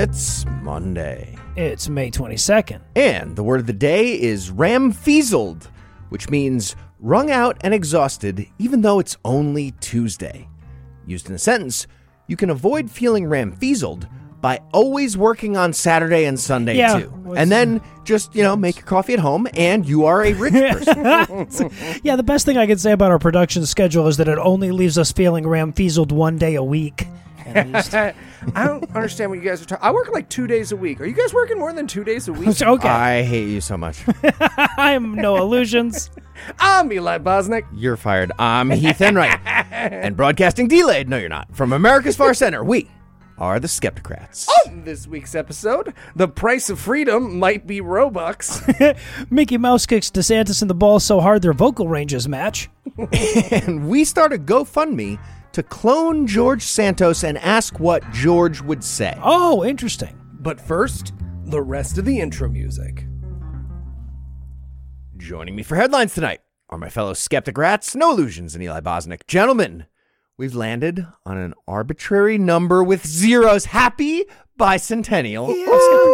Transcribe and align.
It's 0.00 0.46
Monday. 0.62 1.36
It's 1.56 1.88
May 1.88 2.12
22nd. 2.12 2.82
And 2.94 3.34
the 3.34 3.42
word 3.42 3.58
of 3.58 3.66
the 3.66 3.72
day 3.72 4.12
is 4.12 4.52
ramfeazled, 4.52 5.66
which 6.10 6.30
means 6.30 6.76
wrung 7.00 7.32
out 7.32 7.56
and 7.62 7.74
exhausted, 7.74 8.46
even 8.60 8.82
though 8.82 9.00
it's 9.00 9.16
only 9.24 9.72
Tuesday. 9.80 10.46
Used 11.04 11.28
in 11.28 11.34
a 11.34 11.38
sentence, 11.38 11.88
you 12.28 12.36
can 12.36 12.48
avoid 12.48 12.88
feeling 12.88 13.24
ramfeazled 13.24 14.08
by 14.40 14.60
always 14.72 15.16
working 15.16 15.56
on 15.56 15.72
Saturday 15.72 16.26
and 16.26 16.38
Sunday 16.38 16.76
Yeah. 16.76 17.00
too. 17.00 17.34
And 17.36 17.50
then 17.50 17.80
just, 18.04 18.36
you 18.36 18.44
know, 18.44 18.54
make 18.54 18.76
your 18.76 18.86
coffee 18.86 19.14
at 19.14 19.18
home 19.18 19.48
and 19.54 19.84
you 19.84 20.04
are 20.04 20.22
a 20.22 20.32
rich 20.32 20.54
person. 20.86 21.72
Yeah, 22.04 22.14
the 22.14 22.22
best 22.22 22.46
thing 22.46 22.56
I 22.56 22.68
can 22.68 22.78
say 22.78 22.92
about 22.92 23.10
our 23.10 23.18
production 23.18 23.66
schedule 23.66 24.06
is 24.06 24.18
that 24.18 24.28
it 24.28 24.38
only 24.38 24.70
leaves 24.70 24.96
us 24.96 25.10
feeling 25.10 25.42
ramfeazled 25.42 26.12
one 26.12 26.38
day 26.38 26.54
a 26.54 26.62
week. 26.62 27.08
At 27.54 27.68
least. 27.68 27.94
I 27.94 28.14
don't 28.54 28.84
understand 28.94 29.30
what 29.30 29.38
you 29.40 29.44
guys 29.44 29.62
are 29.62 29.64
talking. 29.64 29.84
I 29.86 29.90
work 29.90 30.10
like 30.12 30.28
two 30.28 30.46
days 30.46 30.72
a 30.72 30.76
week. 30.76 31.00
Are 31.00 31.04
you 31.06 31.14
guys 31.14 31.32
working 31.34 31.58
more 31.58 31.72
than 31.72 31.86
two 31.86 32.04
days 32.04 32.28
a 32.28 32.32
week? 32.32 32.60
okay. 32.62 32.88
I 32.88 33.22
hate 33.22 33.48
you 33.48 33.60
so 33.60 33.76
much. 33.76 34.02
I 34.76 34.92
am 34.92 35.14
Noah 35.14 35.44
Lugeons. 35.44 36.10
I'm 36.58 36.92
Eli 36.92 37.18
Bosnick. 37.18 37.64
You're 37.74 37.96
fired. 37.96 38.32
I'm 38.38 38.70
Heath 38.70 39.00
Enright. 39.00 39.38
and 39.44 40.16
broadcasting 40.16 40.68
delayed. 40.68 41.08
No, 41.08 41.18
you're 41.18 41.28
not. 41.28 41.54
From 41.54 41.72
America's 41.72 42.16
Far 42.16 42.32
Center, 42.34 42.62
we 42.62 42.88
are 43.38 43.60
the 43.60 43.68
Skepticrats. 43.68 44.48
On 44.66 44.84
this 44.84 45.06
week's 45.06 45.34
episode, 45.34 45.94
the 46.16 46.28
price 46.28 46.70
of 46.70 46.78
freedom 46.80 47.38
might 47.38 47.66
be 47.66 47.80
Robux. 47.80 48.96
Mickey 49.30 49.58
Mouse 49.58 49.86
kicks 49.86 50.10
DeSantis 50.10 50.62
in 50.62 50.68
the 50.68 50.74
balls 50.74 51.04
so 51.04 51.20
hard 51.20 51.42
their 51.42 51.52
vocal 51.52 51.88
ranges 51.88 52.28
match. 52.28 52.68
and 53.12 53.88
we 53.88 54.04
start 54.04 54.32
a 54.32 54.38
GoFundMe 54.38 55.18
to 55.58 55.62
clone 55.64 56.24
George 56.24 56.62
Santos 56.62 57.24
and 57.24 57.36
ask 57.38 57.80
what 57.80 58.08
George 58.12 58.60
would 58.62 58.84
say. 58.84 59.18
Oh, 59.24 59.64
interesting. 59.64 60.16
but 60.40 60.60
first, 60.60 61.12
the 61.46 61.60
rest 61.60 61.98
of 61.98 62.04
the 62.04 62.20
intro 62.20 62.48
music. 62.48 63.06
Joining 65.16 65.56
me 65.56 65.64
for 65.64 65.74
headlines 65.74 66.14
tonight 66.14 66.42
are 66.68 66.78
my 66.78 66.88
fellow 66.88 67.12
skeptic 67.12 67.58
rats, 67.58 67.96
Noah 67.96 68.14
Lugeons, 68.14 68.54
and 68.54 68.62
Eli 68.62 68.78
Bosnick. 68.80 69.26
Gentlemen, 69.26 69.86
we've 70.36 70.54
landed 70.54 71.04
on 71.26 71.36
an 71.38 71.54
arbitrary 71.66 72.38
number 72.38 72.84
with 72.84 73.04
zeros. 73.04 73.64
Happy 73.66 74.26
bicentennial. 74.60 75.48
of 75.48 75.56
Skeptic 75.56 76.08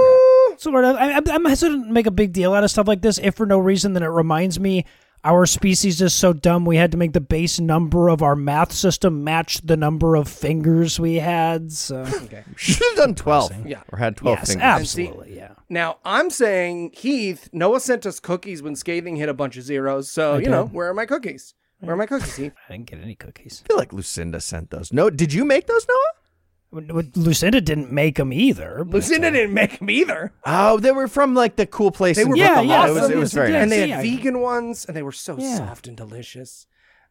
Rats. 0.53 0.63
Sort 0.63 0.85
of. 0.87 0.97
I, 0.97 1.11
I'm- 1.13 1.25
I'm 1.29 1.45
hesitant 1.45 1.87
to 1.89 1.93
make 1.93 2.07
a 2.07 2.11
big 2.11 2.33
deal 2.33 2.55
out 2.55 2.65
of 2.65 2.71
stuff 2.71 2.89
like 2.89 3.03
this, 3.03 3.19
if 3.23 3.35
for 3.35 3.45
no 3.45 3.59
reason 3.59 3.93
then 3.93 4.03
it 4.03 4.07
reminds 4.07 4.59
me 4.59 4.87
our 5.25 5.47
species 5.47 6.01
is 6.03 6.13
so 6.13 6.33
dumb 6.33 6.65
we 6.65 6.77
had 6.77 6.93
to 6.93 6.99
make 6.99 7.13
the 7.13 7.21
base 7.21 7.59
number 7.59 8.09
of 8.09 8.23
our 8.23 8.37
math 8.37 8.73
system 8.73 9.25
match 9.25 9.61
the 9.65 9.77
number 9.77 10.15
of 10.17 10.29
fingers 10.29 11.01
we 11.01 11.15
had. 11.15 11.73
So. 11.73 12.05
Should 12.57 12.83
have 12.91 12.97
done 12.97 13.15
12. 13.15 13.67
Yeah. 13.67 13.83
Or 13.91 13.99
had 13.99 14.17
12 14.17 14.39
yes, 14.39 14.49
fingers. 14.49 14.63
absolutely. 14.63 15.37
Yeah. 15.37 15.53
Now, 15.69 15.99
I'm 16.05 16.31
saying, 16.31 16.93
Heath, 16.95 17.49
Noah 17.53 17.81
sent 17.81 18.07
us 18.07 18.21
cookies 18.21 18.63
when 18.63 18.77
Scathing 18.77 19.17
hit 19.17 19.29
a 19.29 19.35
bunch 19.35 19.57
of 19.57 19.65
zeros. 19.65 20.11
So, 20.11 20.37
you 20.37 20.49
know, 20.49 20.67
where 20.67 20.89
are 20.89 20.95
my 20.95 21.07
cookies? 21.07 21.55
Where 21.81 21.95
are 21.95 21.97
my 21.97 22.07
cookies, 22.07 22.37
Heath? 22.37 22.53
I 22.69 22.73
didn't 22.73 22.87
get 22.87 23.01
any 23.01 23.15
cookies. 23.15 23.63
I 23.65 23.69
feel 23.69 23.77
like 23.77 23.93
Lucinda 23.93 24.41
sent 24.41 24.71
those. 24.71 24.93
No, 24.93 25.11
did 25.11 25.33
you 25.33 25.45
make 25.45 25.67
those, 25.67 25.87
Noah? 25.89 26.24
Lucinda 26.75 27.61
didn't 27.61 27.93
make 27.93 28.17
them 28.17 28.33
either. 28.33 28.85
but, 28.85 28.95
Lucinda 28.97 29.29
uh, 29.29 29.31
didn't 29.31 29.55
make 29.55 29.79
them 29.79 29.91
either. 29.91 30.33
Oh, 30.45 30.79
they 30.79 30.93
were 30.93 31.09
from 31.09 31.35
like 31.35 31.57
the 31.57 31.67
cool 31.67 31.91
place. 31.91 32.17
They 32.17 32.25
were 32.25 32.37
Yeah, 32.37 32.55
Brooklyn. 32.55 32.69
yeah, 32.69 32.87
It 32.89 32.93
was, 32.93 33.11
it 33.11 33.17
was 33.17 33.33
very 33.33 33.49
yeah, 33.53 33.55
nice. 33.59 33.63
And 33.65 33.73
they 33.73 33.89
had 33.89 34.01
I- 34.01 34.03
vegan 34.03 34.41
ones, 34.41 34.85
and 34.87 34.97
they 34.97 35.03
were 35.03 35.13
so 35.13 35.37
Yeah. 35.39 35.57
soft 35.59 35.87
and 35.87 35.97
delicious. 35.97 36.67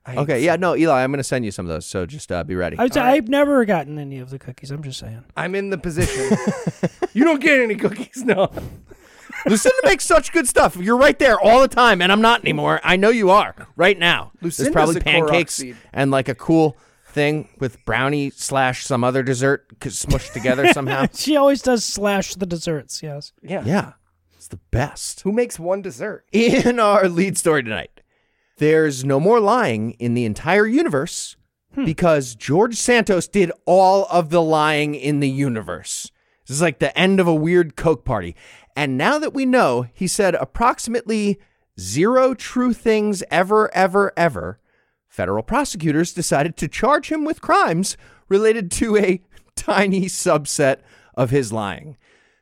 I 0.05 0.17
Okay, 0.17 0.43
yeah, 0.43 0.57
no, 0.57 0.75
Eli, 0.75 1.01
I'm 1.01 1.11
going 1.11 1.19
to 1.19 1.23
send 1.23 1.45
you 1.45 1.51
some 1.51 1.65
of 1.65 1.69
those, 1.69 1.85
so 1.85 2.05
just 2.05 2.29
uh, 2.29 2.43
be 2.43 2.55
ready. 2.55 2.77
I 2.77 2.83
would 2.83 2.93
say 2.93 2.99
All 2.99 3.05
right. 3.05 3.13
I've 3.15 3.29
never 3.29 3.63
gotten 3.63 3.97
any 3.97 4.19
of 4.19 4.31
the 4.31 4.37
cookies. 4.37 4.69
I'm 4.69 4.83
just 4.83 4.99
saying. 4.99 5.23
I'm 5.37 5.55
in 5.55 5.69
the 5.69 5.77
position. 5.77 6.37
you 7.13 7.23
don't 7.23 7.39
get 7.41 7.61
any 7.61 7.75
cookies, 7.75 8.21
no. 8.25 8.51
Lucinda 9.45 9.75
makes 9.85 10.05
such 10.05 10.31
good 10.33 10.47
stuff. 10.47 10.75
You're 10.75 10.97
right 10.97 11.17
there 11.19 11.39
all 11.39 11.61
the 11.61 11.67
time, 11.69 12.01
and 12.01 12.11
I'm 12.11 12.21
not 12.21 12.41
anymore. 12.41 12.81
I 12.83 12.95
know 12.97 13.09
you 13.09 13.29
are 13.29 13.55
right 13.77 13.97
now. 13.97 14.31
There's 14.41 14.59
Lucinda's 14.59 14.73
probably 14.73 14.99
pancakes 15.01 15.53
seed. 15.55 15.77
and 15.93 16.11
like 16.11 16.27
a 16.29 16.35
cool 16.35 16.77
thing 17.13 17.47
with 17.59 17.83
brownie 17.85 18.29
slash 18.31 18.85
some 18.85 19.03
other 19.03 19.23
dessert 19.23 19.65
c- 19.81 19.89
smushed 19.89 20.33
together 20.33 20.67
somehow. 20.73 21.07
She 21.13 21.37
always 21.37 21.61
does 21.61 21.85
slash 21.85 22.35
the 22.35 22.45
desserts. 22.45 23.01
Yes. 23.01 23.31
Yeah. 23.41 23.63
Yeah, 23.65 23.93
it's 24.35 24.47
the 24.47 24.59
best. 24.71 25.21
Who 25.21 25.31
makes 25.31 25.59
one 25.59 25.81
dessert? 25.81 26.25
In 26.31 26.79
our 26.79 27.07
lead 27.07 27.37
story 27.37 27.63
tonight, 27.63 28.01
there's 28.57 29.05
no 29.05 29.19
more 29.19 29.39
lying 29.39 29.91
in 29.91 30.13
the 30.13 30.25
entire 30.25 30.65
universe 30.65 31.35
hmm. 31.73 31.85
because 31.85 32.35
George 32.35 32.75
Santos 32.75 33.27
did 33.27 33.51
all 33.65 34.05
of 34.09 34.29
the 34.29 34.41
lying 34.41 34.95
in 34.95 35.19
the 35.19 35.29
universe. 35.29 36.11
This 36.47 36.57
is 36.57 36.61
like 36.61 36.79
the 36.79 36.97
end 36.97 37.19
of 37.19 37.27
a 37.27 37.33
weird 37.33 37.75
Coke 37.75 38.03
party. 38.03 38.35
And 38.75 38.97
now 38.97 39.17
that 39.19 39.33
we 39.33 39.45
know 39.45 39.87
he 39.93 40.07
said 40.07 40.35
approximately 40.35 41.39
zero 41.79 42.33
true 42.33 42.73
things 42.73 43.23
ever, 43.31 43.73
ever, 43.73 44.11
ever, 44.17 44.59
federal 45.13 45.43
prosecutors 45.43 46.11
decided 46.11 46.57
to 46.57 46.67
charge 46.67 47.11
him 47.11 47.23
with 47.23 47.39
crimes 47.39 47.95
related 48.29 48.71
to 48.71 48.97
a 48.97 49.21
tiny 49.55 50.05
subset 50.05 50.77
of 51.13 51.29
his 51.29 51.53
lying. 51.53 51.95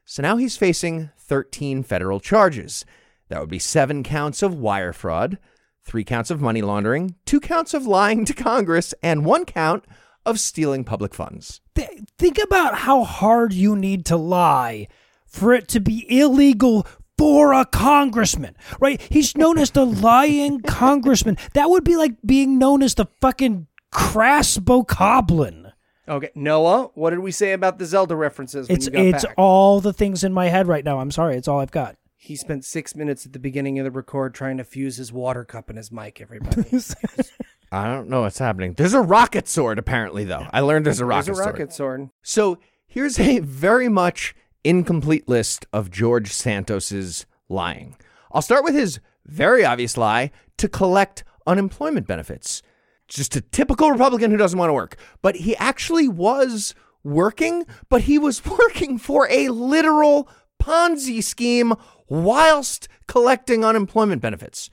So 0.06 0.22
now 0.22 0.38
he's 0.38 0.56
facing 0.56 1.10
13 1.18 1.84
federal 1.84 2.22
charges. 2.22 2.86
That 3.28 3.42
would 3.42 3.50
be 3.50 3.60
seven 3.60 4.04
counts 4.04 4.42
of 4.42 4.56
wire 4.56 4.94
fraud, 4.94 5.38
three 5.84 6.06
counts 6.06 6.32
of 6.32 6.40
money 6.40 6.62
laundering, 6.62 7.16
two 7.26 7.42
counts 7.42 7.74
of 7.74 7.86
lying 7.86 8.24
to 8.24 8.34
Congress, 8.34 8.94
and 9.04 9.26
one 9.26 9.44
count 9.44 9.84
of 10.26 10.40
stealing 10.40 10.86
public 10.86 11.14
funds. 11.14 11.60
Th- 11.76 11.90
think 12.18 12.38
about 12.42 12.76
how 12.76 13.04
hard 13.04 13.52
you 13.52 13.76
need 13.76 14.06
to 14.06 14.16
lie 14.16 14.88
for 15.26 15.54
it 15.54 15.68
to 15.70 15.82
be 15.82 16.06
illegal 16.10 16.88
for 17.22 17.54
a 17.54 17.66
congressman, 17.66 18.56
right? 18.80 19.00
He's 19.10 19.38
known 19.38 19.58
as 19.60 19.72
the 19.72 19.86
lying 19.86 20.62
congressman. 20.62 21.38
That 21.54 21.70
would 21.70 21.84
be 21.84 21.96
like 21.96 22.16
being 22.26 22.58
known 22.58 22.82
as 22.82 22.96
the 22.96 23.06
fucking 23.22 23.68
crass 23.92 24.58
bokoblin. 24.58 25.72
Okay, 26.08 26.32
Noah, 26.36 26.90
what 26.96 27.12
did 27.12 27.20
we 27.20 27.32
say 27.32 27.54
about 27.54 27.78
the 27.78 27.86
Zelda 27.86 28.16
references 28.16 28.68
when 28.68 28.76
It's 28.76 28.86
you 28.88 28.92
got 28.92 29.02
it's 29.06 29.26
back? 29.26 29.36
all 29.38 29.80
the 29.80 29.94
things 29.94 30.24
in 30.24 30.34
my 30.34 30.48
head 30.48 30.68
right 30.68 30.84
now. 30.84 31.00
I'm 31.00 31.12
sorry, 31.12 31.36
it's 31.38 31.48
all 31.48 31.60
I've 31.60 31.72
got. 31.72 31.96
he 32.18 32.36
spent 32.36 32.66
six 32.66 32.96
minutes 32.96 33.26
at 33.26 33.34
the 33.34 33.40
beginning 33.40 33.78
of 33.80 33.84
the 33.86 33.92
record 33.92 34.34
trying 34.34 34.58
to 34.58 34.64
fuse 34.64 34.98
his 34.98 35.14
water 35.14 35.46
cup 35.46 35.70
and 35.70 35.78
his 35.78 35.92
mic, 35.92 36.20
everybody. 36.22 36.64
I 37.72 37.86
don't 37.88 38.10
know 38.10 38.22
what's 38.22 38.40
happening. 38.40 38.74
There's 38.74 38.94
a 38.94 39.00
rocket 39.02 39.48
sword, 39.48 39.80
apparently, 39.80 40.26
though. 40.26 40.46
I 40.52 40.60
learned 40.62 40.86
there's 40.86 41.00
a 41.00 41.06
rocket 41.06 41.28
There's 41.28 41.40
a 41.40 41.44
sword. 41.44 41.54
rocket 41.60 41.74
sword. 41.74 42.10
So 42.24 42.58
here's 42.88 43.18
a 43.20 43.40
very 43.40 43.88
much 43.88 44.36
incomplete 44.64 45.28
list 45.28 45.66
of 45.74 45.92
George 45.92 46.32
Santos's 46.32 47.26
lying. 47.50 47.96
I'll 48.32 48.42
start 48.42 48.64
with 48.64 48.76
his 48.76 49.00
very 49.26 49.66
obvious 49.66 49.98
lie 49.98 50.32
to 50.58 50.70
collect 50.70 51.24
unemployment 51.46 52.08
benefits. 52.08 52.62
Just 53.08 53.36
a 53.36 53.42
typical 53.42 53.92
Republican 53.92 54.32
who 54.32 54.38
doesn't 54.38 54.58
want 54.58 54.70
to 54.70 54.74
work. 54.74 54.96
But 55.22 55.38
he 55.38 55.56
actually 55.58 56.08
was 56.08 56.74
working, 57.04 57.66
but 57.90 58.04
he 58.04 58.18
was 58.18 58.46
working 58.46 58.98
for 58.98 59.28
a 59.30 59.50
literal 59.50 60.30
Ponzi 60.62 61.24
scheme 61.24 61.74
whilst 62.08 62.88
collecting 63.08 63.66
unemployment 63.66 64.22
benefits. 64.22 64.70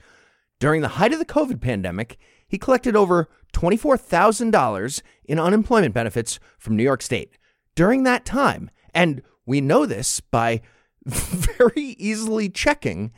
During 0.59 0.81
the 0.81 0.89
height 0.89 1.13
of 1.13 1.19
the 1.19 1.25
COVID 1.25 1.61
pandemic, 1.61 2.17
he 2.47 2.57
collected 2.57 2.95
over 2.95 3.29
$24,000 3.53 5.01
in 5.25 5.39
unemployment 5.39 5.93
benefits 5.93 6.39
from 6.57 6.75
New 6.75 6.83
York 6.83 7.01
State. 7.01 7.37
During 7.75 8.03
that 8.03 8.25
time, 8.25 8.69
and 8.93 9.21
we 9.49 9.61
know 9.61 9.87
this 9.87 10.19
by 10.19 10.61
very 11.05 11.95
easily 11.97 12.49
checking, 12.49 13.11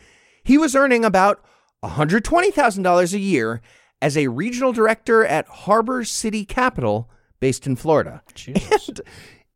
he 0.44 0.57
was 0.57 0.75
earning 0.75 1.04
about 1.04 1.44
$120,000 1.83 3.13
a 3.13 3.19
year 3.19 3.62
as 4.01 4.16
a 4.16 4.30
regional 4.30 4.72
director 4.72 5.25
at 5.25 5.45
Harbor 5.48 6.06
City 6.06 6.45
Capital, 6.45 7.10
based 7.42 7.68
in 7.68 7.75
Florida. 7.75 8.22
And 8.48 9.01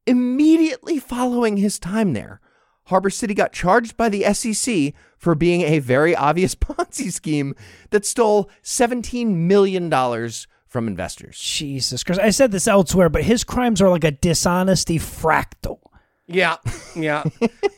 immediately 0.05 0.99
following 0.99 1.57
his 1.57 1.79
time 1.79 2.11
there, 2.11 2.41
Harbor 2.87 3.09
City 3.09 3.33
got 3.33 3.53
charged 3.53 3.95
by 3.95 4.09
the 4.09 4.31
SEC 4.33 4.93
for 5.17 5.33
being 5.33 5.61
a 5.61 5.79
very 5.79 6.13
obvious 6.13 6.55
Ponzi 6.55 7.11
scheme 7.11 7.55
that 7.91 8.05
stole 8.05 8.49
$17 8.63 9.27
million 9.27 9.89
from 10.67 10.87
investors. 10.87 11.39
Jesus 11.39 12.03
Christ. 12.03 12.19
I 12.19 12.31
said 12.31 12.51
this 12.51 12.67
elsewhere, 12.67 13.07
but 13.07 13.23
his 13.23 13.45
crimes 13.45 13.81
are 13.81 13.89
like 13.89 14.03
a 14.03 14.11
dishonesty 14.11 14.99
fractal. 14.99 15.74
Yeah, 16.27 16.57
yeah. 16.95 17.23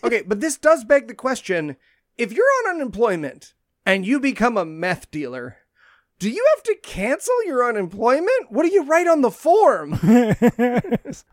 okay, 0.03 0.23
but 0.25 0.39
this 0.39 0.57
does 0.57 0.83
beg 0.83 1.07
the 1.07 1.13
question 1.13 1.75
if 2.17 2.31
you're 2.31 2.45
on 2.65 2.75
unemployment 2.75 3.53
and 3.85 4.05
you 4.05 4.19
become 4.19 4.57
a 4.57 4.65
meth 4.65 5.11
dealer, 5.11 5.57
do 6.19 6.29
you 6.29 6.45
have 6.55 6.63
to 6.63 6.75
cancel 6.81 7.45
your 7.45 7.67
unemployment? 7.67 8.49
What 8.51 8.63
do 8.63 8.73
you 8.73 8.85
write 8.85 9.07
on 9.07 9.21
the 9.21 9.31
form? 9.31 9.99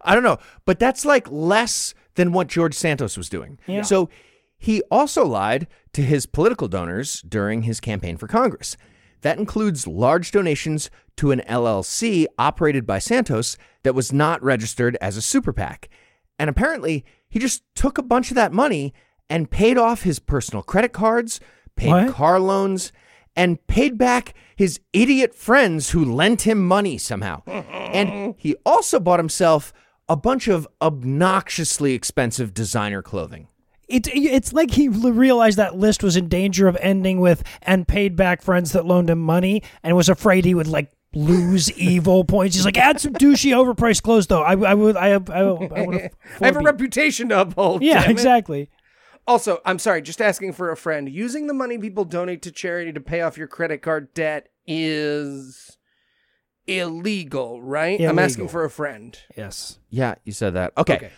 I 0.02 0.14
don't 0.14 0.22
know, 0.22 0.38
but 0.66 0.78
that's 0.78 1.04
like 1.04 1.30
less 1.30 1.94
than 2.16 2.32
what 2.32 2.48
George 2.48 2.74
Santos 2.74 3.16
was 3.16 3.28
doing. 3.28 3.58
Yeah. 3.66 3.82
So 3.82 4.10
he 4.58 4.82
also 4.90 5.26
lied 5.26 5.66
to 5.94 6.02
his 6.02 6.26
political 6.26 6.68
donors 6.68 7.22
during 7.22 7.62
his 7.62 7.80
campaign 7.80 8.16
for 8.16 8.28
Congress. 8.28 8.76
That 9.22 9.38
includes 9.38 9.86
large 9.86 10.30
donations 10.32 10.90
to 11.16 11.30
an 11.30 11.40
LLC 11.48 12.26
operated 12.38 12.86
by 12.86 12.98
Santos 12.98 13.56
that 13.84 13.94
was 13.94 14.12
not 14.12 14.42
registered 14.42 14.98
as 15.00 15.16
a 15.16 15.22
super 15.22 15.52
PAC. 15.52 15.88
And 16.38 16.50
apparently, 16.50 17.04
he 17.28 17.38
just 17.38 17.62
took 17.74 17.98
a 17.98 18.02
bunch 18.02 18.30
of 18.30 18.34
that 18.36 18.52
money 18.52 18.92
and 19.30 19.50
paid 19.50 19.78
off 19.78 20.02
his 20.02 20.18
personal 20.18 20.62
credit 20.62 20.92
cards, 20.92 21.40
paid 21.76 21.90
What? 21.90 22.12
car 22.14 22.38
loans, 22.40 22.92
and 23.36 23.64
paid 23.66 23.98
back 23.98 24.34
his 24.56 24.80
idiot 24.92 25.34
friends 25.34 25.90
who 25.90 26.04
lent 26.04 26.42
him 26.42 26.66
money 26.66 26.98
somehow. 26.98 27.42
and 27.46 28.34
he 28.38 28.54
also 28.64 29.00
bought 29.00 29.18
himself 29.18 29.72
a 30.08 30.16
bunch 30.16 30.48
of 30.48 30.68
obnoxiously 30.82 31.94
expensive 31.94 32.52
designer 32.54 33.02
clothing. 33.02 33.48
It, 33.88 34.06
it's 34.08 34.52
like 34.52 34.70
he 34.72 34.88
realized 34.88 35.58
that 35.58 35.76
list 35.76 36.02
was 36.02 36.16
in 36.16 36.28
danger 36.28 36.68
of 36.68 36.76
ending 36.80 37.20
with 37.20 37.42
and 37.62 37.86
paid 37.86 38.16
back 38.16 38.40
friends 38.42 38.72
that 38.72 38.86
loaned 38.86 39.10
him 39.10 39.20
money 39.20 39.62
and 39.82 39.94
was 39.94 40.08
afraid 40.08 40.44
he 40.44 40.54
would 40.54 40.66
like 40.66 40.90
lose 41.14 41.70
evil 41.72 42.24
points. 42.24 42.56
He's 42.56 42.64
like, 42.64 42.76
add 42.78 43.00
some 43.00 43.12
douchey 43.14 43.50
overpriced 43.52 44.02
clothes 44.02 44.26
though. 44.26 44.42
I, 44.42 44.52
I 44.52 44.74
would 44.74 44.96
I, 44.96 45.08
I, 45.14 45.14
I 45.14 45.42
would 45.52 45.72
I 45.72 46.10
have 46.44 46.56
a 46.56 46.60
reputation 46.60 47.28
to 47.30 47.40
uphold. 47.42 47.82
Yeah, 47.82 48.00
damn 48.00 48.10
it. 48.10 48.12
exactly. 48.12 48.70
Also, 49.26 49.60
I'm 49.64 49.78
sorry, 49.78 50.02
just 50.02 50.20
asking 50.20 50.52
for 50.52 50.70
a 50.70 50.76
friend. 50.76 51.08
Using 51.08 51.46
the 51.46 51.54
money 51.54 51.78
people 51.78 52.04
donate 52.04 52.42
to 52.42 52.52
charity 52.52 52.92
to 52.92 53.00
pay 53.00 53.22
off 53.22 53.38
your 53.38 53.46
credit 53.46 53.80
card 53.80 54.12
debt 54.12 54.48
is 54.66 55.78
illegal, 56.66 57.62
right? 57.62 58.00
I'm 58.00 58.18
asking 58.18 58.48
for 58.48 58.64
a 58.64 58.70
friend. 58.70 59.18
Yes. 59.36 59.78
Yeah, 59.90 60.16
you 60.24 60.32
said 60.32 60.54
that. 60.54 60.72
Okay. 60.76 60.96
Okay. 60.96 61.10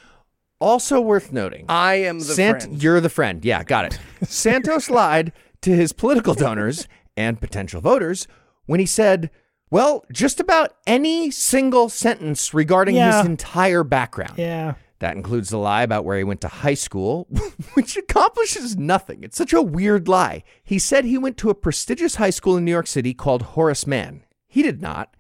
Also 0.59 1.01
worth 1.01 1.33
noting. 1.33 1.67
I 1.69 1.95
am 1.97 2.19
the 2.21 2.25
Sant- 2.25 2.63
friend. 2.63 2.83
You're 2.83 3.01
the 3.01 3.09
friend. 3.11 3.45
Yeah, 3.45 3.63
got 3.63 3.85
it. 3.87 3.99
Santos 4.29 4.89
lied 4.89 5.33
to 5.63 5.71
his 5.71 5.93
political 5.93 6.35
donors 6.35 6.89
and 7.17 7.41
potential 7.41 7.81
voters 7.81 8.27
when 8.67 8.81
he 8.81 8.87
said, 8.87 9.31
well, 9.71 10.05
just 10.13 10.41
about 10.41 10.75
any 10.87 11.31
single 11.31 11.89
sentence 11.89 12.55
regarding 12.55 12.97
Yeah. 12.97 13.19
his 13.19 13.27
entire 13.27 13.85
background. 13.85 14.35
Yeah. 14.37 14.75
That 15.01 15.15
includes 15.17 15.51
the 15.51 15.59
lie 15.59 15.83
about 15.83 16.05
where 16.07 16.17
he 16.17 16.25
went 16.25 16.41
to 16.41 16.49
high 16.49 16.75
school, 16.75 17.27
which 17.75 17.97
accomplishes 17.99 18.77
nothing. 18.79 19.23
It's 19.23 19.37
such 19.37 19.53
a 19.53 19.61
weird 19.61 20.09
lie. 20.09 20.43
He 20.65 20.79
said 20.79 21.05
he 21.05 21.19
went 21.19 21.37
to 21.39 21.51
a 21.51 21.55
prestigious 21.55 22.15
high 22.15 22.31
school 22.31 22.57
in 22.57 22.65
New 22.65 22.71
York 22.71 22.87
City 22.87 23.13
called 23.13 23.43
Horace 23.43 23.87
Mann. 23.87 24.23
He 24.47 24.63
did 24.63 24.81
not. 24.81 25.15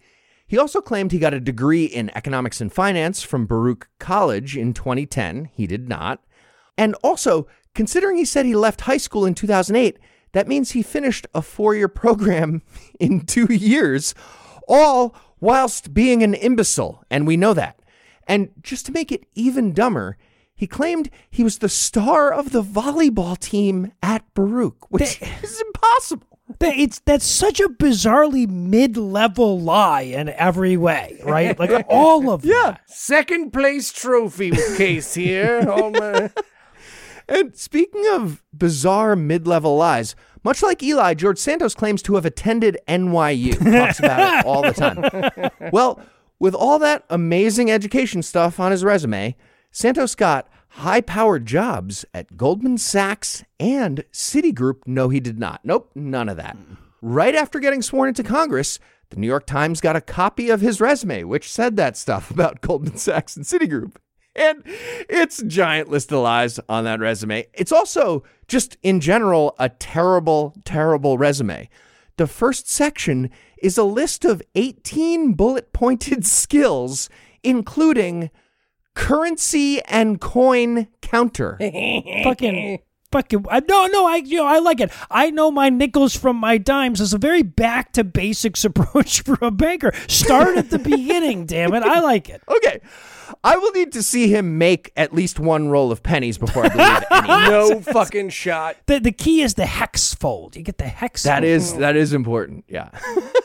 He 0.46 0.56
also 0.56 0.80
claimed 0.80 1.12
he 1.12 1.18
got 1.18 1.34
a 1.34 1.40
degree 1.40 1.84
in 1.84 2.10
economics 2.16 2.60
and 2.60 2.72
finance 2.72 3.22
from 3.22 3.44
Baruch 3.46 3.88
College 3.98 4.56
in 4.56 4.72
2010. 4.72 5.50
He 5.52 5.66
did 5.66 5.88
not. 5.88 6.22
And 6.78 6.94
also, 7.02 7.46
considering 7.74 8.16
he 8.16 8.24
said 8.24 8.46
he 8.46 8.54
left 8.54 8.82
high 8.82 8.96
school 8.96 9.26
in 9.26 9.34
2008, 9.34 9.98
that 10.36 10.48
means 10.48 10.72
he 10.72 10.82
finished 10.82 11.26
a 11.34 11.40
four 11.40 11.74
year 11.74 11.88
program 11.88 12.60
in 13.00 13.24
two 13.24 13.52
years, 13.52 14.14
all 14.68 15.14
whilst 15.40 15.94
being 15.94 16.22
an 16.22 16.34
imbecile. 16.34 17.02
And 17.10 17.26
we 17.26 17.36
know 17.36 17.54
that. 17.54 17.80
And 18.26 18.50
just 18.60 18.86
to 18.86 18.92
make 18.92 19.10
it 19.10 19.24
even 19.34 19.72
dumber, 19.72 20.18
he 20.54 20.66
claimed 20.66 21.10
he 21.30 21.44
was 21.44 21.58
the 21.58 21.68
star 21.68 22.32
of 22.32 22.52
the 22.52 22.62
volleyball 22.62 23.38
team 23.38 23.92
at 24.02 24.24
Baruch, 24.34 24.90
which 24.90 25.22
is 25.42 25.62
impossible. 25.66 26.26
That 26.60 26.76
it's 26.76 27.00
that's 27.00 27.26
such 27.26 27.58
a 27.58 27.68
bizarrely 27.68 28.46
mid-level 28.48 29.60
lie 29.60 30.02
in 30.02 30.28
every 30.28 30.76
way, 30.76 31.18
right? 31.24 31.58
Like 31.58 31.86
all 31.88 32.30
of 32.30 32.44
yeah. 32.44 32.76
Second 32.86 33.52
place 33.52 33.90
trophy 33.90 34.52
case 34.76 35.14
here. 35.14 35.68
And 37.28 37.56
speaking 37.56 38.06
of 38.12 38.42
bizarre 38.52 39.16
mid 39.16 39.46
level 39.46 39.76
lies, 39.76 40.14
much 40.44 40.62
like 40.62 40.82
Eli, 40.82 41.14
George 41.14 41.38
Santos 41.38 41.74
claims 41.74 42.02
to 42.02 42.14
have 42.14 42.24
attended 42.24 42.78
NYU. 42.86 43.58
Talks 43.58 43.98
about 43.98 44.38
it 44.38 44.46
all 44.46 44.62
the 44.62 44.72
time. 44.72 45.50
Well, 45.72 46.00
with 46.38 46.54
all 46.54 46.78
that 46.78 47.04
amazing 47.10 47.70
education 47.70 48.22
stuff 48.22 48.60
on 48.60 48.70
his 48.70 48.84
resume, 48.84 49.36
Santos 49.72 50.14
got 50.14 50.48
high 50.68 51.00
powered 51.00 51.46
jobs 51.46 52.04
at 52.14 52.36
Goldman 52.36 52.78
Sachs 52.78 53.42
and 53.58 54.04
Citigroup. 54.12 54.82
No, 54.86 55.08
he 55.08 55.18
did 55.18 55.38
not. 55.38 55.60
Nope, 55.64 55.90
none 55.94 56.28
of 56.28 56.36
that. 56.36 56.56
Right 57.00 57.34
after 57.34 57.58
getting 57.58 57.82
sworn 57.82 58.08
into 58.08 58.22
Congress, 58.22 58.78
the 59.10 59.16
New 59.16 59.26
York 59.26 59.46
Times 59.46 59.80
got 59.80 59.96
a 59.96 60.00
copy 60.00 60.50
of 60.50 60.60
his 60.60 60.80
resume, 60.80 61.24
which 61.24 61.50
said 61.50 61.76
that 61.76 61.96
stuff 61.96 62.30
about 62.30 62.60
Goldman 62.60 62.98
Sachs 62.98 63.36
and 63.36 63.44
Citigroup. 63.44 63.96
And 64.36 64.62
it's 64.64 65.42
giant 65.42 65.88
list 65.88 66.12
of 66.12 66.20
lies 66.20 66.60
on 66.68 66.84
that 66.84 67.00
resume. 67.00 67.46
It's 67.54 67.72
also 67.72 68.22
just 68.48 68.76
in 68.82 69.00
general 69.00 69.54
a 69.58 69.68
terrible, 69.68 70.54
terrible 70.64 71.18
resume. 71.18 71.68
The 72.16 72.26
first 72.26 72.68
section 72.68 73.30
is 73.58 73.76
a 73.78 73.84
list 73.84 74.24
of 74.24 74.42
18 74.54 75.34
bullet 75.34 75.72
pointed 75.72 76.26
skills, 76.26 77.08
including 77.42 78.30
currency 78.94 79.82
and 79.82 80.20
coin 80.20 80.88
counter. 81.02 81.56
fucking 82.24 82.80
fucking 83.12 83.44
I, 83.50 83.60
no 83.60 83.86
no 83.86 84.06
I 84.06 84.16
you 84.16 84.38
know 84.38 84.46
I 84.46 84.58
like 84.58 84.80
it. 84.80 84.90
I 85.10 85.30
know 85.30 85.50
my 85.50 85.68
nickels 85.68 86.16
from 86.16 86.36
my 86.36 86.58
dimes 86.58 87.00
is 87.00 87.12
a 87.12 87.18
very 87.18 87.42
back 87.42 87.92
to 87.92 88.04
basics 88.04 88.64
approach 88.64 89.22
for 89.22 89.38
a 89.42 89.50
banker. 89.50 89.92
Start 90.08 90.56
at 90.56 90.70
the 90.70 90.78
beginning, 90.78 91.46
damn 91.46 91.74
it. 91.74 91.82
I 91.82 92.00
like 92.00 92.28
it. 92.28 92.42
Okay. 92.48 92.80
I 93.42 93.56
will 93.56 93.72
need 93.72 93.90
to 93.92 94.04
see 94.04 94.28
him 94.28 94.56
make 94.56 94.92
at 94.96 95.12
least 95.12 95.40
one 95.40 95.68
roll 95.68 95.90
of 95.90 96.02
pennies 96.04 96.38
before 96.38 96.64
I 96.64 96.68
believe 96.68 97.04
any. 97.10 97.50
no 97.50 97.80
fucking 97.80 98.28
shot. 98.30 98.76
The 98.86 99.00
the 99.00 99.12
key 99.12 99.42
is 99.42 99.54
the 99.54 99.66
hex 99.66 100.14
fold. 100.14 100.54
You 100.56 100.62
get 100.62 100.78
the 100.78 100.84
hex 100.84 101.24
That 101.24 101.40
fold. 101.40 101.44
is 101.44 101.74
that 101.74 101.96
is 101.96 102.12
important. 102.12 102.64
Yeah. 102.68 102.90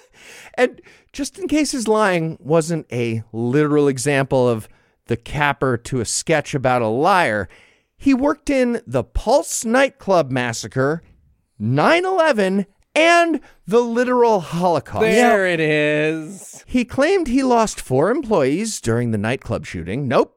and 0.56 0.82
just 1.14 1.40
in 1.40 1.48
case 1.48 1.72
his 1.72 1.88
lying 1.88 2.38
wasn't 2.40 2.86
a 2.92 3.24
literal 3.34 3.88
example 3.88 4.48
of 4.48 4.68
the 5.08 5.18
capper 5.18 5.78
to 5.78 6.00
a 6.00 6.06
sketch 6.06 6.54
about 6.54 6.82
a 6.82 6.88
liar, 6.88 7.50
he 8.02 8.16
worked 8.16 8.50
in 8.50 8.82
the 8.88 9.04
Pulse 9.04 9.64
nightclub 9.64 10.32
massacre, 10.32 11.04
9/11, 11.62 12.66
and 12.96 13.40
the 13.68 13.80
literal 13.80 14.40
Holocaust. 14.40 15.04
There 15.04 15.46
it 15.46 15.60
is. 15.60 16.64
He 16.66 16.84
claimed 16.84 17.28
he 17.28 17.44
lost 17.44 17.80
four 17.80 18.10
employees 18.10 18.82
during 18.82 19.12
the 19.12 19.20
nightclub 19.20 19.68
shooting. 19.68 20.08
Nope. 20.08 20.36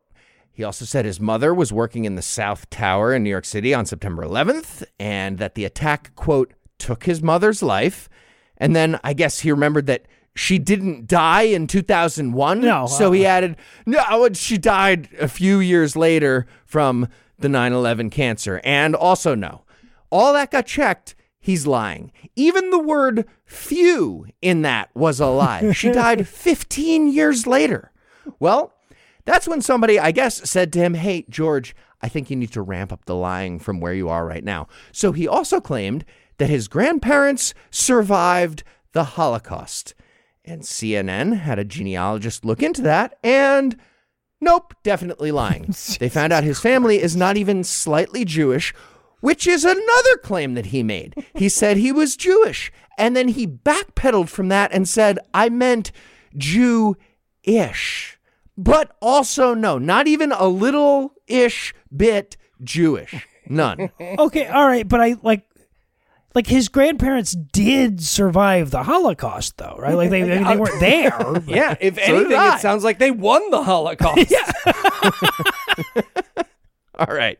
He 0.52 0.62
also 0.62 0.84
said 0.84 1.06
his 1.06 1.18
mother 1.18 1.54
was 1.54 1.72
working 1.72 2.04
in 2.04 2.16
the 2.16 2.22
South 2.22 2.68
Tower 2.68 3.14
in 3.14 3.22
New 3.22 3.30
York 3.30 3.46
City 3.46 3.72
on 3.72 3.86
September 3.86 4.22
11th 4.22 4.84
and 5.00 5.38
that 5.38 5.54
the 5.54 5.64
attack, 5.64 6.14
quote, 6.16 6.52
took 6.78 7.04
his 7.04 7.22
mother's 7.22 7.62
life. 7.62 8.10
And 8.58 8.76
then 8.76 9.00
I 9.02 9.14
guess 9.14 9.40
he 9.40 9.50
remembered 9.50 9.86
that 9.86 10.06
she 10.36 10.58
didn't 10.58 11.06
die 11.06 11.42
in 11.42 11.66
2001. 11.66 12.60
No, 12.60 12.86
So 12.86 13.10
he 13.10 13.24
uh. 13.24 13.30
added, 13.30 13.56
no, 13.86 14.04
oh, 14.10 14.28
she 14.34 14.58
died 14.58 15.08
a 15.18 15.28
few 15.28 15.60
years 15.60 15.96
later 15.96 16.46
from 16.66 17.08
the 17.44 17.48
9 17.50 17.72
11 17.74 18.10
cancer. 18.10 18.60
And 18.64 18.96
also, 18.96 19.34
no. 19.34 19.64
All 20.10 20.32
that 20.32 20.50
got 20.50 20.66
checked. 20.66 21.14
He's 21.38 21.66
lying. 21.66 22.10
Even 22.34 22.70
the 22.70 22.78
word 22.78 23.26
few 23.44 24.26
in 24.40 24.62
that 24.62 24.88
was 24.94 25.20
a 25.20 25.26
lie. 25.26 25.72
She 25.72 25.92
died 25.92 26.26
15 26.26 27.12
years 27.12 27.46
later. 27.46 27.92
Well, 28.40 28.72
that's 29.26 29.46
when 29.46 29.60
somebody, 29.60 29.98
I 30.00 30.10
guess, 30.10 30.48
said 30.48 30.72
to 30.72 30.78
him, 30.78 30.94
Hey, 30.94 31.26
George, 31.28 31.76
I 32.00 32.08
think 32.08 32.30
you 32.30 32.36
need 32.36 32.52
to 32.52 32.62
ramp 32.62 32.92
up 32.92 33.04
the 33.04 33.14
lying 33.14 33.58
from 33.58 33.78
where 33.78 33.92
you 33.92 34.08
are 34.08 34.26
right 34.26 34.44
now. 34.44 34.68
So 34.90 35.12
he 35.12 35.28
also 35.28 35.60
claimed 35.60 36.06
that 36.38 36.48
his 36.48 36.66
grandparents 36.66 37.52
survived 37.70 38.62
the 38.92 39.04
Holocaust. 39.04 39.94
And 40.46 40.62
CNN 40.62 41.40
had 41.40 41.58
a 41.58 41.64
genealogist 41.64 42.44
look 42.44 42.62
into 42.62 42.80
that, 42.82 43.18
and 43.22 43.78
nope, 44.44 44.74
definitely 44.82 45.32
lying. 45.32 45.74
they 45.98 46.08
found 46.08 46.32
out 46.32 46.44
his 46.44 46.60
family 46.60 47.00
is 47.00 47.16
not 47.16 47.36
even 47.36 47.64
slightly 47.64 48.24
Jewish, 48.24 48.72
which 49.20 49.46
is 49.46 49.64
another 49.64 50.16
claim 50.22 50.54
that 50.54 50.66
he 50.66 50.82
made. 50.82 51.14
He 51.34 51.48
said 51.48 51.76
he 51.76 51.90
was 51.90 52.16
Jewish, 52.16 52.70
and 52.98 53.16
then 53.16 53.28
he 53.28 53.46
backpedaled 53.46 54.28
from 54.28 54.48
that 54.48 54.72
and 54.72 54.88
said, 54.88 55.18
I 55.32 55.48
meant 55.48 55.90
Jew 56.36 56.96
ish. 57.42 58.18
But 58.56 58.96
also, 59.00 59.54
no, 59.54 59.78
not 59.78 60.06
even 60.06 60.30
a 60.30 60.46
little 60.46 61.14
ish 61.26 61.74
bit 61.94 62.36
Jewish. 62.62 63.26
None. 63.48 63.90
Okay, 64.18 64.46
all 64.46 64.66
right, 64.66 64.86
but 64.86 65.00
I 65.00 65.16
like 65.22 65.42
like 66.34 66.46
his 66.46 66.68
grandparents 66.68 67.32
did 67.32 68.02
survive 68.02 68.70
the 68.70 68.82
Holocaust 68.82 69.56
though, 69.56 69.76
right? 69.78 69.94
Like 69.94 70.10
they 70.10 70.22
they, 70.22 70.42
they 70.42 70.56
weren't 70.56 70.80
there. 70.80 71.18
Yeah, 71.46 71.76
if 71.80 71.96
So 71.96 72.02
anything, 72.02 72.32
it 72.32 72.60
sounds 72.60 72.84
like 72.84 72.98
they 72.98 73.10
won 73.10 73.50
the 73.50 73.62
Holocaust. 73.62 74.34
All 76.98 77.14
right. 77.14 77.38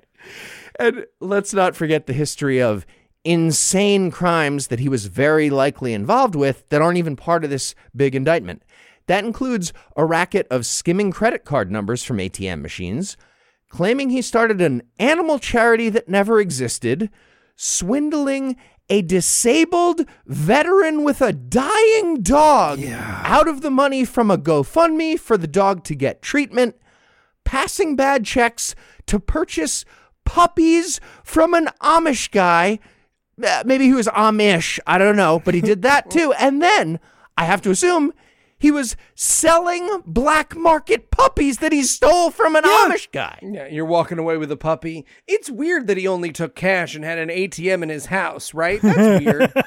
And 0.78 1.06
let's 1.20 1.54
not 1.54 1.76
forget 1.76 2.06
the 2.06 2.12
history 2.12 2.60
of 2.60 2.84
insane 3.24 4.10
crimes 4.10 4.66
that 4.68 4.80
he 4.80 4.88
was 4.88 5.06
very 5.06 5.48
likely 5.50 5.92
involved 5.94 6.34
with 6.34 6.68
that 6.68 6.82
aren't 6.82 6.98
even 6.98 7.16
part 7.16 7.44
of 7.44 7.50
this 7.50 7.74
big 7.94 8.14
indictment. 8.14 8.62
That 9.06 9.24
includes 9.24 9.72
a 9.96 10.04
racket 10.04 10.46
of 10.50 10.66
skimming 10.66 11.12
credit 11.12 11.44
card 11.44 11.70
numbers 11.70 12.02
from 12.02 12.18
ATM 12.18 12.60
machines, 12.60 13.16
claiming 13.68 14.10
he 14.10 14.22
started 14.22 14.60
an 14.60 14.82
animal 14.98 15.38
charity 15.38 15.88
that 15.90 16.08
never 16.08 16.40
existed, 16.40 17.10
swindling 17.56 18.56
a 18.88 19.02
disabled 19.02 20.02
veteran 20.26 21.04
with 21.04 21.20
a 21.22 21.32
dying 21.32 22.22
dog 22.22 22.78
out 23.24 23.48
of 23.48 23.62
the 23.62 23.70
money 23.70 24.04
from 24.04 24.30
a 24.30 24.36
GoFundMe 24.38 25.18
for 25.18 25.36
the 25.38 25.46
dog 25.46 25.84
to 25.84 25.94
get 25.94 26.20
treatment, 26.22 26.76
passing 27.44 27.96
bad 27.96 28.24
checks 28.24 28.74
to 29.06 29.18
purchase 29.18 29.84
puppies 30.24 31.00
from 31.22 31.54
an 31.54 31.68
Amish 31.82 32.30
guy. 32.30 32.78
Uh, 33.42 33.62
Maybe 33.66 33.84
he 33.86 33.94
was 33.94 34.06
Amish, 34.08 34.78
I 34.86 34.98
don't 34.98 35.16
know, 35.16 35.40
but 35.44 35.54
he 35.54 35.60
did 35.60 35.82
that 35.82 36.10
too. 36.10 36.32
And 36.38 36.60
then 36.62 37.00
I 37.36 37.44
have 37.44 37.62
to 37.62 37.70
assume 37.70 38.12
he 38.58 38.70
was 38.70 38.96
selling 39.14 40.02
black 40.06 40.56
market 40.56 41.10
puppies 41.10 41.58
that 41.58 41.72
he 41.72 41.82
stole 41.82 42.30
from 42.30 42.56
an 42.56 42.64
Amish 42.64 43.10
guy. 43.12 43.38
Yeah, 43.42 43.66
you're 43.66 43.84
walking 43.84 44.18
away 44.18 44.36
with 44.36 44.50
a 44.50 44.56
puppy. 44.56 45.04
It's 45.26 45.50
weird 45.50 45.86
that 45.86 45.96
he 45.96 46.06
only 46.08 46.32
took 46.32 46.54
cash 46.54 46.94
and 46.94 47.04
had 47.04 47.18
an 47.18 47.28
ATM 47.28 47.82
in 47.82 47.88
his 47.88 48.06
house, 48.06 48.54
right? 48.54 48.80
That's 48.82 49.24
weird. 49.24 49.52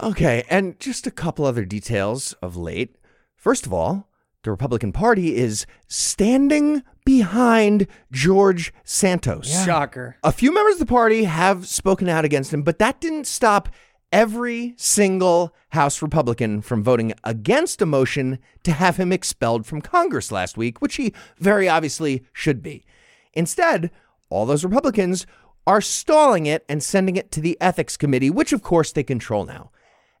Okay, 0.00 0.44
and 0.50 0.78
just 0.78 1.06
a 1.06 1.10
couple 1.10 1.44
other 1.44 1.64
details 1.64 2.34
of 2.42 2.56
late. 2.56 2.96
First 3.34 3.66
of 3.66 3.72
all, 3.72 4.08
the 4.42 4.50
Republican 4.50 4.92
Party 4.92 5.36
is 5.36 5.66
standing 5.88 6.82
behind 7.04 7.86
George 8.12 8.72
Santos. 8.84 9.64
Shocker. 9.64 10.16
A 10.22 10.32
few 10.32 10.52
members 10.52 10.74
of 10.74 10.80
the 10.80 10.86
party 10.86 11.24
have 11.24 11.66
spoken 11.66 12.08
out 12.08 12.24
against 12.24 12.52
him, 12.52 12.62
but 12.62 12.78
that 12.78 13.00
didn't 13.00 13.26
stop 13.26 13.68
every 14.12 14.74
single 14.76 15.54
House 15.70 16.00
Republican 16.00 16.62
from 16.62 16.82
voting 16.82 17.12
against 17.24 17.82
a 17.82 17.86
motion 17.86 18.38
to 18.62 18.72
have 18.72 18.96
him 18.96 19.12
expelled 19.12 19.66
from 19.66 19.80
Congress 19.80 20.32
last 20.32 20.56
week, 20.56 20.80
which 20.80 20.96
he 20.96 21.12
very 21.38 21.68
obviously 21.68 22.24
should 22.32 22.62
be. 22.62 22.84
Instead, 23.32 23.90
all 24.30 24.46
those 24.46 24.64
Republicans 24.64 25.26
are 25.66 25.80
stalling 25.80 26.46
it 26.46 26.64
and 26.68 26.82
sending 26.82 27.16
it 27.16 27.30
to 27.32 27.40
the 27.40 27.58
Ethics 27.60 27.96
Committee, 27.96 28.30
which 28.30 28.52
of 28.52 28.62
course 28.62 28.92
they 28.92 29.02
control 29.02 29.44
now. 29.44 29.70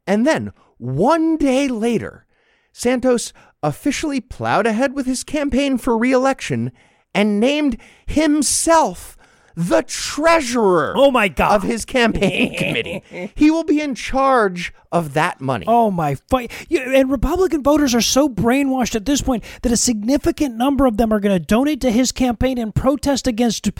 And 0.06 0.26
then, 0.26 0.52
one 0.78 1.36
day 1.36 1.68
later, 1.68 2.26
Santos 2.72 3.32
officially 3.62 4.20
plowed 4.20 4.66
ahead 4.66 4.92
with 4.92 5.06
his 5.06 5.24
campaign 5.24 5.78
for 5.78 5.96
reelection 5.96 6.72
and 7.14 7.40
named 7.40 7.80
himself 8.06 9.16
the 9.56 9.82
treasurer 9.82 10.92
Oh 10.96 11.10
my 11.10 11.28
God. 11.28 11.56
of 11.56 11.62
his 11.62 11.84
campaign 11.86 12.54
committee. 12.58 13.02
He 13.34 13.50
will 13.50 13.64
be 13.64 13.80
in 13.80 13.94
charge 13.94 14.72
of 14.92 15.14
that 15.14 15.40
money. 15.40 15.64
Oh 15.68 15.90
my 15.90 16.14
fight! 16.14 16.52
And 16.70 17.10
Republican 17.10 17.62
voters 17.62 17.94
are 17.94 18.00
so 18.00 18.28
brainwashed 18.28 18.94
at 18.94 19.04
this 19.06 19.22
point 19.22 19.44
that 19.62 19.72
a 19.72 19.76
significant 19.76 20.56
number 20.56 20.86
of 20.86 20.96
them 20.96 21.12
are 21.12 21.20
going 21.20 21.34
to 21.38 21.44
donate 21.44 21.80
to 21.80 21.90
his 21.90 22.12
campaign 22.12 22.58
and 22.58 22.74
protest 22.74 23.26
against 23.26 23.70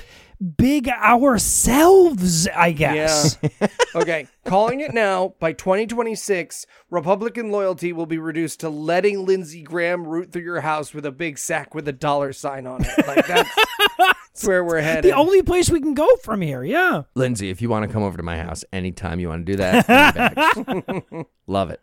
big 0.57 0.89
ourselves. 0.89 2.49
I 2.49 2.73
guess. 2.73 3.39
Yeah. 3.43 3.67
okay. 3.95 4.29
Calling 4.45 4.81
it 4.81 4.93
now. 4.93 5.35
By 5.41 5.53
2026, 5.53 6.67
Republican 6.91 7.51
loyalty 7.51 7.93
will 7.93 8.07
be 8.07 8.19
reduced 8.19 8.61
to 8.61 8.69
letting 8.69 9.27
Lindsey 9.27 9.63
Graham 9.63 10.07
root 10.07 10.33
through 10.33 10.43
your 10.43 10.61
house 10.61 10.95
with 10.95 11.07
a 11.07 11.13
big 11.13 11.39
sack 11.39 11.75
with 11.75 11.89
a 11.89 11.93
dollar 11.93 12.33
sign 12.33 12.67
on 12.67 12.85
it. 12.85 13.07
Like 13.07 13.27
that's, 13.27 13.51
that's 13.99 14.47
where 14.47 14.65
we're 14.65 14.81
headed. 14.81 15.05
The 15.05 15.17
only 15.17 15.43
place 15.43 15.71
we 15.71 15.81
can 15.81 15.95
go 15.95 16.17
from 16.17 16.41
here. 16.41 16.63
Yeah. 16.63 17.03
Lindsey, 17.15 17.51
if 17.51 17.61
you 17.61 17.69
want 17.69 17.87
to 17.87 17.93
come 17.93 18.03
over 18.03 18.17
to 18.17 18.23
my 18.23 18.39
house 18.39 18.65
anytime 18.73 19.21
you 19.21 19.29
want 19.29 19.47
to 19.47 19.53
do 19.53 19.57
that, 19.57 21.27
love 21.47 21.71
it. 21.71 21.81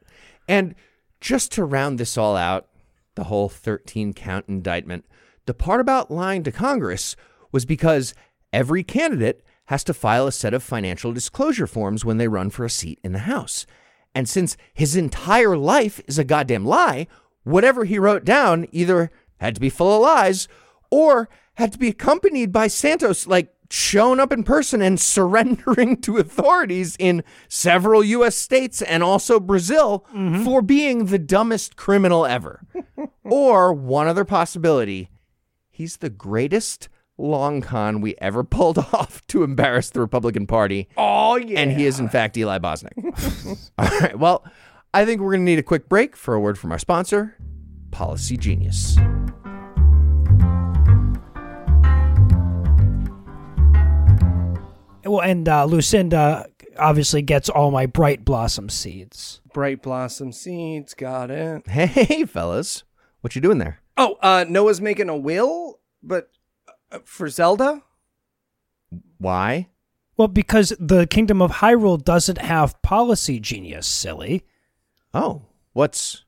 And 0.47 0.75
just 1.21 1.51
to 1.53 1.63
round 1.63 1.99
this 1.99 2.17
all 2.17 2.35
out, 2.35 2.67
the 3.15 3.25
whole 3.25 3.49
13 3.49 4.13
count 4.13 4.45
indictment, 4.47 5.05
the 5.45 5.53
part 5.53 5.81
about 5.81 6.11
lying 6.11 6.43
to 6.43 6.51
Congress 6.51 7.15
was 7.51 7.65
because 7.65 8.13
every 8.53 8.83
candidate 8.83 9.43
has 9.65 9.83
to 9.85 9.93
file 9.93 10.27
a 10.27 10.31
set 10.31 10.53
of 10.53 10.63
financial 10.63 11.11
disclosure 11.11 11.67
forms 11.67 12.05
when 12.05 12.17
they 12.17 12.27
run 12.27 12.49
for 12.49 12.63
a 12.63 12.69
seat 12.69 12.99
in 13.03 13.11
the 13.11 13.19
House. 13.19 13.65
And 14.15 14.29
since 14.29 14.55
his 14.73 14.95
entire 14.95 15.57
life 15.57 15.99
is 16.07 16.19
a 16.19 16.23
goddamn 16.23 16.65
lie, 16.65 17.07
whatever 17.43 17.83
he 17.85 17.97
wrote 17.97 18.23
down 18.23 18.67
either 18.71 19.11
had 19.37 19.55
to 19.55 19.61
be 19.61 19.69
full 19.69 19.95
of 19.95 20.01
lies 20.01 20.47
or 20.91 21.29
had 21.55 21.71
to 21.71 21.79
be 21.79 21.87
accompanied 21.87 22.51
by 22.51 22.67
Santos, 22.67 23.25
like 23.25 23.53
showing 23.69 24.19
up 24.19 24.31
in 24.31 24.43
person 24.43 24.81
and 24.81 24.99
surrendering 24.99 25.99
to 26.01 26.17
authorities 26.17 26.95
in 26.99 27.23
several 27.47 28.03
US 28.03 28.35
states 28.35 28.81
and 28.81 29.01
also 29.01 29.39
Brazil 29.39 30.05
mm-hmm. 30.13 30.43
for 30.43 30.61
being 30.61 31.05
the 31.05 31.19
dumbest 31.19 31.75
criminal 31.75 32.25
ever. 32.25 32.61
or 33.23 33.73
one 33.73 34.07
other 34.07 34.25
possibility, 34.25 35.09
he's 35.71 35.97
the 35.97 36.09
greatest 36.09 36.89
long 37.23 37.61
con 37.61 38.01
we 38.01 38.15
ever 38.19 38.43
pulled 38.57 38.77
off 38.77 39.25
to 39.27 39.43
embarrass 39.43 39.89
the 39.89 39.99
Republican 40.01 40.45
Party. 40.45 40.87
oh 40.97 41.37
yeah. 41.37 41.59
And 41.59 41.71
he 41.71 41.85
is, 41.85 41.99
in 41.99 42.09
fact, 42.09 42.37
Eli 42.37 42.59
Bosnick. 42.59 42.91
All 43.77 43.99
right. 43.99 44.17
Well, 44.19 44.45
I 44.93 45.05
think 45.05 45.21
we're 45.21 45.31
going 45.31 45.41
to 45.41 45.51
need 45.51 45.59
a 45.59 45.63
quick 45.63 45.89
break 45.89 46.15
for 46.15 46.35
a 46.35 46.39
word 46.39 46.57
from 46.59 46.71
our 46.71 46.79
sponsor, 46.79 47.35
Policy 47.91 48.37
Genius. 48.37 48.97
Well, 55.05 55.21
and 55.21 55.47
uh, 55.49 55.65
Lucinda 55.65 56.47
obviously 56.77 57.21
gets 57.21 57.49
all 57.49 57.71
my 57.71 57.85
bright 57.85 58.23
blossom 58.23 58.69
seeds. 58.69 59.41
Bright 59.53 59.81
blossom 59.81 60.31
seeds. 60.31 60.93
Got 60.93 61.29
it. 61.29 61.67
Hey, 61.67 62.23
fellas. 62.25 62.83
What 63.21 63.35
you 63.35 63.41
doing 63.41 63.57
there? 63.57 63.79
Oh, 63.97 64.17
uh, 64.21 64.45
Noah's 64.47 64.81
making 64.81 65.09
a 65.09 65.17
will, 65.17 65.79
but 66.01 66.29
Uh, 66.93 66.99
for 67.03 67.27
Zelda. 67.27 67.81
Why? 69.17 69.69
Well, 70.15 70.27
because 70.27 70.73
the 70.79 71.07
Kingdom 71.07 71.41
of 71.41 71.53
Hyrule 71.53 72.03
doesn't 72.03 72.37
have 72.37 72.79
policy 72.83 73.39
genius, 73.39 73.87
silly. 73.87 74.43
Oh, 75.13 75.43
what's 75.73 76.23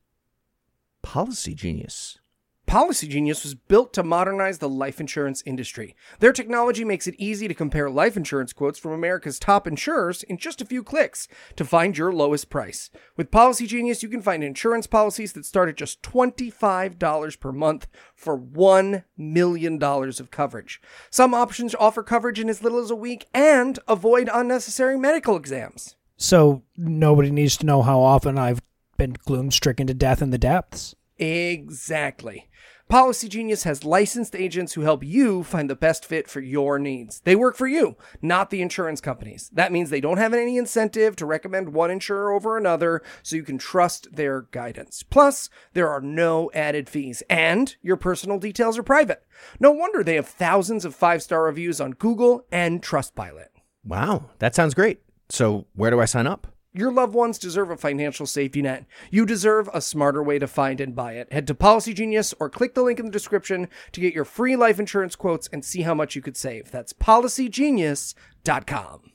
Policy 1.03 1.53
Genius? 1.53 2.17
Policy 2.65 3.07
Genius 3.07 3.43
was 3.43 3.53
built 3.53 3.93
to 3.93 4.03
modernize 4.03 4.57
the 4.57 4.67
life 4.67 4.99
insurance 4.99 5.43
industry. 5.45 5.95
Their 6.19 6.33
technology 6.33 6.83
makes 6.83 7.05
it 7.05 7.15
easy 7.17 7.47
to 7.47 7.53
compare 7.53 7.89
life 7.89 8.17
insurance 8.17 8.53
quotes 8.53 8.79
from 8.79 8.91
America's 8.91 9.39
top 9.39 9.67
insurers 9.67 10.23
in 10.23 10.37
just 10.37 10.61
a 10.61 10.65
few 10.65 10.83
clicks 10.83 11.27
to 11.55 11.63
find 11.63 11.97
your 11.97 12.11
lowest 12.11 12.49
price. 12.49 12.89
With 13.15 13.29
Policy 13.29 13.67
Genius, 13.67 14.01
you 14.01 14.09
can 14.09 14.21
find 14.21 14.43
insurance 14.43 14.87
policies 14.87 15.33
that 15.33 15.45
start 15.45 15.69
at 15.69 15.77
just 15.77 16.01
$25 16.01 17.39
per 17.39 17.51
month 17.51 17.87
for 18.15 18.37
$1 18.37 19.03
million 19.15 19.81
of 19.81 20.31
coverage. 20.31 20.81
Some 21.09 21.33
options 21.33 21.75
offer 21.75 22.01
coverage 22.01 22.39
in 22.39 22.49
as 22.49 22.63
little 22.63 22.79
as 22.79 22.91
a 22.91 22.95
week 22.95 23.27
and 23.33 23.77
avoid 23.87 24.29
unnecessary 24.33 24.97
medical 24.97 25.35
exams. 25.35 25.95
So 26.17 26.63
nobody 26.75 27.29
needs 27.29 27.57
to 27.57 27.65
know 27.65 27.83
how 27.83 27.99
often 27.99 28.39
I've 28.39 28.61
been 28.97 29.15
gloom 29.25 29.51
stricken 29.51 29.85
to 29.87 29.93
death 29.93 30.21
in 30.21 30.31
the 30.31 30.37
depths. 30.37 30.95
Exactly. 31.17 32.49
Policy 32.87 33.27
Genius 33.27 33.63
has 33.63 33.83
licensed 33.83 34.35
agents 34.35 34.73
who 34.73 34.81
help 34.81 35.03
you 35.03 35.41
find 35.41 35.67
the 35.67 35.75
best 35.75 36.05
fit 36.05 36.29
for 36.29 36.39
your 36.39 36.77
needs. 36.77 37.19
They 37.21 37.35
work 37.35 37.55
for 37.55 37.65
you, 37.65 37.97
not 38.21 38.51
the 38.51 38.61
insurance 38.61 39.01
companies. 39.01 39.49
That 39.51 39.71
means 39.71 39.89
they 39.89 40.01
don't 40.01 40.19
have 40.19 40.35
any 40.35 40.55
incentive 40.55 41.15
to 41.15 41.25
recommend 41.25 41.69
one 41.69 41.89
insurer 41.89 42.31
over 42.31 42.57
another, 42.57 43.01
so 43.23 43.37
you 43.37 43.43
can 43.43 43.57
trust 43.57 44.15
their 44.15 44.43
guidance. 44.51 45.01
Plus, 45.01 45.49
there 45.73 45.89
are 45.89 45.99
no 45.99 46.51
added 46.53 46.87
fees, 46.87 47.23
and 47.27 47.75
your 47.81 47.97
personal 47.97 48.37
details 48.37 48.77
are 48.77 48.83
private. 48.83 49.25
No 49.59 49.71
wonder 49.71 50.03
they 50.03 50.15
have 50.15 50.27
thousands 50.27 50.85
of 50.85 50.93
five 50.93 51.23
star 51.23 51.45
reviews 51.45 51.81
on 51.81 51.91
Google 51.91 52.45
and 52.51 52.83
Trustpilot. 52.83 53.47
Wow, 53.83 54.29
that 54.37 54.53
sounds 54.53 54.75
great. 54.75 55.01
So, 55.29 55.65
where 55.73 55.89
do 55.89 55.99
I 55.99 56.05
sign 56.05 56.27
up? 56.27 56.54
Your 56.75 56.91
loved 56.91 57.13
ones 57.13 57.39
deserve 57.39 57.71
a 57.71 57.77
financial 57.77 58.25
safety 58.25 58.61
net. 58.61 58.85
You 59.09 59.25
deserve 59.25 59.69
a 59.73 59.81
smarter 59.81 60.21
way 60.21 60.39
to 60.39 60.47
find 60.47 60.81
and 60.81 60.93
buy 60.93 61.13
it. 61.13 61.31
Head 61.31 61.47
to 61.47 61.55
Policy 61.55 61.93
Genius 61.93 62.33
or 62.39 62.49
click 62.49 62.73
the 62.73 62.83
link 62.83 62.99
in 62.99 63.05
the 63.05 63.11
description 63.11 63.69
to 63.93 64.01
get 64.01 64.13
your 64.13 64.25
free 64.25 64.55
life 64.55 64.79
insurance 64.79 65.15
quotes 65.15 65.47
and 65.47 65.63
see 65.63 65.83
how 65.83 65.93
much 65.93 66.15
you 66.15 66.21
could 66.21 66.35
save. 66.35 66.71
That's 66.71 66.93
policygenius.com. 66.93 69.11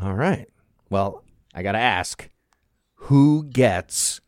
All 0.00 0.14
right. 0.14 0.48
Well, 0.88 1.24
I 1.54 1.62
got 1.62 1.72
to 1.72 1.78
ask 1.78 2.28
who 2.94 3.44
gets 3.44 4.20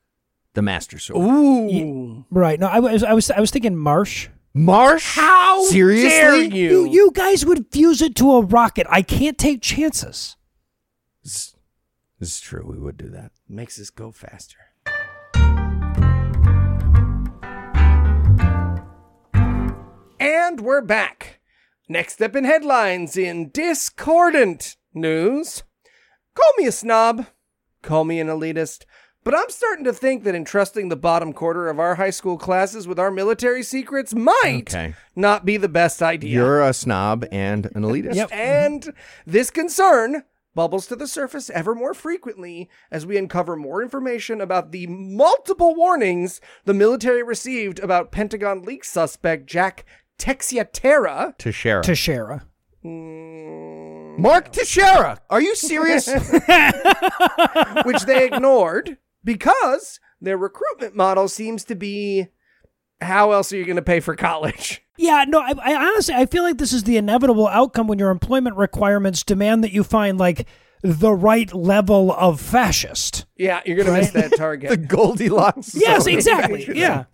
the 0.54 0.62
Master 0.62 0.98
Sword? 0.98 1.24
Ooh. 1.24 2.24
Right. 2.30 2.58
No, 2.58 2.66
I 2.66 2.80
was 2.80 3.04
I 3.04 3.12
was 3.12 3.30
I 3.30 3.40
was 3.40 3.50
thinking 3.50 3.76
Marsh. 3.76 4.28
Marsh? 4.54 5.16
How 5.16 5.62
Seriously? 5.64 6.08
dare 6.10 6.42
you? 6.42 6.84
You 6.84 6.90
you 6.90 7.10
guys 7.14 7.46
would 7.46 7.66
fuse 7.70 8.02
it 8.02 8.14
to 8.16 8.32
a 8.32 8.42
rocket. 8.42 8.86
I 8.90 9.02
can't 9.02 9.38
take 9.38 9.62
chances. 9.62 10.36
This, 11.22 11.51
this 12.23 12.35
is 12.37 12.41
true. 12.41 12.64
We 12.64 12.79
would 12.79 12.97
do 12.97 13.09
that. 13.09 13.33
Makes 13.49 13.81
us 13.81 13.91
go 13.91 14.12
faster. 14.12 14.59
And 20.21 20.61
we're 20.61 20.83
back. 20.83 21.41
Next 21.88 22.23
up 22.23 22.37
in 22.37 22.45
headlines 22.45 23.17
in 23.17 23.50
discordant 23.50 24.76
news. 24.95 25.64
Call 26.35 26.52
me 26.59 26.67
a 26.67 26.73
snob, 26.73 27.26
call 27.83 28.05
me 28.05 28.21
an 28.21 28.29
elitist, 28.29 28.85
but 29.25 29.35
I'm 29.35 29.50
starting 29.50 29.85
to 29.85 29.93
think 29.93 30.23
that 30.25 30.35
entrusting 30.35 30.88
the 30.88 30.97
bottom 30.97 31.33
quarter 31.33 31.69
of 31.69 31.79
our 31.79 31.97
high 31.97 32.11
school 32.11 32.38
classes 32.38 32.87
with 32.87 32.99
our 32.99 33.11
military 33.11 33.62
secrets 33.62 34.14
might 34.14 34.73
Okay. 34.75 34.95
not 35.17 35.45
be 35.45 35.57
the 35.57 35.69
best 35.69 36.02
idea. 36.02 36.31
You're 36.31 36.62
a 36.62 36.73
snob 36.73 37.26
and 37.33 37.67
an 37.75 37.83
elitist. 37.83 38.14
yep. 38.14 38.31
And 38.33 38.95
this 39.26 39.50
concern 39.50 40.23
bubbles 40.54 40.87
to 40.87 40.97
the 40.97 41.06
surface 41.06 41.50
ever 41.50 41.75
more 41.75 41.94
frequently 41.94 42.68
as 42.90 43.06
we 43.06 43.16
uncover 43.16 43.56
more 43.56 43.82
information 43.82 44.40
about 44.40 44.73
the 44.73 44.87
multiple 44.87 45.75
warnings 45.75 46.40
the 46.64 46.75
military 46.75 47.23
received 47.23 47.78
about 47.78 48.12
Pentagon 48.12 48.62
leak 48.62 48.85
suspect 48.85 49.47
Jack 49.47 49.85
Texiatera, 50.18 51.37
Teixeira. 51.38 51.82
Teixeira. 51.82 52.47
Mm. 52.85 54.18
Mark 54.18 54.52
Teixeira. 54.52 55.18
Are 55.30 55.40
you 55.40 55.56
serious? 55.56 56.06
which 57.85 58.02
they 58.04 58.26
ignored 58.26 58.99
because 59.25 59.99
their 60.21 60.37
recruitment 60.37 60.94
model 60.94 61.28
seems 61.28 61.64
to 61.64 61.75
be 61.75 62.28
how 63.02 63.32
else 63.32 63.52
are 63.52 63.56
you 63.56 63.64
going 63.64 63.76
to 63.76 63.82
pay 63.82 64.00
for 64.00 64.16
college? 64.16 64.82
Yeah, 64.99 65.25
no, 65.26 65.40
I, 65.40 65.54
I 65.61 65.75
honestly 65.75 66.14
I 66.14 66.26
feel 66.26 66.42
like 66.44 66.59
this 66.59 66.73
is 66.73 66.85
the 66.85 66.99
inevitable 66.99 67.49
outcome 67.49 67.88
when 67.88 67.99
your 67.99 68.11
employment 68.11 68.56
requirements 68.56 69.25
demand 69.25 69.64
that 69.64 69.73
you 69.73 69.82
find 69.85 70.18
like 70.18 70.47
the 70.82 71.12
right 71.12 71.52
level 71.52 72.12
of 72.12 72.40
fascist. 72.40 73.25
Yeah, 73.37 73.62
you're 73.64 73.76
going 73.76 73.87
to 73.87 73.94
miss 73.94 74.11
that 74.11 74.32
target. 74.37 74.68
the. 74.71 74.76
Goldilocks. 74.76 75.75
Yes, 75.75 76.04
zone. 76.04 76.14
exactly. 76.14 76.68
Yeah. 76.75 77.04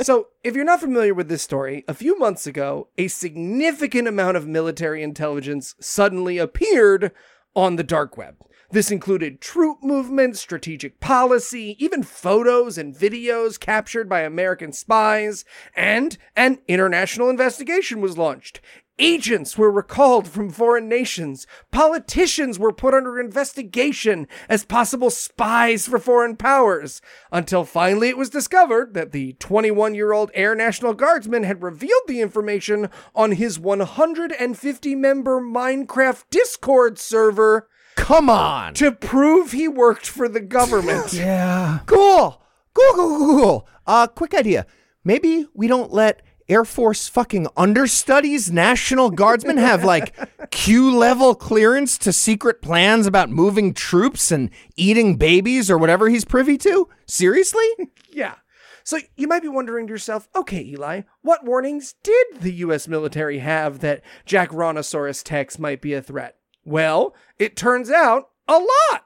so, 0.00 0.28
if 0.42 0.56
you're 0.56 0.64
not 0.64 0.80
familiar 0.80 1.12
with 1.14 1.28
this 1.28 1.42
story, 1.42 1.84
a 1.86 1.94
few 1.94 2.18
months 2.18 2.46
ago, 2.46 2.88
a 2.96 3.06
significant 3.08 4.08
amount 4.08 4.36
of 4.38 4.48
military 4.48 5.02
intelligence 5.02 5.74
suddenly 5.78 6.38
appeared 6.38 7.12
on 7.54 7.76
the 7.76 7.84
dark 7.84 8.16
web. 8.16 8.36
This 8.70 8.90
included 8.90 9.40
troop 9.40 9.78
movements, 9.82 10.40
strategic 10.40 11.00
policy, 11.00 11.74
even 11.82 12.02
photos 12.02 12.76
and 12.76 12.94
videos 12.94 13.58
captured 13.58 14.10
by 14.10 14.20
American 14.20 14.72
spies, 14.72 15.46
and 15.74 16.18
an 16.36 16.58
international 16.68 17.30
investigation 17.30 18.02
was 18.02 18.18
launched. 18.18 18.60
Agents 18.98 19.56
were 19.56 19.70
recalled 19.70 20.28
from 20.28 20.50
foreign 20.50 20.86
nations. 20.86 21.46
Politicians 21.70 22.58
were 22.58 22.72
put 22.72 22.92
under 22.92 23.18
investigation 23.18 24.28
as 24.50 24.66
possible 24.66 25.08
spies 25.08 25.88
for 25.88 25.98
foreign 25.98 26.36
powers. 26.36 27.00
Until 27.32 27.64
finally 27.64 28.10
it 28.10 28.18
was 28.18 28.28
discovered 28.28 28.92
that 28.92 29.12
the 29.12 29.32
21 29.34 29.94
year 29.94 30.12
old 30.12 30.30
Air 30.34 30.54
National 30.54 30.92
Guardsman 30.92 31.44
had 31.44 31.62
revealed 31.62 32.02
the 32.06 32.20
information 32.20 32.90
on 33.14 33.32
his 33.32 33.58
150 33.58 34.94
member 34.94 35.40
Minecraft 35.40 36.24
Discord 36.28 36.98
server 36.98 37.66
Come 37.98 38.30
on. 38.30 38.74
to 38.74 38.92
prove 38.92 39.52
he 39.52 39.68
worked 39.68 40.06
for 40.06 40.28
the 40.28 40.40
government. 40.40 41.12
Yeah. 41.18 41.80
Cool. 41.86 42.42
Cool, 42.74 42.94
cool, 42.94 43.18
cool, 43.18 43.36
cool. 43.42 43.68
Uh, 43.86 44.06
quick 44.06 44.34
idea. 44.34 44.66
Maybe 45.04 45.46
we 45.52 45.66
don't 45.66 45.92
let 45.92 46.22
Air 46.48 46.64
Force 46.64 47.08
fucking 47.08 47.46
understudies, 47.56 48.50
National 48.50 49.10
Guardsmen 49.10 49.56
have 49.58 49.84
like 49.84 50.14
Q 50.50 50.96
level 50.96 51.34
clearance 51.34 51.98
to 51.98 52.12
secret 52.12 52.62
plans 52.62 53.06
about 53.06 53.28
moving 53.30 53.74
troops 53.74 54.30
and 54.30 54.50
eating 54.76 55.16
babies 55.16 55.70
or 55.70 55.76
whatever 55.76 56.08
he's 56.08 56.24
privy 56.24 56.56
to? 56.58 56.88
Seriously? 57.06 57.66
Yeah. 58.10 58.36
So 58.82 58.98
you 59.16 59.28
might 59.28 59.42
be 59.42 59.48
wondering 59.48 59.86
to 59.86 59.92
yourself, 59.92 60.28
okay, 60.34 60.64
Eli, 60.64 61.02
what 61.20 61.44
warnings 61.44 61.94
did 62.02 62.26
the 62.40 62.52
US 62.54 62.88
military 62.88 63.38
have 63.40 63.80
that 63.80 64.02
Jack 64.24 64.48
Rontosaurus 64.50 65.22
Tex 65.22 65.58
might 65.58 65.82
be 65.82 65.92
a 65.92 66.00
threat? 66.02 66.36
Well, 66.64 67.14
it 67.38 67.56
turns 67.56 67.90
out 67.90 68.30
a 68.46 68.58
lot. 68.58 69.04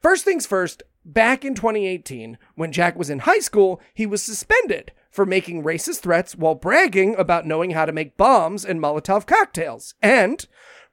First 0.00 0.24
things 0.24 0.46
first, 0.46 0.82
back 1.04 1.44
in 1.44 1.54
2018, 1.54 2.38
when 2.54 2.72
Jack 2.72 2.96
was 2.96 3.10
in 3.10 3.20
high 3.20 3.38
school, 3.38 3.80
he 3.94 4.06
was 4.06 4.22
suspended 4.22 4.92
for 5.10 5.24
making 5.24 5.62
racist 5.62 6.00
threats 6.00 6.36
while 6.36 6.54
bragging 6.54 7.16
about 7.16 7.46
knowing 7.46 7.70
how 7.70 7.86
to 7.86 7.92
make 7.92 8.16
bombs 8.16 8.64
and 8.64 8.80
Molotov 8.80 9.26
cocktails. 9.26 9.94
And 10.02 10.46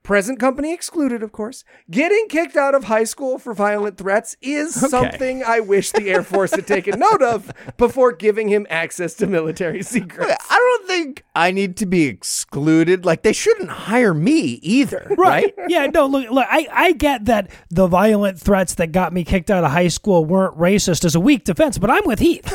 present 0.04 0.40
company 0.40 0.74
excluded, 0.74 1.24
of 1.24 1.32
course. 1.32 1.64
Getting 1.90 2.28
kicked 2.28 2.58
out 2.58 2.76
of 2.76 2.86
high 2.86 3.06
school 3.06 3.40
for 3.40 3.54
violent 3.54 3.98
threats 3.98 4.36
is 4.42 4.74
something 4.74 5.44
I 5.44 5.62
wish 5.62 5.92
the 5.92 6.10
Air 6.10 6.24
Force 6.24 6.52
had 6.52 6.68
taken 6.68 7.00
note 7.00 7.22
of 7.22 7.52
before 7.78 8.12
giving 8.12 8.50
him 8.50 8.68
access 8.70 9.14
to 9.16 9.28
military 9.28 9.82
secrets. 9.84 10.46
I 10.50 10.58
don't 10.58 10.88
think 10.88 11.24
I 11.34 11.52
need 11.52 11.78
to 11.78 11.86
be 11.86 12.04
excluded. 12.04 13.06
Like, 13.06 13.24
they 13.24 13.34
shouldn't 13.34 13.70
hire 13.70 14.14
me 14.14 14.60
either. 14.62 15.08
Right? 15.18 15.54
yeah, 15.70 15.88
no, 15.88 16.06
look, 16.06 16.30
look, 16.30 16.48
I, 16.50 16.68
I 16.72 16.92
get 16.92 17.26
that 17.26 17.50
the 17.70 17.88
violent 17.88 18.40
threats 18.40 18.76
that 18.76 18.92
got 18.92 19.14
me 19.14 19.24
kicked 19.24 19.50
out 19.50 19.64
of 19.64 19.72
high 19.72 19.88
school 19.88 20.26
weren't 20.26 20.58
racist 20.58 21.06
as 21.06 21.16
a 21.16 21.20
weak 21.20 21.46
defense, 21.46 21.78
but 21.78 21.90
I'm 21.90 22.06
with 22.06 22.20
Heath. 22.20 22.52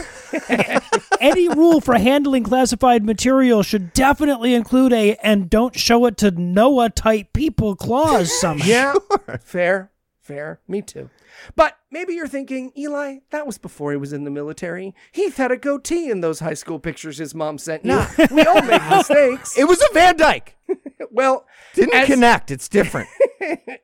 Any 1.20 1.48
rule 1.48 1.80
for 1.80 1.98
handling 1.98 2.44
classified 2.44 3.04
material 3.04 3.62
should 3.62 3.92
definitely 3.92 4.54
include 4.54 4.92
a 4.92 5.16
and 5.16 5.48
don't 5.48 5.76
show 5.76 6.04
it 6.06 6.16
to 6.18 6.30
Noah 6.30 6.90
type 6.90 7.37
people 7.38 7.76
clause 7.76 8.32
somehow. 8.40 8.66
Yeah, 8.66 8.94
fair, 9.40 9.90
fair. 10.20 10.60
Me 10.66 10.82
too. 10.82 11.08
But 11.54 11.78
maybe 11.90 12.14
you're 12.14 12.26
thinking, 12.26 12.72
Eli, 12.76 13.18
that 13.30 13.46
was 13.46 13.58
before 13.58 13.92
he 13.92 13.96
was 13.96 14.12
in 14.12 14.24
the 14.24 14.30
military. 14.30 14.92
Heath 15.12 15.36
had 15.36 15.52
a 15.52 15.56
goatee 15.56 16.10
in 16.10 16.20
those 16.20 16.40
high 16.40 16.54
school 16.54 16.80
pictures 16.80 17.18
his 17.18 17.32
mom 17.34 17.58
sent 17.58 17.84
you. 17.84 18.02
we 18.32 18.42
all 18.42 18.60
make 18.62 18.82
mistakes. 18.90 19.56
It 19.56 19.68
was 19.68 19.80
a 19.80 19.94
Van 19.94 20.16
Dyke. 20.16 20.56
well, 21.12 21.46
Didn't 21.74 21.94
as- 21.94 22.06
connect. 22.08 22.50
It's 22.50 22.68
different. 22.68 23.08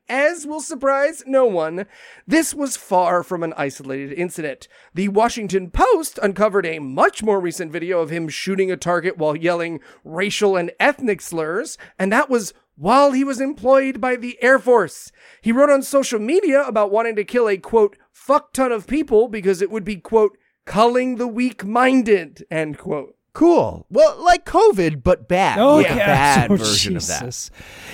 As 0.08 0.46
will 0.46 0.60
surprise 0.60 1.22
no 1.26 1.46
one, 1.46 1.86
this 2.26 2.52
was 2.54 2.76
far 2.76 3.22
from 3.22 3.42
an 3.44 3.54
isolated 3.56 4.12
incident. 4.12 4.66
The 4.92 5.08
Washington 5.08 5.70
Post 5.70 6.18
uncovered 6.22 6.66
a 6.66 6.80
much 6.80 7.22
more 7.22 7.40
recent 7.40 7.70
video 7.72 8.00
of 8.00 8.10
him 8.10 8.28
shooting 8.28 8.70
a 8.70 8.76
target 8.76 9.16
while 9.16 9.36
yelling 9.36 9.80
racial 10.04 10.56
and 10.56 10.72
ethnic 10.80 11.20
slurs, 11.20 11.78
and 11.98 12.12
that 12.12 12.28
was 12.28 12.52
while 12.76 13.12
he 13.12 13.24
was 13.24 13.40
employed 13.40 14.00
by 14.00 14.16
the 14.16 14.42
Air 14.42 14.58
Force. 14.58 15.12
He 15.40 15.52
wrote 15.52 15.70
on 15.70 15.82
social 15.82 16.18
media 16.18 16.62
about 16.62 16.90
wanting 16.90 17.16
to 17.16 17.24
kill 17.24 17.48
a 17.48 17.56
quote, 17.56 17.96
fuck 18.12 18.52
ton 18.52 18.72
of 18.72 18.86
people 18.86 19.28
because 19.28 19.62
it 19.62 19.70
would 19.70 19.84
be 19.84 19.96
quote, 19.96 20.36
culling 20.64 21.16
the 21.16 21.28
weak 21.28 21.64
minded, 21.64 22.44
end 22.50 22.78
quote. 22.78 23.16
Cool. 23.34 23.84
Well, 23.90 24.16
like 24.24 24.46
COVID, 24.46 25.02
but 25.02 25.28
bad. 25.28 25.58
Oh, 25.58 25.80
yeah. 25.80 25.94
bad 25.96 26.50
Oh, 26.50 26.56
version 26.56 26.96
of 26.96 27.06
that. 27.08 27.50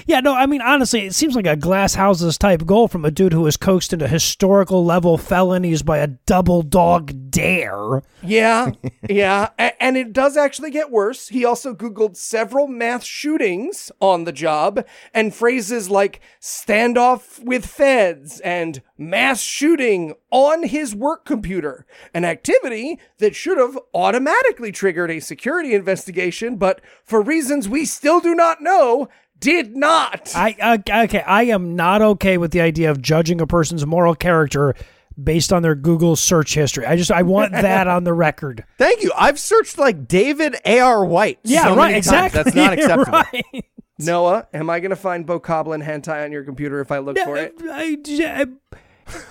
Yeah, 0.06 0.20
no, 0.20 0.34
I 0.34 0.46
mean, 0.46 0.60
honestly, 0.62 1.06
it 1.06 1.14
seems 1.14 1.34
like 1.34 1.46
a 1.46 1.56
glass 1.56 1.94
houses 1.94 2.38
type 2.38 2.64
goal 2.66 2.86
from 2.88 3.04
a 3.04 3.10
dude 3.10 3.32
who 3.32 3.40
was 3.42 3.56
coaxed 3.56 3.92
into 3.92 4.06
historical 4.06 4.84
level 4.84 5.18
felonies 5.18 5.82
by 5.82 5.98
a 5.98 6.06
double 6.06 6.62
dog 6.62 7.30
dare. 7.30 8.02
Yeah, 8.22 8.72
yeah. 9.08 9.48
A- 9.58 9.82
and 9.82 9.96
it 9.96 10.12
does 10.12 10.36
actually 10.36 10.70
get 10.70 10.90
worse. 10.90 11.28
He 11.28 11.44
also 11.44 11.74
Googled 11.74 12.16
several 12.16 12.66
mass 12.68 13.04
shootings 13.04 13.90
on 14.00 14.24
the 14.24 14.32
job 14.32 14.84
and 15.14 15.34
phrases 15.34 15.88
like 15.90 16.20
standoff 16.40 17.42
with 17.42 17.64
feds 17.66 18.40
and 18.40 18.82
mass 18.98 19.40
shooting 19.40 20.14
on 20.30 20.64
his 20.64 20.94
work 20.94 21.24
computer, 21.24 21.86
an 22.12 22.24
activity 22.24 22.98
that 23.18 23.34
should 23.34 23.56
have 23.58 23.78
automatically 23.94 24.70
triggered 24.70 25.10
a 25.10 25.20
security 25.30 25.74
investigation, 25.74 26.56
but 26.56 26.80
for 27.04 27.22
reasons 27.22 27.68
we 27.68 27.84
still 27.84 28.18
do 28.20 28.34
not 28.34 28.60
know, 28.60 29.08
did 29.38 29.76
not. 29.76 30.32
I 30.34 30.56
uh, 30.60 31.04
okay, 31.04 31.22
I 31.22 31.44
am 31.44 31.76
not 31.76 32.02
okay 32.02 32.36
with 32.36 32.50
the 32.50 32.60
idea 32.60 32.90
of 32.90 33.00
judging 33.00 33.40
a 33.40 33.46
person's 33.46 33.86
moral 33.86 34.14
character 34.14 34.74
based 35.22 35.52
on 35.52 35.62
their 35.62 35.74
Google 35.74 36.16
search 36.16 36.54
history. 36.54 36.84
I 36.84 36.96
just 36.96 37.12
I 37.12 37.22
want 37.22 37.52
that 37.68 37.86
on 37.86 38.04
the 38.04 38.12
record. 38.12 38.64
Thank 38.76 39.02
you. 39.02 39.12
I've 39.16 39.38
searched 39.38 39.78
like 39.78 40.08
David 40.08 40.56
A.R. 40.66 41.04
White. 41.04 41.38
Yeah, 41.44 41.62
so 41.62 41.76
right. 41.76 41.92
many 41.92 42.02
times. 42.02 42.34
Exactly. 42.34 42.42
That's 42.42 42.56
not 42.56 42.72
acceptable. 42.78 43.12
Right. 43.12 43.64
Noah, 43.98 44.48
am 44.52 44.70
I 44.70 44.80
going 44.80 44.90
to 44.90 44.96
find 44.96 45.26
Bo 45.26 45.38
Bokoblin 45.38 45.84
hentai 45.84 46.24
on 46.24 46.32
your 46.32 46.42
computer 46.42 46.80
if 46.80 46.90
I 46.90 46.98
look 46.98 47.18
for 47.18 47.36
it? 47.36 47.54
I, 47.62 47.98
I, 48.08 48.46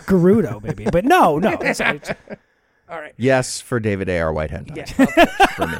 Gerudo, 0.06 0.62
maybe, 0.62 0.86
but 0.92 1.06
no, 1.06 1.40
no. 1.40 1.58
It's, 1.62 1.80
it's, 1.84 2.12
All 2.90 3.00
right. 3.00 3.14
Yes, 3.18 3.62
for 3.62 3.80
David 3.80 4.10
A.R. 4.10 4.34
Whitehead. 4.34 4.68
hentai. 4.68 4.98
Yeah. 4.98 5.26
For 5.56 5.68
me. 5.68 5.76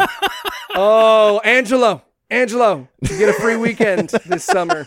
Oh, 0.76 1.40
Angelo. 1.44 2.04
Angelo, 2.32 2.88
you 3.02 3.18
get 3.18 3.30
a 3.30 3.34
free 3.34 3.58
weekend 3.58 4.10
this 4.28 4.44
summer. 4.46 4.86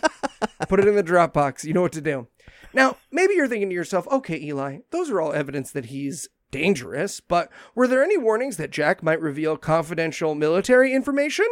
Put 0.69 0.79
it 0.79 0.87
in 0.87 0.95
the 0.95 1.03
Dropbox. 1.03 1.65
You 1.65 1.73
know 1.73 1.81
what 1.81 1.91
to 1.91 1.99
do. 2.01 2.27
Now, 2.73 2.95
maybe 3.11 3.33
you're 3.33 3.49
thinking 3.49 3.67
to 3.67 3.75
yourself, 3.75 4.07
okay, 4.07 4.39
Eli, 4.39 4.79
those 4.91 5.09
are 5.09 5.19
all 5.19 5.33
evidence 5.33 5.69
that 5.71 5.87
he's 5.87 6.29
dangerous, 6.51 7.19
but 7.19 7.49
were 7.75 7.87
there 7.87 8.01
any 8.01 8.17
warnings 8.17 8.55
that 8.57 8.71
Jack 8.71 9.03
might 9.03 9.19
reveal 9.19 9.57
confidential 9.57 10.35
military 10.35 10.93
information? 10.93 11.45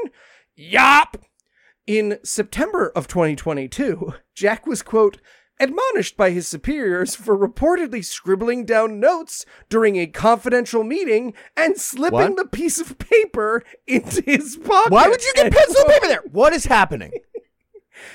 Yop! 0.55 1.17
In 1.85 2.19
September 2.23 2.89
of 2.95 3.07
2022, 3.09 4.13
Jack 4.33 4.65
was, 4.65 4.81
quote, 4.81 5.17
admonished 5.61 6.17
by 6.17 6.31
his 6.31 6.47
superiors 6.47 7.15
for 7.15 7.37
reportedly 7.37 8.03
scribbling 8.03 8.65
down 8.65 8.99
notes 8.99 9.45
during 9.69 9.95
a 9.95 10.07
confidential 10.07 10.83
meeting 10.83 11.33
and 11.55 11.77
slipping 11.77 12.19
What? 12.19 12.35
the 12.35 12.47
piece 12.47 12.81
of 12.81 12.97
paper 12.97 13.63
into 13.85 14.21
his 14.23 14.57
pocket. 14.57 14.91
Why 14.91 15.07
would 15.07 15.23
you 15.23 15.33
get 15.35 15.53
pencil 15.53 15.83
quote. 15.83 15.87
paper 15.93 16.07
there? 16.07 16.23
What 16.31 16.53
is 16.53 16.65
happening? 16.65 17.11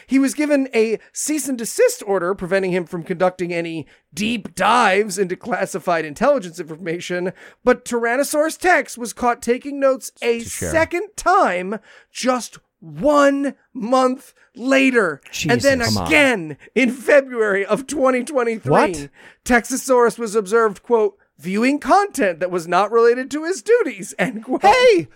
He 0.07 0.19
was 0.19 0.35
given 0.35 0.69
a 0.75 0.99
cease 1.13 1.49
and 1.49 1.57
desist 1.57 2.03
order 2.07 2.35
preventing 2.35 2.73
him 2.73 2.87
from 2.87 3.03
conducting 3.03 3.53
any 3.53 3.87
deep 4.13 4.55
dives 4.55 5.19
into 5.19 5.37
classified 5.37 6.05
intelligence 6.05 6.59
information, 6.59 7.33
but 7.65 7.85
Tyrannosaurus 7.85 8.59
Tex 8.59 8.99
was 8.99 9.13
caught 9.13 9.43
taking 9.43 9.79
notes 9.79 10.11
a 10.23 10.41
second 10.41 11.11
time 11.17 11.79
just 12.11 12.59
one 12.81 13.55
month 13.75 14.35
later. 14.55 15.21
and 15.49 15.61
then 15.61 15.79
Jesus. 15.79 15.95
Come 15.95 16.03
on. 16.03 16.07
again 16.09 16.57
in 16.75 16.91
February 16.91 17.65
of 17.65 17.87
2023. 17.87 18.71
What? 18.71 19.09
Texasaurus 19.45 20.19
was 20.19 20.35
observed, 20.35 20.83
quote, 20.83 21.19
viewing 21.39 21.79
content 21.79 22.41
that 22.41 22.51
was 22.51 22.67
not 22.67 22.91
related 22.91 23.31
to 23.33 23.45
his 23.45 23.63
duties, 23.63 24.15
end 24.19 24.45
quote. 24.45 24.63
Hey, 24.63 25.09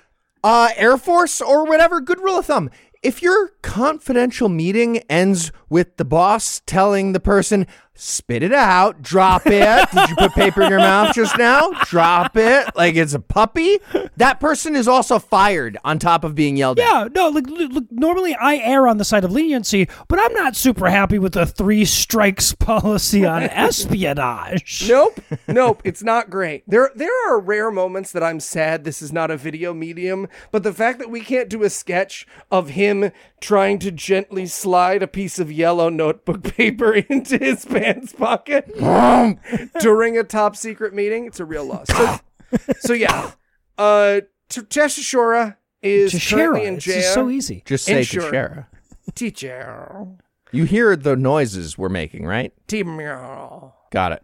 Uh, 0.42 0.70
Air 0.77 0.96
Force 0.96 1.40
or 1.40 1.66
whatever, 1.66 2.01
good 2.01 2.20
rule 2.20 2.38
of 2.38 2.46
thumb. 2.46 2.70
If 3.03 3.23
your 3.23 3.49
confidential 3.62 4.49
meeting 4.51 4.99
ends 5.09 5.53
with 5.70 5.96
the 5.96 6.05
boss 6.05 6.61
telling 6.66 7.12
the 7.12 7.20
person, 7.20 7.66
spit 8.01 8.43
it 8.43 8.53
out, 8.53 9.03
drop 9.03 9.43
it. 9.47 9.91
Did 9.93 10.09
you 10.09 10.17
put 10.17 10.33
paper 10.33 10.63
in 10.63 10.71
your 10.71 10.79
mouth 10.79 11.15
just 11.15 11.37
now? 11.37 11.71
Drop 11.85 12.37
it. 12.37 12.75
Like 12.75 12.97
it's 12.97 13.13
a 13.13 13.21
puppy. 13.21 13.79
That 14.17 14.41
person 14.41 14.75
is 14.75 14.89
also 14.89 15.19
fired 15.19 15.77
on 15.85 15.99
top 15.99 16.25
of 16.25 16.35
being 16.35 16.57
yelled 16.57 16.79
at. 16.79 16.89
Yeah, 16.89 17.09
no, 17.15 17.29
look, 17.29 17.47
look, 17.47 17.73
look, 17.73 17.85
normally 17.91 18.35
I 18.35 18.57
err 18.57 18.89
on 18.89 18.97
the 18.97 19.05
side 19.05 19.25
of 19.25 19.33
leniency, 19.33 19.89
but 20.09 20.19
I'm 20.19 20.33
not 20.33 20.57
super 20.57 20.89
happy 20.89 21.19
with 21.19 21.35
the 21.35 21.45
three 21.45 21.85
strikes 21.85 22.55
policy 22.59 23.27
on 23.27 23.43
espionage. 23.51 24.89
Nope, 24.89 25.21
nope, 25.47 25.83
it's 25.85 26.03
not 26.03 26.31
great. 26.31 26.65
There, 26.67 26.91
there 26.95 27.29
are 27.29 27.39
rare 27.39 27.71
moments 27.71 28.13
that 28.13 28.23
I'm 28.23 28.41
sad 28.41 28.85
this 28.85 29.03
is 29.03 29.13
not 29.13 29.31
a 29.31 29.37
video 29.37 29.75
medium, 29.75 30.27
but 30.51 30.63
the 30.63 30.73
fact 30.73 30.99
that 31.01 31.11
we 31.11 31.21
can't 31.21 31.51
do 31.51 31.63
a 31.65 31.71
sketch 31.71 32.27
of 32.51 32.71
him 32.71 33.13
trying 33.41 33.79
to 33.79 33.91
gently 33.91 34.47
slide 34.47 35.03
a 35.03 35.09
piece 35.09 35.39
of 35.39 35.53
yellow 35.53 35.89
notebook 35.89 36.43
paper 36.57 36.95
into 36.95 37.37
his 37.39 37.65
pants 37.65 37.89
pocket 38.18 38.66
during 39.81 40.18
a 40.18 40.24
top 40.24 40.57
secret 40.57 40.94
meeting, 40.94 41.26
it's 41.26 41.40
a 41.40 41.44
real 41.44 41.64
loss. 41.64 41.87
So, 41.88 42.18
so 42.81 42.92
yeah, 42.92 43.33
uh, 43.79 44.20
T- 44.48 44.62
Teshishora 44.62 45.57
is 45.83 46.12
currently 46.29 46.61
Tashera, 46.62 46.66
in 46.66 46.74
it's 46.76 46.85
jail. 46.85 46.94
just 46.96 47.14
so 47.14 47.31
easy. 47.31 47.62
Just 47.64 47.85
say 47.85 47.98
Insure. 47.98 48.31
Tashera. 48.31 48.66
Teacher, 49.14 50.07
You 50.53 50.64
hear 50.64 50.94
the 50.96 51.16
noises 51.16 51.76
we're 51.76 51.88
making, 51.88 52.26
right? 52.26 52.53
Timur. 52.68 53.72
Got 53.90 54.12
it. 54.12 54.22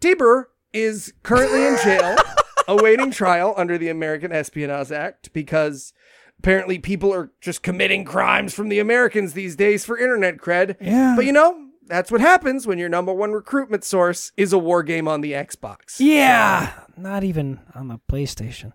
Tabor 0.00 0.50
is 0.72 1.12
currently 1.22 1.66
in 1.66 1.76
jail 1.84 2.16
awaiting 2.68 3.10
trial 3.10 3.54
under 3.56 3.78
the 3.78 3.88
American 3.88 4.32
Espionage 4.32 4.90
Act 4.90 5.32
because 5.32 5.92
apparently 6.38 6.78
people 6.78 7.12
are 7.14 7.30
just 7.40 7.62
committing 7.62 8.04
crimes 8.04 8.54
from 8.54 8.68
the 8.68 8.80
Americans 8.80 9.34
these 9.34 9.54
days 9.54 9.84
for 9.84 9.96
internet 9.98 10.38
cred. 10.38 10.76
Yeah. 10.80 11.14
But 11.14 11.26
you 11.26 11.32
know, 11.32 11.68
that's 11.92 12.10
what 12.10 12.22
happens 12.22 12.66
when 12.66 12.78
your 12.78 12.88
number 12.88 13.12
one 13.12 13.32
recruitment 13.32 13.84
source 13.84 14.32
is 14.38 14.54
a 14.54 14.58
war 14.58 14.82
game 14.82 15.06
on 15.06 15.20
the 15.20 15.32
Xbox. 15.32 15.96
Yeah, 16.00 16.72
not 16.96 17.22
even 17.22 17.60
on 17.74 17.88
the 17.88 18.00
PlayStation. 18.10 18.72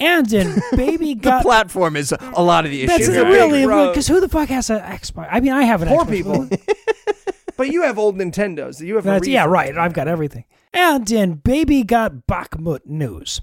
And 0.00 0.28
then 0.28 0.60
baby 0.76 1.14
got 1.14 1.38
the 1.38 1.42
Platform 1.44 1.94
is 1.94 2.12
a 2.12 2.42
lot 2.42 2.64
of 2.64 2.72
the 2.72 2.78
issue. 2.80 2.88
that's 2.88 3.02
issues. 3.04 3.14
Yeah. 3.14 3.22
really 3.28 3.64
Big 3.64 3.90
because 3.92 4.08
who 4.08 4.20
the 4.20 4.28
fuck 4.28 4.48
has 4.48 4.70
an 4.70 4.80
Xbox? 4.80 5.28
I 5.30 5.38
mean, 5.38 5.52
I 5.52 5.62
have 5.62 5.82
an 5.82 5.88
Poor 5.88 6.04
Xbox. 6.04 6.10
people. 6.10 6.48
but 7.56 7.68
you 7.68 7.82
have 7.82 7.98
old 7.98 8.16
Nintendos. 8.16 8.80
You 8.80 8.96
have 8.96 9.04
That's, 9.04 9.28
yeah, 9.28 9.44
right. 9.44 9.76
I've 9.76 9.92
got 9.92 10.08
everything. 10.08 10.44
And 10.74 11.06
then 11.06 11.34
baby 11.34 11.84
got 11.84 12.26
Bakhmut 12.26 12.84
news. 12.84 13.40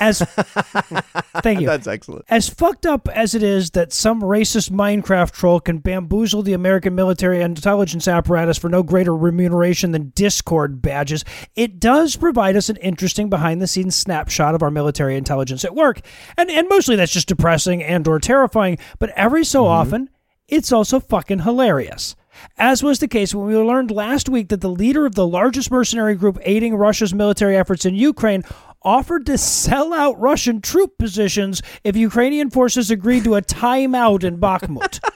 As 0.00 0.18
thank 1.42 1.60
you. 1.60 1.66
That's 1.66 1.86
excellent. 1.86 2.24
As 2.28 2.48
fucked 2.48 2.84
up 2.84 3.08
as 3.08 3.34
it 3.34 3.44
is 3.44 3.70
that 3.72 3.92
some 3.92 4.20
racist 4.20 4.70
Minecraft 4.70 5.30
troll 5.30 5.60
can 5.60 5.78
bamboozle 5.78 6.42
the 6.42 6.52
American 6.52 6.96
military 6.96 7.40
and 7.40 7.56
intelligence 7.56 8.08
apparatus 8.08 8.58
for 8.58 8.68
no 8.68 8.82
greater 8.82 9.16
remuneration 9.16 9.92
than 9.92 10.10
Discord 10.16 10.82
badges, 10.82 11.24
it 11.54 11.78
does 11.78 12.16
provide 12.16 12.56
us 12.56 12.68
an 12.68 12.76
interesting 12.76 13.30
behind 13.30 13.62
the 13.62 13.68
scenes 13.68 13.94
snapshot 13.94 14.56
of 14.56 14.62
our 14.62 14.70
military 14.70 15.16
intelligence 15.16 15.64
at 15.64 15.76
work. 15.76 16.00
And 16.36 16.50
and 16.50 16.68
mostly 16.68 16.96
that's 16.96 17.12
just 17.12 17.28
depressing 17.28 17.84
and 17.84 18.06
or 18.08 18.18
terrifying, 18.18 18.78
but 18.98 19.10
every 19.10 19.44
so 19.44 19.62
mm-hmm. 19.62 19.70
often 19.70 20.10
it's 20.48 20.72
also 20.72 20.98
fucking 20.98 21.40
hilarious. 21.40 22.16
As 22.56 22.82
was 22.82 22.98
the 22.98 23.08
case 23.08 23.34
when 23.34 23.46
we 23.46 23.56
learned 23.56 23.90
last 23.90 24.28
week 24.28 24.48
that 24.48 24.60
the 24.60 24.70
leader 24.70 25.06
of 25.06 25.14
the 25.14 25.26
largest 25.26 25.70
mercenary 25.70 26.14
group 26.14 26.38
aiding 26.42 26.74
Russia's 26.76 27.14
military 27.14 27.56
efforts 27.56 27.84
in 27.84 27.94
Ukraine 27.94 28.42
offered 28.82 29.26
to 29.26 29.38
sell 29.38 29.94
out 29.94 30.20
Russian 30.20 30.60
troop 30.60 30.98
positions 30.98 31.62
if 31.84 31.96
Ukrainian 31.96 32.50
forces 32.50 32.90
agreed 32.90 33.24
to 33.24 33.34
a 33.34 33.42
timeout 33.42 34.24
in 34.24 34.38
Bakhmut. 34.38 35.00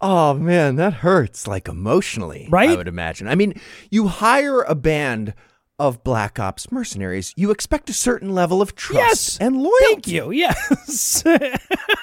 Oh 0.00 0.34
man, 0.34 0.76
that 0.76 0.92
hurts 0.94 1.48
like 1.48 1.66
emotionally. 1.66 2.46
Right? 2.50 2.70
I 2.70 2.76
would 2.76 2.86
imagine. 2.86 3.26
I 3.26 3.34
mean, 3.34 3.60
you 3.90 4.06
hire 4.06 4.62
a 4.62 4.76
band 4.76 5.34
of 5.78 6.02
black 6.04 6.38
ops 6.38 6.70
mercenaries, 6.72 7.32
you 7.36 7.50
expect 7.50 7.90
a 7.90 7.92
certain 7.92 8.32
level 8.34 8.60
of 8.62 8.74
trust 8.74 8.98
Yes, 8.98 9.38
and 9.40 9.56
loyalty. 9.56 9.84
Thank 9.86 10.06
you. 10.08 10.30
Yes. 10.30 11.24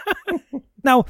now, 0.84 1.06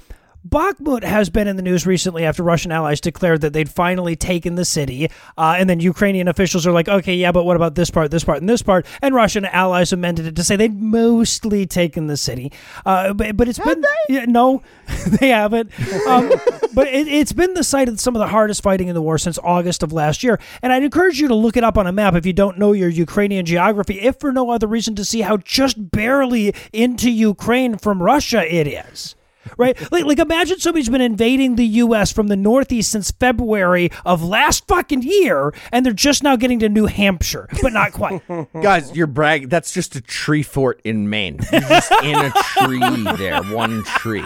Bakhmut 0.48 1.04
has 1.04 1.32
been 1.32 1.48
in 1.48 1.56
the 1.56 1.64
news 1.64 1.88
recently 1.88 2.24
after 2.24 2.44
Russian 2.44 2.72
allies 2.72 3.02
declared 3.02 3.42
that 3.42 3.54
they'd 3.54 3.70
finally 3.70 4.16
taken 4.16 4.56
the 4.56 4.66
city. 4.66 5.10
Uh, 5.38 5.56
and 5.58 5.68
then 5.68 5.80
Ukrainian 5.80 6.28
officials 6.28 6.68
are 6.68 6.72
like, 6.72 6.88
okay, 6.88 7.16
yeah, 7.16 7.32
but 7.32 7.46
what 7.46 7.56
about 7.56 7.74
this 7.74 7.90
part, 7.90 8.12
this 8.12 8.24
part, 8.24 8.40
and 8.40 8.50
this 8.50 8.62
part? 8.62 8.86
And 9.02 9.16
Russian 9.16 9.46
allies 9.46 9.92
amended 9.92 10.28
it 10.28 10.36
to 10.36 10.44
say 10.44 10.56
they'd 10.56 10.80
mostly 10.80 11.66
taken 11.66 12.06
the 12.06 12.18
city. 12.18 12.52
Uh, 12.86 13.14
but, 13.14 13.36
but 13.36 13.48
it's 13.48 13.58
been. 13.58 13.84
Yeah, 14.08 14.26
no, 14.26 14.62
they 15.08 15.30
haven't. 15.30 15.72
Um, 16.08 16.32
but 16.76 16.88
it, 16.90 17.08
it's 17.08 17.34
been 17.34 17.56
the 17.56 17.64
site 17.64 17.90
of 17.90 18.00
some 18.00 18.16
of 18.16 18.20
the 18.20 18.28
hardest 18.28 18.62
fighting 18.62 18.88
in 18.88 18.94
the 18.94 19.02
war 19.02 19.18
since 19.18 19.40
August 19.40 19.82
of 19.82 19.92
last 19.94 20.24
year. 20.24 20.40
And 20.62 20.72
I'd 20.72 20.84
encourage 20.84 21.20
you 21.20 21.28
to 21.28 21.36
look 21.36 21.58
it 21.58 21.64
up 21.64 21.76
on 21.76 21.88
a 21.88 21.92
map 21.92 22.14
if 22.14 22.26
you 22.26 22.34
don't 22.34 22.60
know 22.60 22.72
your 22.72 22.90
Ukrainian 22.90 23.48
geography, 23.48 24.00
if 24.00 24.20
for 24.20 24.32
no 24.32 24.52
other 24.52 24.68
reason 24.68 24.94
to 24.96 25.06
see 25.06 25.22
how 25.22 25.38
just 25.38 25.92
barely 25.92 26.54
into 26.72 27.10
Ukraine 27.10 27.78
from 27.78 28.04
Russia 28.04 28.46
it 28.54 28.68
is. 28.68 29.16
Right? 29.58 29.80
Like, 29.92 30.06
like 30.06 30.20
imagine 30.20 30.60
somebody's 30.60 30.90
been 30.90 31.02
invading 31.02 31.56
the 31.56 31.66
U.S. 31.66 32.12
from 32.12 32.28
the 32.28 32.36
Northeast 32.36 32.92
since 32.92 33.12
February 33.12 33.90
of 34.06 34.24
last 34.24 34.68
fucking 34.68 35.04
year, 35.04 35.54
and 35.72 35.86
they're 35.86 35.94
just 35.94 36.24
now 36.24 36.36
getting 36.36 36.60
to 36.60 36.70
New 36.70 36.86
Hampshire, 36.86 37.48
but 37.62 37.74
not 37.74 37.94
quite. 37.94 38.22
Guys, 38.62 38.96
you're 38.96 39.08
bragging. 39.08 39.50
That's 39.50 39.74
just 39.74 39.96
a 39.96 40.02
tree 40.02 40.44
fort 40.44 40.82
in 40.84 41.10
Maine. 41.10 41.40
You're 41.52 41.62
just 41.62 41.92
in 42.04 42.16
a 42.16 42.32
tree 42.32 43.04
there, 43.18 43.44
one 43.44 43.84
tree. 43.84 44.24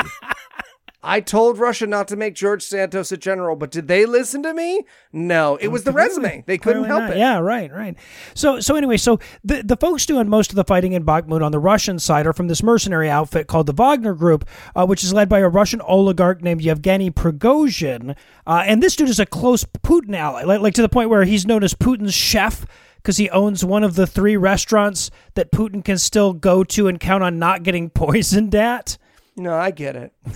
I 1.02 1.22
told 1.22 1.58
Russia 1.58 1.88
not 1.88 2.10
to 2.10 2.18
make 2.18 2.36
George 2.36 2.62
Santos 2.62 3.12
a 3.14 3.18
general, 3.18 3.56
but 3.56 3.72
did 3.72 3.88
they 3.88 4.06
listen 4.06 4.44
to 4.44 4.54
me? 4.54 4.84
No, 5.14 5.56
it 5.56 5.70
was 5.70 5.86
the 5.86 5.94
resume. 5.94 6.44
They 6.46 6.58
couldn't 6.58 6.84
Clearly 6.84 6.88
help 6.88 7.10
not. 7.10 7.12
it. 7.12 7.20
Yeah, 7.20 7.40
right, 7.40 7.72
right. 7.72 7.96
So, 8.34 8.60
so 8.60 8.76
anyway, 8.76 8.98
so 8.98 9.18
the 9.42 9.64
the 9.64 9.78
folks 9.78 10.06
doing 10.06 10.28
most 10.28 10.50
of 10.50 10.58
the 10.58 10.66
fighting 10.66 10.92
in 10.92 11.06
Bakhmut 11.06 11.44
on 11.44 11.54
the 11.54 11.60
Russian 11.60 12.00
side 12.00 12.28
are 12.28 12.34
from 12.34 12.50
this 12.50 12.62
mercenary 12.62 13.10
outfit 13.10 13.48
called 13.48 13.68
the 13.68 13.74
Wagner 13.74 14.14
Group, 14.14 14.46
uh, 14.76 14.86
which 14.86 15.04
is 15.04 15.14
led 15.14 15.30
by 15.30 15.40
a 15.40 15.48
Russian 15.48 15.80
oligarch 15.82 16.42
named 16.42 16.62
Yevgeny 16.62 17.12
Prigozhin. 17.12 18.18
Uh, 18.46 18.64
and 18.66 18.84
this 18.84 18.98
dude 18.98 19.08
is 19.08 19.22
a 19.22 19.26
close 19.26 19.64
Putin 19.64 20.16
ally, 20.16 20.44
like, 20.44 20.60
like 20.60 20.74
to 20.74 20.82
the 20.82 20.90
point 20.90 21.10
where 21.10 21.24
he's 21.24 21.46
known 21.46 21.64
as 21.64 21.74
Putin's 21.74 22.14
chef 22.14 22.66
because 22.98 23.16
he 23.16 23.30
owns 23.30 23.64
one 23.64 23.86
of 23.86 23.96
the 23.96 24.06
three 24.06 24.36
restaurants 24.36 25.10
that 25.36 25.54
Putin 25.54 25.84
can 25.84 25.98
still 25.98 26.34
go 26.34 26.66
to 26.66 26.90
and 26.90 27.00
count 27.00 27.24
on 27.24 27.40
not 27.40 27.64
getting 27.64 27.90
poisoned 27.90 28.54
at. 28.54 28.98
No, 29.40 29.56
I 29.56 29.72
get 29.72 29.96
it. 29.96 30.14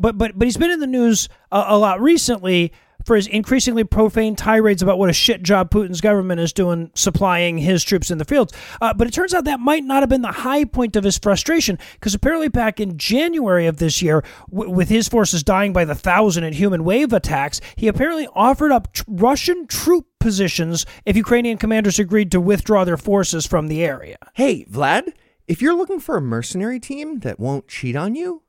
but 0.00 0.16
but 0.16 0.38
but 0.38 0.42
he's 0.46 0.56
been 0.56 0.70
in 0.70 0.80
the 0.80 0.86
news 0.86 1.28
a, 1.52 1.64
a 1.68 1.78
lot 1.78 2.00
recently 2.00 2.72
for 3.04 3.14
his 3.14 3.26
increasingly 3.28 3.84
profane 3.84 4.34
tirades 4.34 4.82
about 4.82 4.98
what 4.98 5.08
a 5.10 5.12
shit 5.12 5.42
job 5.42 5.70
Putin's 5.70 6.00
government 6.00 6.40
is 6.40 6.52
doing 6.52 6.90
supplying 6.94 7.56
his 7.58 7.84
troops 7.84 8.10
in 8.10 8.18
the 8.18 8.24
fields. 8.24 8.52
Uh, 8.80 8.92
but 8.94 9.06
it 9.06 9.12
turns 9.12 9.32
out 9.32 9.44
that 9.44 9.60
might 9.60 9.84
not 9.84 10.02
have 10.02 10.08
been 10.08 10.22
the 10.22 10.32
high 10.32 10.64
point 10.64 10.96
of 10.96 11.04
his 11.04 11.16
frustration 11.18 11.78
because 11.92 12.14
apparently 12.14 12.48
back 12.48 12.80
in 12.80 12.98
January 12.98 13.66
of 13.66 13.76
this 13.76 14.02
year, 14.02 14.24
w- 14.50 14.70
with 14.70 14.88
his 14.88 15.08
forces 15.08 15.44
dying 15.44 15.72
by 15.72 15.84
the 15.84 15.94
thousand 15.94 16.42
in 16.44 16.52
human 16.54 16.84
wave 16.84 17.12
attacks, 17.12 17.60
he 17.76 17.86
apparently 17.86 18.26
offered 18.34 18.72
up 18.72 18.92
tr- 18.92 19.04
Russian 19.06 19.66
troop 19.68 20.06
positions 20.18 20.84
if 21.04 21.16
Ukrainian 21.16 21.58
commanders 21.58 21.98
agreed 22.00 22.32
to 22.32 22.40
withdraw 22.40 22.84
their 22.84 22.96
forces 22.96 23.46
from 23.46 23.68
the 23.68 23.84
area. 23.84 24.16
Hey, 24.34 24.64
Vlad, 24.64 25.12
if 25.48 25.62
you're 25.62 25.76
looking 25.76 26.00
for 26.00 26.16
a 26.16 26.22
mercenary 26.22 26.80
team 26.80 27.20
that 27.20 27.38
won't 27.38 27.68
cheat 27.68 27.94
on 27.94 28.14
you, 28.14 28.42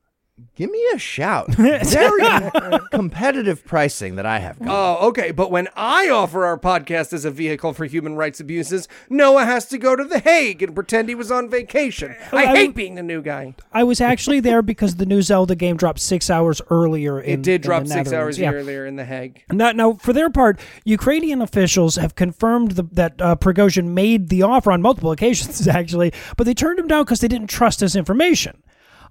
give 0.54 0.70
me 0.70 0.84
a 0.94 0.98
shout. 0.98 1.48
Very 1.54 2.80
competitive 2.90 3.64
pricing 3.64 4.16
that 4.16 4.26
I 4.26 4.38
have. 4.38 4.58
Got. 4.58 4.68
Oh, 5.02 5.08
okay. 5.08 5.30
But 5.30 5.50
when 5.50 5.68
I 5.76 6.08
offer 6.08 6.44
our 6.44 6.58
podcast 6.58 7.12
as 7.12 7.24
a 7.24 7.30
vehicle 7.30 7.72
for 7.72 7.84
human 7.84 8.16
rights 8.16 8.40
abuses, 8.40 8.88
Noah 9.08 9.44
has 9.44 9.66
to 9.66 9.78
go 9.78 9.96
to 9.96 10.04
The 10.04 10.18
Hague 10.20 10.62
and 10.62 10.74
pretend 10.74 11.08
he 11.08 11.14
was 11.14 11.30
on 11.30 11.48
vacation. 11.48 12.14
I 12.32 12.44
I- 12.44 12.56
hate 12.56 12.74
being 12.74 12.94
the 12.94 13.02
new 13.02 13.22
guy. 13.22 13.54
I 13.72 13.84
was 13.84 14.00
actually 14.00 14.40
there 14.40 14.62
because 14.62 14.96
the 14.96 15.06
new 15.06 15.22
Zelda 15.22 15.54
game 15.54 15.76
dropped 15.76 16.00
six 16.00 16.30
hours 16.30 16.60
earlier. 16.70 17.20
In, 17.20 17.40
It 17.40 17.42
did 17.42 17.54
in 17.56 17.60
drop 17.62 17.82
the 17.84 17.90
six 17.90 18.12
hours 18.12 18.38
Yeah. 18.38 18.52
earlier 18.52 18.86
in 18.86 18.96
The 18.96 19.04
Hague. 19.04 19.44
Now, 19.52 19.72
now, 19.72 19.92
for 19.94 20.12
their 20.12 20.30
part, 20.30 20.58
Ukrainian 20.84 21.42
officials 21.42 21.96
have 21.96 22.14
confirmed 22.14 22.72
the, 22.72 22.84
that 22.92 23.20
uh, 23.20 23.36
Prigozhin 23.36 23.88
made 23.88 24.28
the 24.28 24.42
offer 24.42 24.72
on 24.72 24.82
multiple 24.82 25.10
occasions, 25.12 25.66
actually, 25.68 26.12
but 26.36 26.44
they 26.44 26.54
turned 26.54 26.78
him 26.78 26.88
down 26.88 27.04
because 27.04 27.20
they 27.20 27.28
didn't 27.28 27.48
trust 27.48 27.80
his 27.80 27.94
information. 27.96 28.62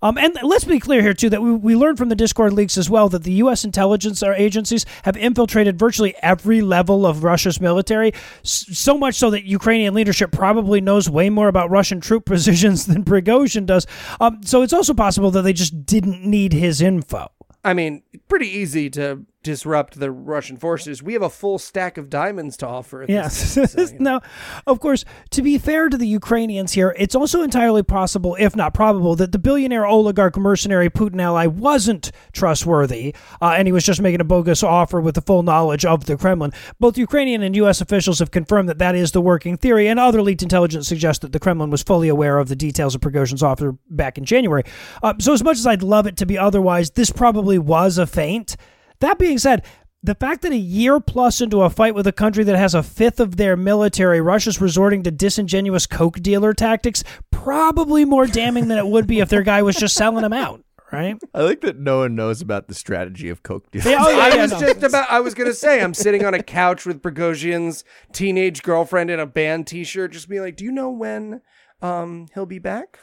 Um, 0.02 0.18
and 0.18 0.38
let's 0.44 0.66
be 0.66 0.80
clear 0.80 1.02
here, 1.02 1.14
too, 1.14 1.30
that 1.30 1.42
we, 1.42 1.52
we 1.52 1.76
learned 1.76 1.98
from 1.98 2.10
the 2.10 2.16
Discord 2.16 2.54
leaks 2.54 2.78
as 2.78 2.90
well 2.90 3.10
that 3.10 3.24
the 3.24 3.34
U.S. 3.34 3.64
intelligence 3.64 4.22
agencies 4.24 4.86
have 5.04 5.18
infiltrated 5.18 5.78
virtually 5.78 6.16
every 6.22 6.62
level 6.62 7.06
of 7.06 7.24
Russia's 7.24 7.60
military, 7.60 8.12
so 8.44 8.98
much 8.98 9.16
so 9.16 9.30
that 9.32 9.44
Ukrainian 9.44 9.94
leadership 9.94 10.32
probably 10.32 10.82
knows 10.82 11.10
way 11.10 11.30
more 11.30 11.48
about 11.48 11.70
Russian 11.70 12.02
troop 12.02 12.26
positions 12.38 12.86
than 12.86 13.04
Prigozhin 13.04 13.66
does. 13.66 13.88
Um, 14.20 14.42
so 14.44 14.62
it's 14.62 14.74
also 14.74 14.94
possible 14.94 15.32
that 15.32 15.42
they 15.42 15.54
just 15.54 15.86
didn't 15.86 16.24
need 16.24 16.54
his 16.54 16.82
info. 16.82 17.30
I 17.64 17.74
mean, 17.74 18.04
pretty 18.30 18.48
easy 18.48 18.90
to 18.92 19.26
disrupt 19.48 20.00
the 20.00 20.12
Russian 20.12 20.58
forces. 20.58 21.02
We 21.02 21.14
have 21.14 21.22
a 21.22 21.30
full 21.30 21.58
stack 21.58 21.98
of 21.98 22.10
diamonds 22.10 22.58
to 22.58 22.68
offer. 22.68 23.04
at 23.04 23.10
Yes. 23.10 23.56
this- 23.56 23.72
so, 23.72 23.82
you 23.82 23.88
know. 24.00 24.12
now, 24.12 24.22
of 24.68 24.80
course, 24.80 25.06
to 25.32 25.42
be 25.42 25.58
fair 25.58 25.90
to 25.90 25.98
the 25.98 26.08
Ukrainians 26.08 26.74
here, 26.74 26.94
it's 26.98 27.16
also 27.16 27.42
entirely 27.42 27.84
possible, 27.84 28.36
if 28.40 28.56
not 28.56 28.74
probable, 28.74 29.16
that 29.16 29.32
the 29.32 29.40
billionaire 29.40 29.86
oligarch 29.86 30.38
mercenary 30.38 30.90
Putin 30.90 31.22
ally 31.22 31.46
wasn't 31.48 32.12
trustworthy 32.34 33.16
uh, 33.42 33.56
and 33.58 33.68
he 33.68 33.72
was 33.72 33.84
just 33.84 34.02
making 34.02 34.22
a 34.22 34.24
bogus 34.26 34.64
offer 34.64 35.00
with 35.02 35.16
the 35.16 35.22
full 35.22 35.44
knowledge 35.44 35.86
of 35.86 36.06
the 36.06 36.18
Kremlin. 36.18 36.52
Both 36.80 36.98
Ukrainian 36.98 37.42
and 37.42 37.56
U.S. 37.56 37.82
officials 37.82 38.20
have 38.20 38.32
confirmed 38.32 38.68
that 38.70 38.78
that 38.80 38.96
is 38.96 39.12
the 39.14 39.22
working 39.22 39.58
theory, 39.58 39.88
and 39.88 40.00
other 40.00 40.22
leaked 40.22 40.44
intelligence 40.44 40.88
suggests 40.88 41.22
that 41.22 41.32
the 41.32 41.40
Kremlin 41.40 41.70
was 41.70 41.84
fully 41.84 42.10
aware 42.10 42.38
of 42.38 42.50
the 42.50 42.56
details 42.56 42.94
of 42.96 43.02
Prigozhin's 43.02 43.44
offer 43.44 43.78
back 43.90 44.18
in 44.18 44.26
January. 44.26 44.64
Uh, 45.02 45.14
so, 45.20 45.34
as 45.34 45.44
much 45.44 45.58
as 45.58 45.66
I'd 45.66 45.84
love 45.84 46.06
it 46.08 46.18
to 46.18 46.26
be 46.26 46.38
otherwise, 46.38 46.92
this 46.92 47.10
probably 47.12 47.58
was 47.58 47.98
a 47.98 48.06
feint. 48.06 48.56
That 49.00 49.20
being 49.20 49.38
said, 49.38 49.64
the 50.04 50.16
fact 50.16 50.42
that 50.44 50.52
a 50.52 50.58
year 50.58 51.00
plus 51.00 51.42
into 51.42 51.62
a 51.62 51.70
fight 51.70 51.96
with 51.96 52.08
a 52.08 52.12
country 52.12 52.44
that 52.44 52.56
has 52.56 52.74
a 52.74 52.84
fifth 52.84 53.20
of 53.20 53.38
their 53.38 53.58
military, 53.58 54.22
Russia's 54.22 54.62
resorting 54.62 55.04
to 55.04 55.12
disingenuous 55.12 55.88
coke 55.88 56.20
dealer 56.22 56.54
tactics, 56.54 57.04
probably 57.32 58.06
more 58.06 58.28
damning 58.28 58.68
than 58.68 58.78
it 58.78 58.88
would 58.88 59.08
be 59.08 59.20
if 59.20 59.30
their 59.30 59.44
guy 59.44 59.62
was 59.62 59.76
just 59.76 59.96
selling 59.96 60.22
them 60.22 60.34
out, 60.34 60.64
right? 60.92 61.18
I 61.34 61.42
like 61.42 61.62
that 61.62 61.78
no 61.78 62.00
one 62.00 62.16
knows 62.16 62.42
about 62.42 62.68
the 62.68 62.76
strategy 62.76 63.30
of 63.30 63.44
Coke 63.44 63.70
dealers. 63.72 63.88
Yeah, 63.88 63.98
oh, 64.00 64.10
yeah, 64.10 64.18
I 64.18 64.28
yeah, 64.30 64.42
was 64.44 64.52
no. 64.52 64.60
just 64.60 64.84
about. 64.84 65.12
I 65.12 65.20
was 65.20 65.34
gonna 65.34 65.54
say 65.54 65.82
I'm 65.82 65.94
sitting 65.94 66.24
on 66.24 66.34
a 66.34 66.44
couch 66.44 66.86
with 66.86 67.02
Prigozhin's 67.02 67.84
teenage 68.14 68.64
girlfriend 68.64 69.10
in 69.10 69.20
a 69.20 69.26
band 69.26 69.68
T-shirt, 69.68 70.12
just 70.12 70.30
being 70.30 70.42
like, 70.42 70.56
"Do 70.56 70.64
you 70.64 70.72
know 70.72 70.90
when 70.90 71.42
um 71.82 72.28
he'll 72.34 72.46
be 72.46 72.60
back?" 72.60 73.00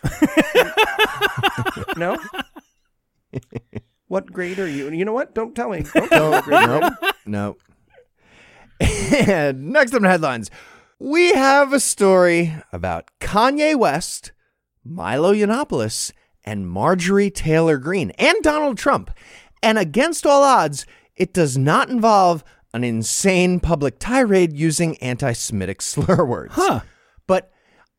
no. 1.97 2.17
What 4.14 4.33
grade 4.33 4.61
are 4.61 4.68
you? 4.68 4.88
You 4.92 5.05
know 5.05 5.12
what? 5.12 5.35
Don't 5.35 5.57
tell 5.57 5.70
me. 5.70 5.83
Don't 5.92 6.09
tell 6.09 6.27
me. 6.27 6.37
what 6.37 6.44
grade 6.44 6.62
you're 6.68 6.77
in. 6.85 6.96
no, 7.27 7.57
no. 8.79 8.87
And 9.27 9.70
next 9.70 9.92
up 9.92 10.03
in 10.03 10.05
headlines, 10.05 10.53
we 11.00 11.33
have 11.33 11.72
a 11.72 11.81
story 11.81 12.55
about 12.72 13.11
Kanye 13.20 13.74
West, 13.74 14.31
Milo 14.85 15.35
Yiannopoulos, 15.35 16.12
and 16.44 16.70
Marjorie 16.70 17.29
Taylor 17.29 17.77
Greene, 17.77 18.12
and 18.12 18.40
Donald 18.40 18.79
Trump. 18.79 19.11
And 19.64 19.79
against 19.79 20.24
all 20.24 20.44
odds, 20.44 20.87
it 21.16 21.35
does 21.35 21.59
not 21.59 21.90
involve 21.90 22.44
an 22.72 22.85
insane 22.85 23.59
public 23.59 23.98
tirade 23.98 24.53
using 24.53 24.96
anti 24.98 25.33
Semitic 25.33 25.83
slur 25.83 26.24
words. 26.24 26.53
Huh. 26.55 26.83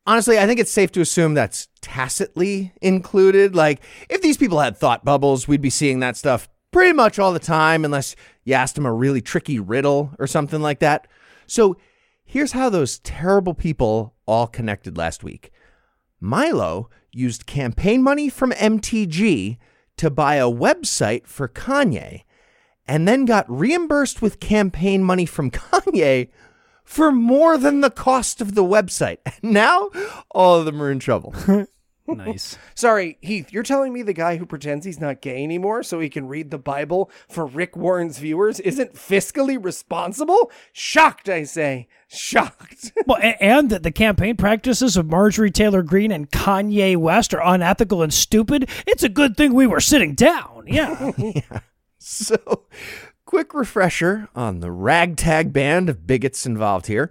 Honestly, 0.06 0.38
I 0.38 0.46
think 0.46 0.60
it's 0.60 0.70
safe 0.70 0.92
to 0.92 1.00
assume 1.00 1.34
that's 1.34 1.68
tacitly 1.80 2.72
included. 2.80 3.56
Like, 3.56 3.80
if 4.08 4.22
these 4.22 4.36
people 4.36 4.60
had 4.60 4.76
thought 4.76 5.04
bubbles, 5.04 5.48
we'd 5.48 5.60
be 5.60 5.70
seeing 5.70 6.00
that 6.00 6.16
stuff 6.16 6.48
pretty 6.70 6.92
much 6.92 7.18
all 7.18 7.32
the 7.32 7.38
time, 7.40 7.84
unless 7.84 8.14
you 8.44 8.54
asked 8.54 8.76
them 8.76 8.86
a 8.86 8.92
really 8.92 9.20
tricky 9.20 9.58
riddle 9.58 10.12
or 10.18 10.26
something 10.26 10.60
like 10.60 10.78
that. 10.78 11.08
So, 11.48 11.76
here's 12.24 12.52
how 12.52 12.70
those 12.70 13.00
terrible 13.00 13.54
people 13.54 14.14
all 14.26 14.46
connected 14.46 14.96
last 14.96 15.24
week 15.24 15.52
Milo 16.20 16.90
used 17.12 17.46
campaign 17.46 18.02
money 18.02 18.28
from 18.28 18.52
MTG 18.52 19.58
to 19.96 20.10
buy 20.10 20.36
a 20.36 20.50
website 20.50 21.26
for 21.26 21.48
Kanye 21.48 22.22
and 22.86 23.08
then 23.08 23.24
got 23.24 23.50
reimbursed 23.50 24.22
with 24.22 24.40
campaign 24.40 25.02
money 25.02 25.26
from 25.26 25.50
Kanye 25.52 26.28
for 26.86 27.12
more 27.12 27.58
than 27.58 27.82
the 27.82 27.90
cost 27.90 28.40
of 28.40 28.54
the 28.54 28.64
website. 28.64 29.18
And 29.26 29.36
now 29.52 29.90
all 30.30 30.54
of 30.58 30.64
them 30.64 30.80
are 30.82 30.90
in 30.90 30.98
trouble. 31.00 31.34
Nice. 32.08 32.56
Sorry, 32.76 33.18
Heath. 33.20 33.52
You're 33.52 33.64
telling 33.64 33.92
me 33.92 34.00
the 34.02 34.12
guy 34.12 34.36
who 34.36 34.46
pretends 34.46 34.86
he's 34.86 35.00
not 35.00 35.20
gay 35.20 35.42
anymore 35.42 35.82
so 35.82 35.98
he 35.98 36.08
can 36.08 36.28
read 36.28 36.52
the 36.52 36.56
Bible 36.56 37.10
for 37.28 37.44
Rick 37.44 37.74
Warren's 37.76 38.18
viewers 38.20 38.60
isn't 38.60 38.94
fiscally 38.94 39.58
responsible? 39.60 40.52
Shocked, 40.72 41.28
I 41.28 41.42
say. 41.42 41.88
Shocked. 42.06 42.92
Well, 43.08 43.18
a- 43.20 43.42
and 43.42 43.70
that 43.70 43.82
the 43.82 43.90
campaign 43.90 44.36
practices 44.36 44.96
of 44.96 45.06
Marjorie 45.10 45.50
Taylor 45.50 45.82
Greene 45.82 46.12
and 46.12 46.30
Kanye 46.30 46.96
West 46.96 47.34
are 47.34 47.42
unethical 47.44 48.04
and 48.04 48.14
stupid. 48.14 48.70
It's 48.86 49.02
a 49.02 49.08
good 49.08 49.36
thing 49.36 49.52
we 49.52 49.66
were 49.66 49.80
sitting 49.80 50.14
down. 50.14 50.62
yeah. 50.68 51.10
Yeah. 51.18 51.58
So, 51.98 52.66
quick 53.26 53.52
refresher 53.52 54.28
on 54.34 54.60
the 54.60 54.70
ragtag 54.70 55.52
band 55.52 55.90
of 55.90 56.06
bigots 56.06 56.46
involved 56.46 56.86
here. 56.86 57.10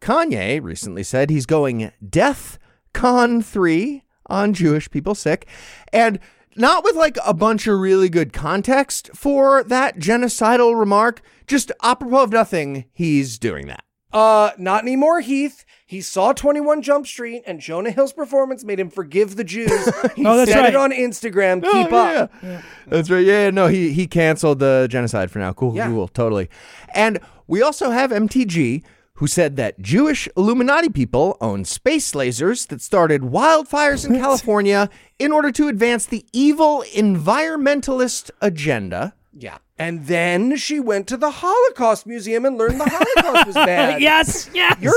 Kanye 0.00 0.60
recently 0.62 1.02
said 1.04 1.30
he's 1.30 1.46
going 1.46 1.92
Death 2.08 2.58
Con 2.92 3.42
3 3.42 4.02
on 4.26 4.54
Jewish 4.54 4.90
people 4.90 5.14
sick, 5.14 5.46
and 5.92 6.18
not 6.56 6.82
with 6.82 6.96
like 6.96 7.18
a 7.24 7.34
bunch 7.34 7.66
of 7.66 7.78
really 7.78 8.08
good 8.08 8.32
context 8.32 9.10
for 9.14 9.62
that 9.64 9.98
genocidal 9.98 10.78
remark, 10.78 11.20
just 11.46 11.70
apropos 11.82 12.24
of 12.24 12.32
nothing, 12.32 12.86
he's 12.92 13.38
doing 13.38 13.66
that. 13.68 13.84
Uh, 14.12 14.50
not 14.58 14.82
anymore, 14.82 15.20
Heath. 15.20 15.64
He 15.86 16.00
saw 16.00 16.32
21 16.32 16.82
Jump 16.82 17.06
Street 17.06 17.42
and 17.46 17.60
Jonah 17.60 17.90
Hill's 17.90 18.12
performance 18.12 18.62
made 18.64 18.78
him 18.80 18.90
forgive 18.90 19.36
the 19.36 19.44
Jews. 19.44 19.70
He 20.16 20.24
Oh, 20.26 20.36
that's 20.36 20.50
said 20.50 20.60
right. 20.60 20.68
it 20.70 20.76
on 20.76 20.92
Instagram. 20.92 21.62
Oh, 21.64 21.72
Keep 21.84 21.92
up. 21.92 22.32
yeah. 22.42 22.62
That's 22.86 23.08
right. 23.10 23.24
Yeah, 23.24 23.50
no, 23.50 23.66
he 23.68 23.92
he 23.92 24.06
canceled 24.06 24.58
the 24.58 24.86
genocide 24.90 25.30
for 25.30 25.38
now. 25.38 25.52
Cool, 25.52 25.74
Yeah. 25.74 25.86
cool, 25.86 25.94
cool, 25.96 26.08
totally. 26.08 26.48
And 26.94 27.18
we 27.46 27.62
also 27.62 27.90
have 27.90 28.10
MTG 28.10 28.82
who 29.14 29.26
said 29.26 29.56
that 29.56 29.80
Jewish 29.80 30.28
Illuminati 30.36 30.88
people 30.88 31.36
own 31.40 31.64
space 31.64 32.12
lasers 32.12 32.68
that 32.68 32.80
started 32.80 33.22
wildfires 33.22 34.06
in 34.08 34.14
California 34.18 34.88
in 35.18 35.32
order 35.32 35.50
to 35.52 35.68
advance 35.68 36.06
the 36.06 36.24
evil 36.32 36.84
environmentalist 36.94 38.30
agenda. 38.40 39.14
Yeah. 39.32 39.58
And 39.80 40.06
then 40.06 40.56
she 40.56 40.80
went 40.80 41.06
to 41.06 41.16
the 41.16 41.30
Holocaust 41.30 42.04
Museum 42.04 42.44
and 42.44 42.58
learned 42.58 42.80
the 42.80 42.84
Holocaust 42.88 43.46
was 43.46 43.54
bad. 43.66 44.00
yes. 44.02 44.50
Yes. 44.52 44.76
You're 44.80 44.92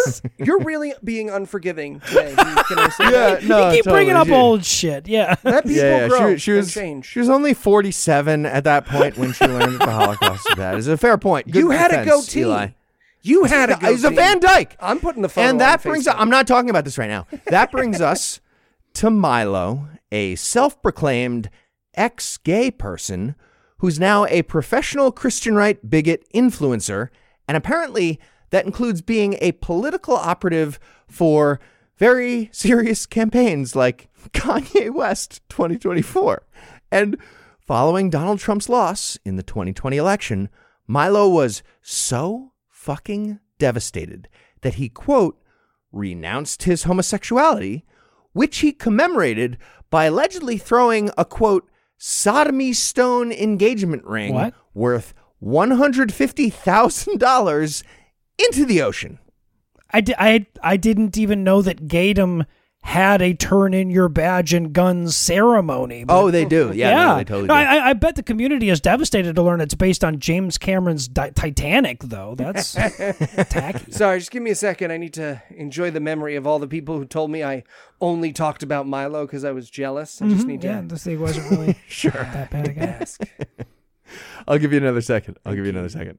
you're 0.45 0.59
really 0.59 0.93
being 1.03 1.29
unforgiving 1.29 1.99
today. 1.99 2.33
Can 2.35 2.79
I 2.79 2.89
say 2.89 3.11
that? 3.11 3.43
no, 3.43 3.69
you 3.69 3.75
keep 3.75 3.85
bringing 3.85 4.15
up 4.15 4.25
She- 4.27 4.33
old 4.33 4.65
shit. 4.65 5.07
Yeah. 5.07 5.35
Let 5.43 5.65
people 5.65 5.77
Yeah, 5.83 5.97
yeah. 5.97 6.07
grow 6.07 6.33
She, 6.35 6.39
she 6.39 6.51
and 6.53 6.57
was 6.61 6.73
change. 6.73 7.05
she 7.05 7.19
was 7.19 7.29
only 7.29 7.53
forty 7.53 7.91
seven 7.91 8.45
at 8.47 8.63
that 8.63 8.87
point 8.87 9.17
when 9.17 9.33
she 9.33 9.45
learned 9.45 9.73
that 9.73 9.85
the 9.85 9.91
Holocaust 9.91 10.45
was 10.49 10.55
bad. 10.55 10.77
It's 10.77 10.87
a 10.87 10.97
fair 10.97 11.17
point. 11.19 11.45
Good 11.51 11.59
you 11.59 11.69
had 11.69 11.91
a 11.91 12.03
defense, 12.03 12.25
goatee. 12.27 12.39
Eli. 12.41 12.67
You 13.21 13.43
had 13.43 13.69
a 13.69 13.73
goatee. 13.75 13.87
He's 13.91 14.03
a 14.03 14.09
Van 14.09 14.39
Dyke. 14.39 14.75
I'm 14.79 14.99
putting 14.99 15.21
the 15.21 15.29
photo 15.29 15.47
and 15.47 15.61
that 15.61 15.85
on 15.85 15.91
brings 15.91 16.07
Facebook. 16.07 16.15
I'm 16.17 16.29
not 16.31 16.47
talking 16.47 16.71
about 16.71 16.85
this 16.85 16.97
right 16.97 17.09
now. 17.09 17.27
That 17.45 17.71
brings 17.71 18.01
us 18.01 18.41
to 18.95 19.11
Milo, 19.11 19.89
a 20.11 20.33
self-proclaimed 20.37 21.51
ex-gay 21.93 22.71
person 22.71 23.35
who's 23.81 23.99
now 23.99 24.27
a 24.27 24.43
professional 24.43 25.11
Christian 25.11 25.55
right 25.55 25.89
bigot 25.89 26.23
influencer, 26.35 27.09
and 27.47 27.57
apparently 27.57 28.19
that 28.51 28.63
includes 28.63 29.01
being 29.01 29.35
a 29.41 29.53
political 29.53 30.15
operative 30.15 30.79
for 31.07 31.59
very 31.97 32.49
serious 32.53 33.07
campaigns 33.07 33.75
like 33.75 34.07
Kanye 34.33 34.93
West 34.93 35.41
2024. 35.49 36.45
And 36.91 37.17
following 37.59 38.11
Donald 38.11 38.39
Trump's 38.39 38.69
loss 38.69 39.17
in 39.25 39.35
the 39.35 39.43
2020 39.43 39.97
election, 39.97 40.49
Milo 40.85 41.27
was 41.27 41.63
so 41.81 42.51
fucking 42.69 43.39
devastated 43.57 44.27
that 44.61 44.75
he, 44.75 44.89
quote, 44.89 45.41
renounced 45.91 46.63
his 46.63 46.83
homosexuality, 46.83 47.83
which 48.33 48.59
he 48.59 48.73
commemorated 48.73 49.57
by 49.89 50.05
allegedly 50.05 50.59
throwing 50.59 51.09
a, 51.17 51.25
quote, 51.25 51.67
sodomy 52.03 52.73
stone 52.73 53.31
engagement 53.31 54.03
ring 54.05 54.33
What? 54.33 54.55
worth 54.73 55.13
$150,000 55.43 57.83
into 58.39 58.65
the 58.65 58.81
ocean. 58.81 59.19
I, 59.91 60.01
di- 60.01 60.15
I, 60.17 60.47
I 60.63 60.77
didn't 60.77 61.15
even 61.17 61.43
know 61.43 61.61
that 61.61 61.87
Gatum 61.87 62.45
had 62.83 63.21
a 63.21 63.33
turn 63.33 63.73
in 63.75 63.91
your 63.91 64.09
badge 64.09 64.53
and 64.53 64.73
guns 64.73 65.15
ceremony. 65.15 66.03
but- 66.03 66.19
Oh, 66.19 66.31
they 66.31 66.45
do. 66.45 66.71
Yeah, 66.73 66.89
yeah. 66.89 67.05
no, 67.05 67.15
they 67.17 67.23
totally 67.23 67.47
do. 67.47 67.53
I, 67.53 67.63
I- 67.63 67.89
I 67.89 67.93
bet 67.93 68.15
the 68.15 68.23
community 68.23 68.69
is 68.69 68.81
devastated 68.81 69.35
to 69.35 69.41
learn 69.41 69.61
it's 69.61 69.75
based 69.75 70.03
on 70.03 70.19
James 70.19 70.57
Cameron's 70.57 71.07
Di- 71.07 71.29
Titanic, 71.29 71.99
though. 72.01 72.33
That's 72.35 72.73
tacky. 73.49 73.91
Sorry, 73.91 74.19
just 74.19 74.31
give 74.31 74.41
me 74.41 74.49
a 74.51 74.55
second. 74.55 74.91
I 74.91 74.97
need 74.97 75.13
to 75.13 75.41
enjoy 75.55 75.91
the 75.91 75.99
memory 75.99 76.35
of 76.35 76.47
all 76.47 76.57
the 76.57 76.67
people 76.67 76.97
who 76.97 77.05
told 77.05 77.29
me 77.29 77.43
I 77.43 77.63
only 78.01 78.33
talked 78.33 78.63
about 78.63 78.87
Milo 78.87 79.25
because 79.27 79.45
I 79.45 79.51
was 79.51 79.69
jealous. 79.69 80.21
I 80.21 80.25
just 80.25 80.39
mm-hmm. 80.41 80.47
need 80.49 80.61
to. 80.61 80.67
Yeah, 80.67 80.81
this 80.85 81.03
thing 81.03 81.19
wasn't 81.19 81.51
really 81.51 81.75
sure. 81.87 82.11
that 82.11 82.49
bad 82.49 82.67
a 82.67 82.73
guy. 82.73 82.81
ask. 82.83 83.21
I'll 84.47 84.57
give 84.57 84.71
you 84.73 84.79
another 84.79 85.01
second. 85.01 85.37
I'll 85.45 85.53
give 85.53 85.65
you 85.65 85.71
another 85.71 85.89
second. 85.89 86.17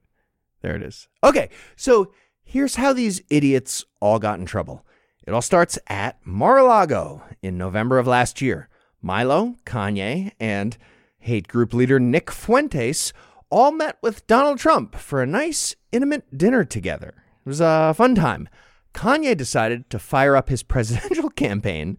There 0.62 0.76
it 0.76 0.82
is. 0.82 1.08
Okay, 1.24 1.50
so 1.74 2.12
here's 2.44 2.76
how 2.76 2.92
these 2.92 3.20
idiots 3.30 3.84
all 4.00 4.20
got 4.20 4.38
in 4.38 4.46
trouble. 4.46 4.86
It 5.24 5.32
all 5.32 5.42
starts 5.42 5.78
at 5.86 6.18
Mar-a-Lago 6.24 7.22
in 7.42 7.56
November 7.56 7.98
of 7.98 8.08
last 8.08 8.40
year. 8.40 8.68
Milo, 9.00 9.56
Kanye, 9.64 10.32
and 10.40 10.76
hate 11.20 11.46
group 11.46 11.72
leader 11.72 12.00
Nick 12.00 12.30
Fuentes 12.30 13.12
all 13.48 13.70
met 13.70 13.98
with 14.02 14.26
Donald 14.26 14.58
Trump 14.58 14.96
for 14.96 15.22
a 15.22 15.26
nice, 15.26 15.76
intimate 15.92 16.36
dinner 16.36 16.64
together. 16.64 17.14
It 17.44 17.48
was 17.48 17.60
a 17.60 17.94
fun 17.94 18.16
time. 18.16 18.48
Kanye 18.94 19.36
decided 19.36 19.88
to 19.90 19.98
fire 20.00 20.34
up 20.34 20.48
his 20.48 20.62
presidential 20.64 21.30
campaign, 21.30 21.98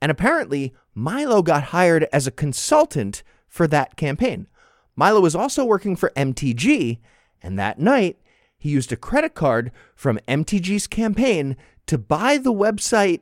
and 0.00 0.12
apparently 0.12 0.72
Milo 0.94 1.42
got 1.42 1.64
hired 1.64 2.06
as 2.12 2.28
a 2.28 2.32
consultant 2.32 3.24
for 3.48 3.66
that 3.66 3.96
campaign. 3.96 4.46
Milo 4.94 5.20
was 5.20 5.34
also 5.34 5.64
working 5.64 5.96
for 5.96 6.12
MTG, 6.16 6.98
and 7.42 7.58
that 7.58 7.80
night 7.80 8.18
he 8.56 8.68
used 8.68 8.92
a 8.92 8.96
credit 8.96 9.34
card 9.34 9.72
from 9.96 10.20
MTG's 10.28 10.86
campaign 10.86 11.56
to 11.90 11.98
buy 11.98 12.38
the 12.38 12.52
website 12.52 13.20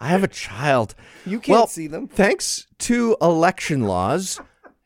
I 0.01 0.09
have 0.09 0.23
a 0.23 0.29
child. 0.29 0.95
You 1.27 1.41
can't 1.41 1.59
Well, 1.59 1.67
see 1.67 1.89
them. 1.89 2.07
Thanks 2.09 2.67
to 2.79 3.17
election 3.21 3.83
laws, 3.83 4.41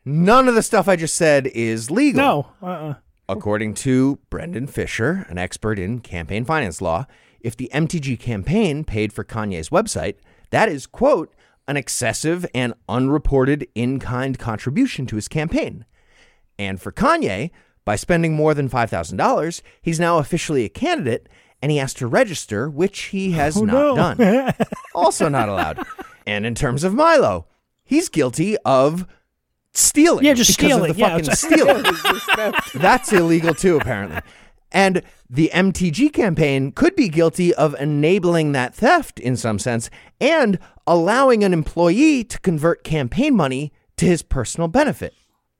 none 0.05 0.47
of 0.47 0.55
the 0.55 0.63
stuff 0.63 0.87
I 0.87 0.95
just 0.95 1.15
said 1.15 1.47
is 1.47 1.91
legal. 1.91 2.21
No, 2.61 2.67
uh-uh. 2.67 2.95
According 3.29 3.75
to 3.75 4.19
Brendan 4.29 4.67
Fischer, 4.67 5.25
an 5.29 5.37
expert 5.37 5.79
in 5.79 6.01
campaign 6.01 6.43
finance 6.43 6.81
law, 6.81 7.05
if 7.39 7.55
the 7.55 7.69
MTG 7.73 8.19
campaign 8.19 8.83
paid 8.83 9.13
for 9.13 9.23
Kanye's 9.23 9.69
website, 9.69 10.15
that 10.49 10.69
is, 10.69 10.85
quote, 10.85 11.33
an 11.67 11.77
excessive 11.77 12.45
and 12.53 12.73
unreported 12.89 13.67
in 13.75 13.99
kind 13.99 14.37
contribution 14.37 15.05
to 15.07 15.15
his 15.15 15.27
campaign. 15.27 15.85
And 16.59 16.81
for 16.81 16.91
Kanye, 16.91 17.51
by 17.85 17.95
spending 17.95 18.33
more 18.33 18.53
than 18.53 18.69
$5,000, 18.69 19.61
he's 19.81 19.99
now 19.99 20.17
officially 20.17 20.65
a 20.65 20.69
candidate 20.69 21.27
and 21.61 21.71
he 21.71 21.77
has 21.77 21.93
to 21.95 22.07
register, 22.07 22.69
which 22.69 23.03
he 23.03 23.31
has 23.31 23.57
oh, 23.57 23.63
not 23.63 23.73
no. 23.73 23.95
done. 23.95 24.53
also 24.95 25.29
not 25.29 25.47
allowed. 25.47 25.79
And 26.27 26.45
in 26.45 26.55
terms 26.55 26.83
of 26.83 26.93
Milo, 26.93 27.47
he's 27.85 28.09
guilty 28.09 28.57
of 28.65 29.07
stealing. 29.73 30.25
Yeah, 30.25 30.33
just 30.33 30.57
because 30.57 30.71
stealing, 30.71 30.91
Of 30.91 30.97
the 30.97 31.01
yeah, 31.01 31.17
fucking 31.17 31.35
stealing. 32.73 32.81
That's 32.81 33.11
illegal 33.11 33.53
too, 33.53 33.77
apparently. 33.77 34.19
And 34.71 35.03
the 35.29 35.51
MTG 35.53 36.11
campaign 36.13 36.71
could 36.71 36.95
be 36.95 37.07
guilty 37.09 37.53
of 37.53 37.75
enabling 37.79 38.53
that 38.53 38.73
theft 38.73 39.19
in 39.19 39.35
some 39.37 39.59
sense 39.59 39.89
and 40.19 40.57
allowing 40.87 41.43
an 41.43 41.53
employee 41.53 42.23
to 42.23 42.39
convert 42.39 42.83
campaign 42.83 43.35
money 43.35 43.71
to 43.97 44.05
his 44.05 44.23
personal 44.23 44.67
benefit. 44.67 45.13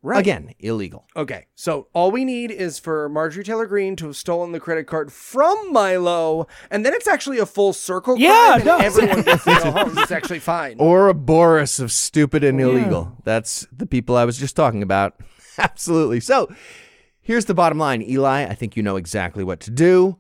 Right. 0.06 0.20
Again, 0.20 0.54
illegal. 0.60 1.08
Okay, 1.16 1.46
so 1.56 1.88
all 1.94 2.12
we 2.12 2.26
need 2.26 2.52
is 2.52 2.78
for 2.78 3.08
Marjorie 3.08 3.46
Taylor 3.46 3.66
Greene 3.66 3.96
to 3.96 4.08
have 4.08 4.18
stolen 4.18 4.52
the 4.52 4.60
credit 4.60 4.86
card 4.86 5.14
from 5.14 5.72
Milo, 5.72 6.46
and 6.70 6.86
then 6.86 6.94
it's 6.94 7.08
actually 7.08 7.40
a 7.40 7.46
full 7.46 7.72
circle. 7.72 8.18
Yeah, 8.18 8.28
crime, 8.28 8.56
and 8.56 8.66
no. 8.66 8.78
everyone 8.80 9.22
gets 9.24 9.46
to 9.46 9.60
go 9.64 9.72
home. 9.72 9.98
It's 9.98 10.12
actually 10.12 10.40
fine. 10.40 10.76
Or 10.78 11.08
a 11.08 11.14
Boris 11.14 11.80
of 11.80 11.90
stupid 11.90 12.44
and 12.44 12.60
illegal. 12.60 13.18
That's 13.24 13.66
the 13.72 13.86
people 13.86 14.18
I 14.18 14.26
was 14.26 14.38
just 14.38 14.58
talking 14.58 14.84
about. 14.84 15.16
Absolutely. 15.58 16.20
So 16.20 16.54
here's 17.22 17.46
the 17.46 17.54
bottom 17.54 17.78
line, 17.78 18.02
Eli. 18.02 18.44
I 18.44 18.56
think 18.56 18.76
you 18.76 18.84
know 18.84 18.98
exactly 18.98 19.46
what 19.46 19.62
to 19.62 19.72
do. 19.72 20.20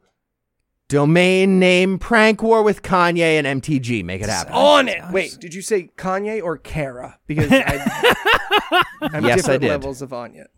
Domain 0.93 1.57
name 1.57 1.97
prank 1.97 2.43
war 2.43 2.61
with 2.61 2.83
Kanye 2.83 3.43
and 3.43 3.63
MTG. 3.63 4.05
Make 4.05 4.21
it 4.21 4.29
happen. 4.29 4.53
On 4.53 4.87
it. 4.87 5.01
Wait, 5.11 5.35
did 5.39 5.51
you 5.51 5.63
say 5.63 5.89
Kanye 5.97 6.39
or 6.39 6.55
Kara? 6.55 7.17
Because 7.25 7.51
I, 7.51 8.83
I'm 9.01 9.25
Yes, 9.25 9.31
I 9.49 9.57
different 9.57 9.61
did. 9.61 9.69
levels 9.69 10.03
of 10.03 10.13
on 10.13 10.35
it. 10.35 10.51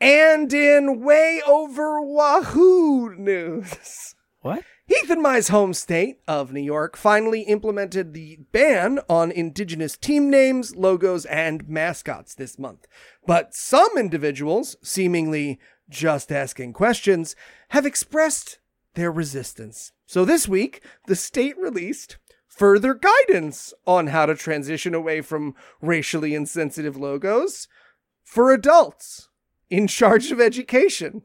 And 0.00 0.52
in 0.52 1.00
way 1.00 1.40
over 1.46 2.02
Wahoo 2.02 3.14
news. 3.14 4.16
What? 4.40 4.64
Heath 4.88 5.08
and 5.08 5.22
Mai's 5.22 5.46
home 5.46 5.74
state 5.74 6.16
of 6.26 6.52
New 6.52 6.60
York 6.60 6.96
finally 6.96 7.42
implemented 7.42 8.14
the 8.14 8.38
ban 8.50 8.98
on 9.08 9.30
indigenous 9.30 9.96
team 9.96 10.28
names, 10.28 10.74
logos, 10.74 11.24
and 11.26 11.68
mascots 11.68 12.34
this 12.34 12.58
month. 12.58 12.88
But 13.24 13.54
some 13.54 13.96
individuals, 13.96 14.74
seemingly 14.82 15.60
just 15.88 16.32
asking 16.32 16.72
questions, 16.72 17.36
have 17.68 17.86
expressed 17.86 18.58
their 18.94 19.12
resistance. 19.12 19.92
So 20.06 20.24
this 20.24 20.48
week, 20.48 20.82
the 21.06 21.16
state 21.16 21.56
released 21.58 22.16
further 22.46 22.94
guidance 22.94 23.74
on 23.86 24.08
how 24.08 24.26
to 24.26 24.34
transition 24.34 24.94
away 24.94 25.20
from 25.20 25.54
racially 25.80 26.34
insensitive 26.34 26.96
logos 26.96 27.68
for 28.22 28.52
adults 28.52 29.28
in 29.70 29.86
charge 29.86 30.30
of 30.30 30.40
education. 30.40 31.22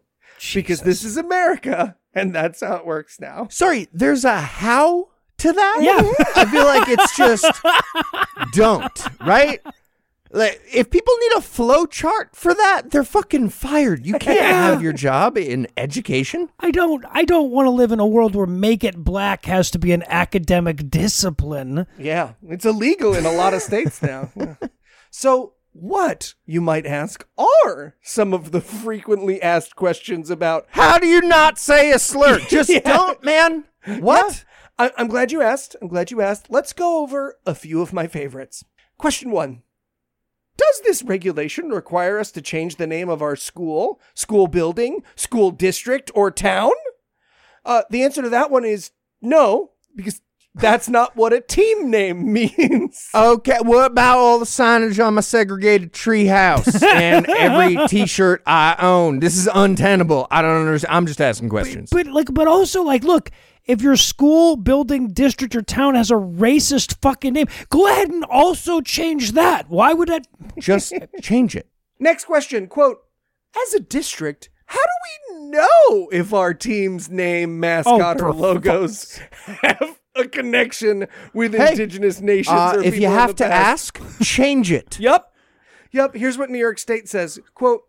Because 0.53 0.82
this 0.82 1.03
is 1.03 1.17
America, 1.17 1.97
and 2.13 2.34
that's 2.34 2.62
how 2.62 2.77
it 2.77 2.86
works 2.86 3.19
now. 3.19 3.47
Sorry, 3.51 3.88
there's 3.91 4.23
a 4.23 4.39
how 4.39 5.10
to 5.39 5.53
that? 5.53 5.79
Yeah. 5.82 6.12
I 6.36 6.45
feel 6.45 6.63
like 6.63 6.88
it's 6.88 7.17
just 7.17 7.45
don't, 8.53 9.19
right? 9.25 9.60
Like 10.31 10.61
if 10.71 10.89
people 10.91 11.13
need 11.21 11.37
a 11.37 11.41
flow 11.41 11.85
chart 11.87 12.35
for 12.35 12.53
that, 12.53 12.91
they're 12.91 13.03
fucking 13.03 13.49
fired. 13.49 14.05
You 14.05 14.13
can't 14.19 14.39
have 14.39 14.81
your 14.81 14.93
job 14.93 15.37
in 15.37 15.67
education. 15.75 16.49
I 16.59 16.69
don't. 16.71 17.03
I 17.09 17.23
don't 17.23 17.49
want 17.51 17.65
to 17.65 17.71
live 17.71 17.91
in 17.91 17.99
a 17.99 18.05
world 18.05 18.35
where 18.35 18.45
make 18.45 18.83
it 18.83 18.97
black 19.03 19.45
has 19.45 19.71
to 19.71 19.79
be 19.79 19.91
an 19.91 20.03
academic 20.07 20.89
discipline. 20.91 21.87
Yeah, 21.97 22.33
it's 22.47 22.65
illegal 22.65 23.15
in 23.15 23.25
a 23.25 23.31
lot 23.31 23.53
of 23.53 23.61
states 23.61 24.01
now. 24.01 24.29
Yeah. 24.39 24.55
So, 25.11 25.53
what, 25.71 26.35
you 26.45 26.61
might 26.61 26.85
ask, 26.85 27.25
are 27.37 27.95
some 28.03 28.31
of 28.33 28.51
the 28.51 28.61
frequently 28.61 29.41
asked 29.41 29.75
questions 29.75 30.29
about 30.29 30.67
How 30.69 30.99
do 30.99 31.07
you 31.07 31.21
not 31.21 31.57
say 31.57 31.91
a 31.91 31.97
slur? 31.97 32.39
Just 32.47 32.71
don't, 32.83 33.23
man. 33.23 33.65
What? 33.99 34.45
I- 34.77 34.91
I'm 34.97 35.07
glad 35.07 35.31
you 35.31 35.41
asked. 35.41 35.75
I'm 35.81 35.87
glad 35.87 36.11
you 36.11 36.21
asked. 36.21 36.47
Let's 36.51 36.73
go 36.73 37.01
over 37.01 37.37
a 37.45 37.55
few 37.55 37.81
of 37.81 37.91
my 37.93 38.05
favorites. 38.07 38.63
Question 38.99 39.31
one 39.31 39.63
Does 40.59 40.81
this 40.83 41.03
regulation 41.03 41.69
require 41.69 42.19
us 42.19 42.31
to 42.31 42.41
change 42.41 42.75
the 42.75 42.85
name 42.85 43.07
of 43.07 43.21
our 43.21 43.37
school, 43.37 44.01
school 44.13 44.47
building, 44.47 45.03
school 45.15 45.51
district, 45.51 46.11
or 46.13 46.31
town? 46.31 46.73
Uh, 47.63 47.83
the 47.89 48.03
answer 48.03 48.21
to 48.21 48.29
that 48.29 48.51
one 48.51 48.65
is 48.65 48.91
no, 49.21 49.71
because 49.95 50.19
that's 50.59 50.89
not 50.89 51.15
what 51.15 51.33
a 51.33 51.41
team 51.41 51.89
name 51.89 52.31
means. 52.31 53.09
Okay, 53.15 53.57
what 53.61 53.91
about 53.91 54.17
all 54.17 54.39
the 54.39 54.45
signage 54.45 55.03
on 55.03 55.15
my 55.15 55.21
segregated 55.21 55.93
tree 55.93 56.25
house 56.25 56.81
and 56.83 57.27
every 57.27 57.77
t-shirt 57.87 58.41
I 58.45 58.75
own? 58.79 59.19
This 59.19 59.37
is 59.37 59.49
untenable. 59.53 60.27
I 60.31 60.41
don't 60.41 60.59
understand. 60.59 60.93
I'm 60.95 61.05
just 61.05 61.21
asking 61.21 61.49
questions. 61.49 61.89
But 61.91 62.07
like, 62.07 62.33
but 62.33 62.47
also 62.47 62.83
like, 62.83 63.03
look, 63.03 63.31
if 63.65 63.81
your 63.81 63.95
school, 63.95 64.55
building, 64.55 65.09
district, 65.09 65.55
or 65.55 65.61
town 65.61 65.95
has 65.95 66.11
a 66.11 66.15
racist 66.15 66.99
fucking 67.01 67.33
name, 67.33 67.47
go 67.69 67.87
ahead 67.87 68.09
and 68.09 68.23
also 68.25 68.81
change 68.81 69.33
that. 69.33 69.69
Why 69.69 69.93
would 69.93 70.09
that? 70.09 70.27
just 70.59 70.93
change 71.21 71.55
it. 71.55 71.67
Next 71.99 72.25
question, 72.25 72.67
quote, 72.67 72.99
as 73.65 73.73
a 73.73 73.79
district, 73.79 74.49
how 74.67 74.79
do 74.79 75.35
we 75.41 75.49
know 75.49 76.09
if 76.11 76.33
our 76.33 76.53
team's 76.53 77.09
name, 77.09 77.59
mascot, 77.59 78.21
Oh, 78.21 78.25
or 78.27 78.33
logos 78.33 79.19
have 79.61 79.99
a 80.19 80.27
connection 80.27 81.08
with 81.34 81.54
Hey, 81.54 81.71
indigenous 81.71 82.21
nations 82.21 82.56
Uh, 82.58 82.73
or 82.77 82.83
if 82.83 82.98
you 82.98 83.08
have 83.08 83.35
to 83.37 83.43
past? 83.46 83.98
ask, 84.00 84.19
change 84.21 84.71
it. 84.71 84.98
Yep. 85.00 85.33
Yep. 85.91 86.15
Here's 86.15 86.37
what 86.37 86.50
New 86.50 86.60
York 86.60 86.77
State 86.77 87.10
says. 87.10 87.39
Quote, 87.56 87.81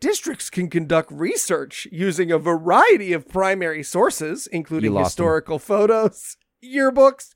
districts 0.00 0.50
can 0.50 0.68
conduct 0.68 1.10
research 1.10 1.88
using 1.90 2.30
a 2.30 2.38
variety 2.38 3.12
of 3.14 3.26
primary 3.28 3.82
sources, 3.82 4.46
including 4.48 4.94
him. 4.94 5.02
historical 5.02 5.58
photos, 5.58 6.36
yearbooks, 6.62 7.34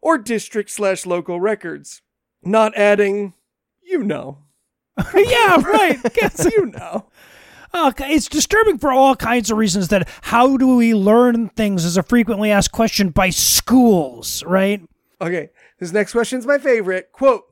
or 0.00 0.16
district 0.16 0.70
slash 0.70 1.04
local 1.04 1.38
records. 1.40 2.00
Not 2.42 2.74
adding, 2.76 3.34
you 3.82 4.02
know. 4.02 4.38
yeah, 5.14 5.60
right. 5.62 5.98
Guess- 6.14 6.48
You 6.56 6.66
know. 6.66 7.08
Uh, 7.74 7.92
it's 8.00 8.28
disturbing 8.28 8.78
for 8.78 8.92
all 8.92 9.16
kinds 9.16 9.50
of 9.50 9.58
reasons. 9.58 9.88
That 9.88 10.08
how 10.22 10.56
do 10.56 10.76
we 10.76 10.94
learn 10.94 11.48
things 11.50 11.84
is 11.84 11.96
a 11.96 12.02
frequently 12.02 12.50
asked 12.50 12.72
question 12.72 13.10
by 13.10 13.30
schools, 13.30 14.42
right? 14.44 14.80
Okay, 15.20 15.50
this 15.78 15.92
next 15.92 16.12
question 16.12 16.38
is 16.38 16.46
my 16.46 16.58
favorite. 16.58 17.10
Quote 17.12 17.44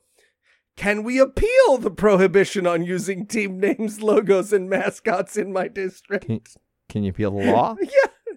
Can 0.77 1.03
we 1.05 1.19
appeal 1.19 1.79
the 1.79 1.91
prohibition 1.91 2.67
on 2.67 2.83
using 2.85 3.27
team 3.27 3.59
names, 3.61 4.03
logos, 4.03 4.53
and 4.53 4.69
mascots 4.69 5.37
in 5.37 5.53
my 5.53 5.69
district? 5.69 6.27
Can, 6.27 6.41
can 6.89 7.03
you 7.05 7.11
appeal 7.11 7.31
the 7.33 7.51
law? 7.53 7.77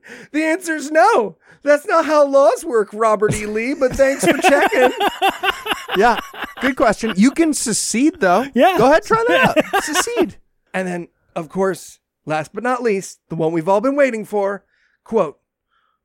Yeah, 0.06 0.10
the 0.34 0.44
answer 0.44 0.76
is 0.76 0.92
no. 0.92 1.38
That's 1.62 1.86
not 1.88 2.06
how 2.06 2.28
laws 2.28 2.66
work, 2.66 2.90
Robert 2.92 3.34
E. 3.36 3.46
Lee, 3.46 3.74
but 3.74 3.94
thanks 3.94 4.26
for 4.26 4.38
checking. 4.38 4.92
yeah. 5.98 6.20
Good 6.60 6.76
question. 6.76 7.14
You 7.16 7.32
can 7.32 7.54
secede 7.54 8.20
though. 8.20 8.46
Yeah. 8.54 8.78
Go 8.78 8.88
ahead, 8.90 9.04
try 9.04 9.24
that 9.30 9.64
out. 9.74 9.84
secede. 9.84 10.36
And 10.74 10.86
then, 10.88 11.08
of 11.36 11.50
course, 11.50 12.00
last 12.26 12.54
but 12.54 12.64
not 12.64 12.84
least, 12.84 13.20
the 13.30 13.36
one 13.36 13.52
we've 13.52 13.70
all 13.70 13.82
been 13.82 13.96
waiting 13.96 14.26
for 14.26 14.66
quote, 15.04 15.40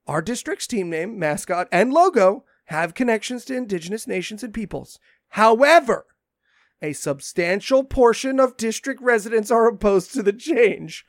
our 0.06 0.22
district's 0.22 0.66
team 0.66 0.90
name, 0.90 1.18
mascot, 1.18 1.68
and 1.70 1.92
logo 1.92 2.44
have 2.66 2.94
connections 2.94 3.44
to 3.46 3.56
indigenous 3.56 4.06
nations 4.06 4.42
and 4.42 4.52
peoples. 4.52 4.98
However, 5.30 6.06
a 6.80 6.92
substantial 6.92 7.84
portion 7.84 8.38
of 8.38 8.56
district 8.56 9.00
residents 9.02 9.50
are 9.50 9.66
opposed 9.66 10.12
to 10.14 10.22
the 10.22 10.32
change. 10.32 11.06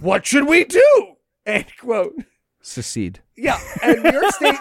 What 0.00 0.26
should 0.26 0.48
we 0.48 0.64
do? 0.64 1.16
End 1.46 1.66
quote. 1.78 2.14
Secede. 2.62 3.20
Yeah, 3.36 3.58
and 3.82 4.02
New 4.02 4.12
York 4.12 4.32
State 4.32 4.58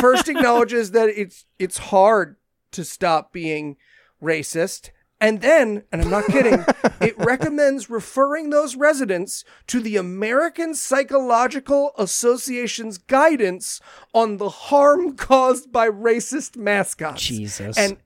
first 0.00 0.28
acknowledges 0.28 0.90
that 0.92 1.08
it's 1.08 1.46
it's 1.58 1.78
hard 1.78 2.36
to 2.72 2.84
stop 2.84 3.32
being 3.32 3.76
racist. 4.22 4.90
And 5.20 5.40
then, 5.40 5.82
and 5.90 6.02
I'm 6.02 6.10
not 6.10 6.26
kidding, 6.26 6.64
it 7.00 7.18
recommends 7.18 7.90
referring 7.90 8.50
those 8.50 8.76
residents 8.76 9.44
to 9.66 9.80
the 9.80 9.96
American 9.96 10.74
Psychological 10.74 11.92
Association's 11.98 12.98
guidance 12.98 13.80
on 14.14 14.36
the 14.36 14.48
harm 14.48 15.16
caused 15.16 15.72
by 15.72 15.88
racist 15.88 16.56
mascots. 16.56 17.22
Jesus. 17.22 17.76
And 17.76 17.96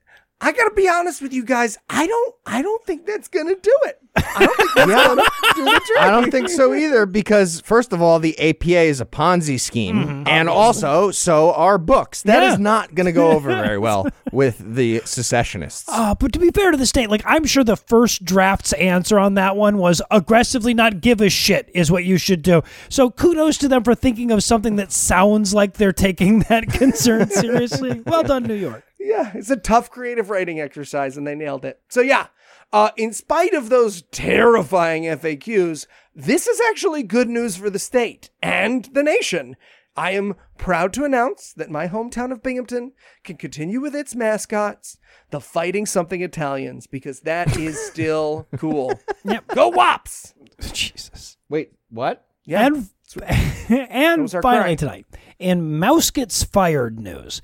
I 0.42 0.52
gotta 0.52 0.74
be 0.74 0.88
honest 0.88 1.22
with 1.22 1.32
you 1.32 1.44
guys, 1.44 1.78
I 1.88 2.06
don't 2.06 2.34
I 2.46 2.62
don't 2.62 2.84
think 2.84 3.06
that's 3.06 3.28
gonna 3.28 3.54
do 3.54 3.74
it. 3.84 3.98
I 4.16 4.44
don't 4.44 4.56
think 4.56 4.74
that's 4.74 4.86
gonna 5.06 5.22
do 5.54 5.64
the 5.64 5.80
trick. 5.86 5.98
I 6.00 6.10
don't 6.10 6.30
think 6.30 6.48
so 6.48 6.74
either 6.74 7.06
because 7.06 7.60
first 7.60 7.92
of 7.92 8.02
all, 8.02 8.18
the 8.18 8.38
APA 8.38 8.80
is 8.82 9.00
a 9.00 9.06
Ponzi 9.06 9.58
scheme, 9.58 10.24
and 10.26 10.48
also 10.48 11.10
so 11.12 11.52
are 11.52 11.78
books. 11.78 12.22
That 12.22 12.42
is 12.42 12.52
Yeah. 12.54 12.56
not 12.62 12.94
going 12.94 13.06
to 13.06 13.12
go 13.12 13.30
over 13.30 13.48
very 13.62 13.78
well 13.78 14.06
with 14.32 14.58
the 14.74 15.00
secessionists. 15.04 15.88
Uh, 15.88 16.14
but 16.14 16.32
to 16.32 16.38
be 16.38 16.50
fair 16.50 16.70
to 16.72 16.76
the 16.76 16.86
state, 16.86 17.08
like 17.08 17.22
I'm 17.24 17.44
sure 17.46 17.64
the 17.64 17.76
first 17.76 18.24
draft's 18.24 18.72
answer 18.74 19.18
on 19.18 19.34
that 19.34 19.56
one 19.56 19.78
was 19.78 20.02
aggressively 20.10 20.74
not 20.74 21.00
give 21.00 21.20
a 21.20 21.30
shit 21.30 21.70
is 21.72 21.90
what 21.90 22.04
you 22.04 22.18
should 22.18 22.42
do. 22.42 22.62
So 22.90 23.10
kudos 23.10 23.56
to 23.58 23.68
them 23.68 23.82
for 23.84 23.94
thinking 23.94 24.30
of 24.30 24.42
something 24.44 24.76
that 24.76 24.92
sounds 24.92 25.54
like 25.54 25.74
they're 25.74 25.92
taking 25.92 26.40
that 26.48 26.68
concern 26.68 27.30
seriously. 27.30 28.02
Well 28.04 28.24
done, 28.24 28.42
New 28.42 28.54
York. 28.54 28.84
Yeah, 29.04 29.32
it's 29.34 29.50
a 29.50 29.56
tough 29.56 29.90
creative 29.90 30.30
writing 30.30 30.60
exercise, 30.60 31.16
and 31.16 31.26
they 31.26 31.34
nailed 31.34 31.64
it. 31.64 31.80
So 31.88 32.00
yeah, 32.00 32.28
uh, 32.72 32.90
in 32.96 33.12
spite 33.12 33.52
of 33.52 33.68
those 33.68 34.02
terrifying 34.10 35.04
FAQs, 35.04 35.86
this 36.14 36.46
is 36.46 36.60
actually 36.70 37.02
good 37.02 37.28
news 37.28 37.56
for 37.56 37.68
the 37.68 37.78
state 37.78 38.30
and 38.42 38.84
the 38.92 39.02
nation. 39.02 39.56
I 39.94 40.12
am 40.12 40.36
proud 40.56 40.94
to 40.94 41.04
announce 41.04 41.52
that 41.52 41.70
my 41.70 41.86
hometown 41.86 42.32
of 42.32 42.42
Binghamton 42.42 42.92
can 43.24 43.36
continue 43.36 43.80
with 43.80 43.94
its 43.94 44.14
mascots, 44.14 44.96
the 45.30 45.40
Fighting 45.40 45.84
Something 45.84 46.22
Italians, 46.22 46.86
because 46.86 47.20
that 47.20 47.58
is 47.58 47.78
still 47.86 48.46
cool. 48.56 48.98
Yep. 49.24 49.48
Go 49.48 49.68
Wops! 49.68 50.32
Jesus. 50.72 51.36
Wait, 51.50 51.72
what? 51.90 52.24
Yeah. 52.44 52.66
And 52.66 52.88
and 53.68 54.30
finally 54.30 54.76
correct. 54.76 54.80
tonight, 54.80 55.06
in 55.38 55.78
Mouse 55.78 56.10
Gets 56.10 56.44
Fired 56.44 56.98
news, 56.98 57.42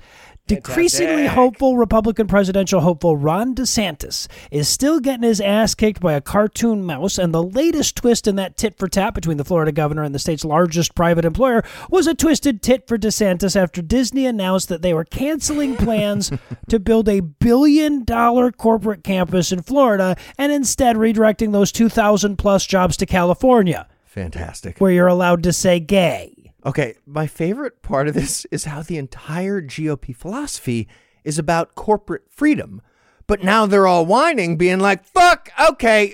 decreasingly 0.49 1.27
hopeful 1.27 1.77
Republican 1.77 2.27
presidential 2.27 2.81
hopeful 2.81 3.15
Ron 3.15 3.53
DeSantis 3.53 4.27
is 4.51 4.67
still 4.67 4.99
getting 4.99 5.23
his 5.23 5.39
ass 5.39 5.75
kicked 5.75 6.01
by 6.01 6.13
a 6.13 6.21
cartoon 6.21 6.83
mouse, 6.83 7.17
and 7.17 7.33
the 7.33 7.43
latest 7.43 7.95
twist 7.95 8.27
in 8.27 8.35
that 8.37 8.57
tit 8.57 8.77
for 8.77 8.87
tat 8.87 9.13
between 9.13 9.37
the 9.37 9.45
Florida 9.45 9.71
governor 9.71 10.03
and 10.03 10.13
the 10.13 10.19
state's 10.19 10.43
largest 10.43 10.95
private 10.95 11.23
employer 11.23 11.63
was 11.89 12.07
a 12.07 12.15
twisted 12.15 12.61
tit 12.61 12.87
for 12.87 12.97
DeSantis 12.97 13.55
after 13.55 13.81
Disney 13.81 14.25
announced 14.25 14.69
that 14.69 14.81
they 14.81 14.93
were 14.93 15.05
canceling 15.05 15.75
plans 15.75 16.31
to 16.67 16.79
build 16.79 17.07
a 17.07 17.19
billion 17.19 18.03
dollar 18.03 18.51
corporate 18.51 19.03
campus 19.03 19.51
in 19.51 19.61
Florida 19.61 20.15
and 20.37 20.51
instead 20.51 20.95
redirecting 20.95 21.51
those 21.51 21.71
2,000 21.71 22.37
plus 22.37 22.65
jobs 22.65 22.97
to 22.97 23.05
California 23.05 23.87
Fantastic. 24.05 24.79
where 24.79 24.91
you're 24.91 25.07
allowed 25.07 25.43
to 25.43 25.53
say 25.53 25.79
gay. 25.79 26.38
Okay, 26.69 26.97
my 27.07 27.25
favorite 27.25 27.81
part 27.81 28.07
of 28.07 28.13
this 28.13 28.45
is 28.51 28.65
how 28.65 28.83
the 28.83 28.99
entire 28.99 29.59
GOP 29.59 30.15
philosophy 30.15 30.87
is 31.23 31.39
about 31.39 31.73
corporate 31.73 32.25
freedom. 32.29 32.83
But 33.25 33.43
now 33.43 33.65
they're 33.65 33.87
all 33.87 34.05
whining, 34.05 34.55
being 34.55 34.77
like, 34.79 35.03
fuck, 35.03 35.49
okay, 35.71 36.09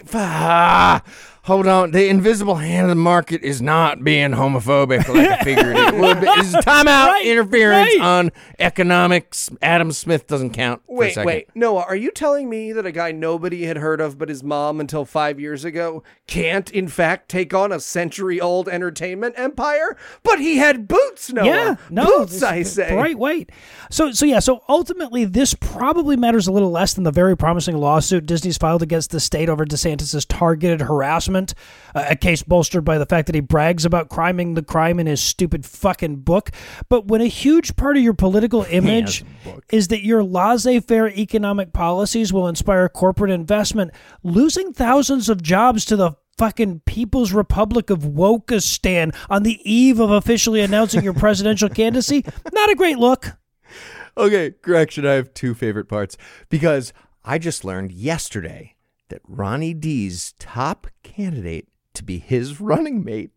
hold 1.45 1.67
on. 1.67 1.91
The 1.91 2.07
invisible 2.09 2.55
hand 2.55 2.83
of 2.83 2.89
the 2.89 2.95
market 2.95 3.41
is 3.43 3.61
not 3.61 4.03
being 4.03 4.31
homophobic 4.31 5.07
like 5.07 5.29
I 5.29 5.43
figured 5.43 5.75
it 5.77 5.95
would 5.95 6.21
be. 6.21 6.27
It's 6.27 6.53
timeout 6.65 7.07
Right, 7.07 7.25
interference 7.25 7.95
right. 7.99 8.01
on 8.01 8.31
economics. 8.59 9.49
Adam 9.61 9.91
Smith 9.91 10.27
doesn't 10.27 10.51
count. 10.51 10.81
for 10.85 10.93
a 10.93 10.97
Wait, 10.97 11.13
second. 11.13 11.25
wait. 11.27 11.49
Noah, 11.55 11.83
are 11.83 11.95
you 11.95 12.11
telling 12.11 12.49
me 12.49 12.71
that 12.73 12.85
a 12.85 12.91
guy 12.91 13.11
nobody 13.11 13.65
had 13.65 13.77
heard 13.77 14.01
of 14.01 14.17
but 14.17 14.29
his 14.29 14.43
mom 14.43 14.79
until 14.79 15.05
five 15.05 15.39
years 15.39 15.63
ago 15.63 16.03
can't, 16.27 16.69
in 16.71 16.87
fact, 16.87 17.29
take 17.29 17.53
on 17.53 17.71
a 17.71 17.79
century 17.79 18.41
old 18.41 18.67
entertainment 18.67 19.35
empire? 19.37 19.95
But 20.23 20.39
he 20.39 20.57
had 20.57 20.87
boots, 20.87 21.31
Noah. 21.31 21.45
Yeah, 21.45 21.75
no, 21.89 22.05
Boots, 22.19 22.33
this- 22.33 22.43
I 22.43 22.63
say. 22.63 22.95
Right, 22.95 23.17
wait. 23.17 23.51
So, 23.89 24.11
so 24.11 24.25
yeah. 24.25 24.39
So 24.39 24.63
ultimately, 24.67 25.25
this 25.25 25.53
probably 25.53 26.17
matters 26.17 26.47
a 26.47 26.51
little 26.51 26.71
less 26.71 26.93
than 26.93 27.03
the 27.03 27.11
very 27.11 27.37
promising 27.37 27.77
lawsuit 27.77 28.25
Disney's 28.25 28.57
filed 28.57 28.81
against 28.81 29.11
the 29.11 29.19
state 29.19 29.49
over 29.49 29.65
DeSantis' 29.65 30.25
targeted 30.27 30.81
harassment, 30.81 31.34
uh, 31.35 32.05
a 32.09 32.15
case 32.15 32.43
bolstered 32.43 32.85
by 32.85 32.97
the 32.97 33.05
fact 33.05 33.25
that 33.27 33.35
he 33.35 33.41
brags 33.41 33.85
about 33.85 34.09
criming 34.09 34.53
the 34.53 34.63
crime 34.63 34.99
in 34.99 35.07
his 35.07 35.21
stupid 35.21 35.65
fucking 35.65 36.17
book. 36.17 36.51
But 36.89 37.07
when 37.07 37.21
a 37.21 37.27
huge 37.27 37.75
part 37.75 37.97
of 37.97 38.03
your 38.03 38.13
political 38.13 38.63
image 38.69 39.23
is 39.71 39.89
that 39.89 40.03
your 40.03 40.23
laissez-faire 40.23 41.09
economic 41.09 41.73
policies 41.73 42.31
will 42.31 42.47
inspire 42.47 42.87
corporate 42.89 43.31
investment, 43.31 43.91
losing 44.23 44.73
thousands 44.73 45.29
of 45.29 45.41
jobs 45.41 45.85
to 45.85 45.95
the 45.95 46.13
fucking 46.37 46.81
People's 46.85 47.31
Republic 47.31 47.89
of 47.89 47.99
Wokistan 47.99 49.15
on 49.29 49.43
the 49.43 49.59
eve 49.63 49.99
of 49.99 50.11
officially 50.11 50.61
announcing 50.61 51.03
your 51.03 51.13
presidential 51.13 51.69
candidacy, 51.69 52.25
not 52.53 52.69
a 52.69 52.75
great 52.75 52.97
look. 52.97 53.37
Okay, 54.17 54.51
correction. 54.61 55.05
I 55.05 55.13
have 55.13 55.33
two 55.33 55.53
favorite 55.53 55.89
parts 55.89 56.17
because 56.49 56.93
I 57.23 57.37
just 57.37 57.65
learned 57.65 57.91
yesterday 57.91 58.74
that 59.09 59.21
Ronnie 59.27 59.73
D's 59.73 60.33
top 60.39 60.87
candidate 61.03 61.67
to 61.93 62.03
be 62.03 62.19
his 62.19 62.59
running 62.61 63.03
mate 63.03 63.31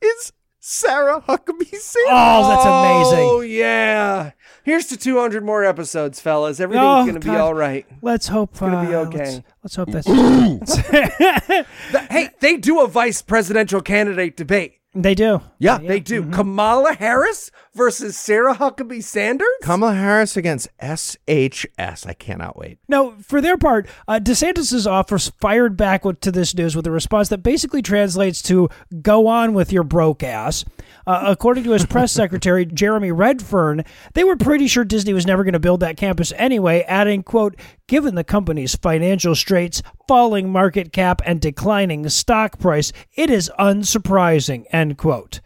is 0.00 0.32
Sarah 0.62 1.22
Huckabee 1.22 1.64
Sanders. 1.70 2.10
Oh, 2.10 2.48
that's 2.48 2.66
amazing. 2.66 3.28
Oh, 3.30 3.40
yeah. 3.40 4.32
Here's 4.62 4.86
to 4.88 4.96
200 4.98 5.42
more 5.42 5.64
episodes, 5.64 6.20
fellas. 6.20 6.60
Everything's 6.60 6.84
Oh, 6.84 7.02
going 7.06 7.18
to 7.18 7.30
be 7.30 7.34
all 7.34 7.54
right. 7.54 7.86
Let's 8.02 8.28
hope. 8.28 8.50
It's 8.50 8.60
gonna 8.60 8.86
be 8.86 8.94
uh, 8.94 9.00
okay. 9.06 9.42
Let's, 9.62 9.74
let's 9.74 9.76
hope 9.76 9.88
that's. 9.90 10.06
Th- 10.90 11.66
hey, 12.10 12.28
they 12.40 12.56
do 12.58 12.80
a 12.82 12.86
vice 12.86 13.22
presidential 13.22 13.80
candidate 13.80 14.36
debate. 14.36 14.74
they 14.94 15.14
do. 15.14 15.40
Yeah, 15.58 15.78
They 15.78 15.98
do. 16.00 16.28
Kamala 16.30 16.94
Harris 16.94 17.50
versus 17.74 18.16
Sarah 18.16 18.54
Huckabee 18.54 19.02
Sanders? 19.02 19.48
Kamala 19.62 19.94
Harris 19.94 20.36
against 20.36 20.68
SHS. 20.80 22.06
I 22.06 22.12
cannot 22.14 22.56
wait. 22.58 22.78
Now, 22.88 23.14
for 23.22 23.40
their 23.40 23.56
part, 23.56 23.88
uh, 24.08 24.20
DeSantis' 24.22 24.86
offers 24.90 25.30
fired 25.40 25.76
back 25.76 26.04
with- 26.04 26.20
to 26.20 26.32
this 26.32 26.54
news 26.54 26.74
with 26.76 26.86
a 26.86 26.90
response 26.90 27.28
that 27.28 27.42
basically 27.42 27.82
translates 27.82 28.42
to 28.42 28.68
"Go 29.02 29.26
on 29.26 29.54
with 29.54 29.72
your 29.72 29.84
broke 29.84 30.22
ass." 30.22 30.64
Uh, 31.06 31.24
according 31.26 31.64
to 31.64 31.70
his 31.72 31.86
press 31.86 32.12
secretary 32.20 32.64
Jeremy 32.66 33.12
Redfern, 33.12 33.84
they 34.14 34.24
were 34.24 34.36
pretty 34.36 34.66
sure 34.66 34.84
Disney 34.84 35.12
was 35.12 35.26
never 35.26 35.44
going 35.44 35.52
to 35.54 35.58
build 35.60 35.80
that 35.80 35.96
campus 35.96 36.32
anyway, 36.36 36.84
adding, 36.88 37.22
"quote 37.22 37.56
Given 37.86 38.14
the 38.14 38.22
company's 38.24 38.76
financial 38.76 39.34
straits, 39.34 39.82
falling 40.06 40.50
market 40.50 40.92
cap, 40.92 41.20
and 41.26 41.40
declining 41.40 42.08
stock 42.08 42.58
price, 42.58 42.92
it 43.16 43.30
is 43.30 43.50
unsurprising." 43.58 44.64
End 44.72 44.96
quote. 44.96 45.40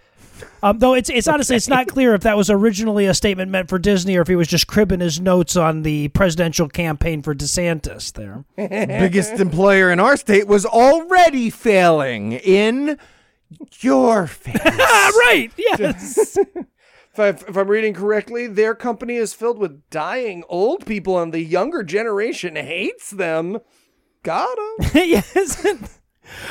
Um, 0.65 0.79
though 0.79 0.95
it's 0.95 1.11
it's 1.11 1.29
honestly 1.29 1.57
it's 1.57 1.69
not 1.69 1.89
clear 1.89 2.15
if 2.15 2.23
that 2.23 2.39
was 2.39 2.49
originally 2.49 3.05
a 3.05 3.13
statement 3.13 3.51
meant 3.51 3.69
for 3.69 3.79
Disney 3.79 4.17
or 4.17 4.23
if 4.23 4.29
he 4.29 4.35
was 4.35 4.49
just 4.49 4.67
cribbing 4.67 5.01
his 5.01 5.21
notes 5.21 5.57
on 5.57 5.83
the 5.83 6.09
presidential 6.09 6.69
campaign 6.69 7.21
for 7.23 7.35
DeSantis. 7.35 8.13
There, 8.15 8.47
Biggest 8.57 9.35
employer 9.35 9.91
in 9.91 10.01
our 10.01 10.17
state 10.17 10.47
was 10.47 10.65
already 10.65 11.51
failing 11.51 12.33
in 12.33 12.99
your 13.81 14.27
face. 14.27 14.57
right? 14.65 15.51
Yes. 15.57 16.39
If, 17.17 17.21
I, 17.21 17.29
if 17.29 17.57
I'm 17.57 17.69
reading 17.69 17.95
correctly, 17.95 18.49
their 18.49 18.75
company 18.75 19.15
is 19.15 19.33
filled 19.35 19.57
with 19.61 19.89
dying 19.89 20.43
old 20.49 20.85
people, 20.85 21.17
and 21.21 21.33
the 21.33 21.43
younger 21.43 21.85
generation 21.85 22.57
hates 22.57 23.11
them. 23.11 23.61
Got 24.25 24.59
'em. 24.59 24.91
yes. 24.95 25.65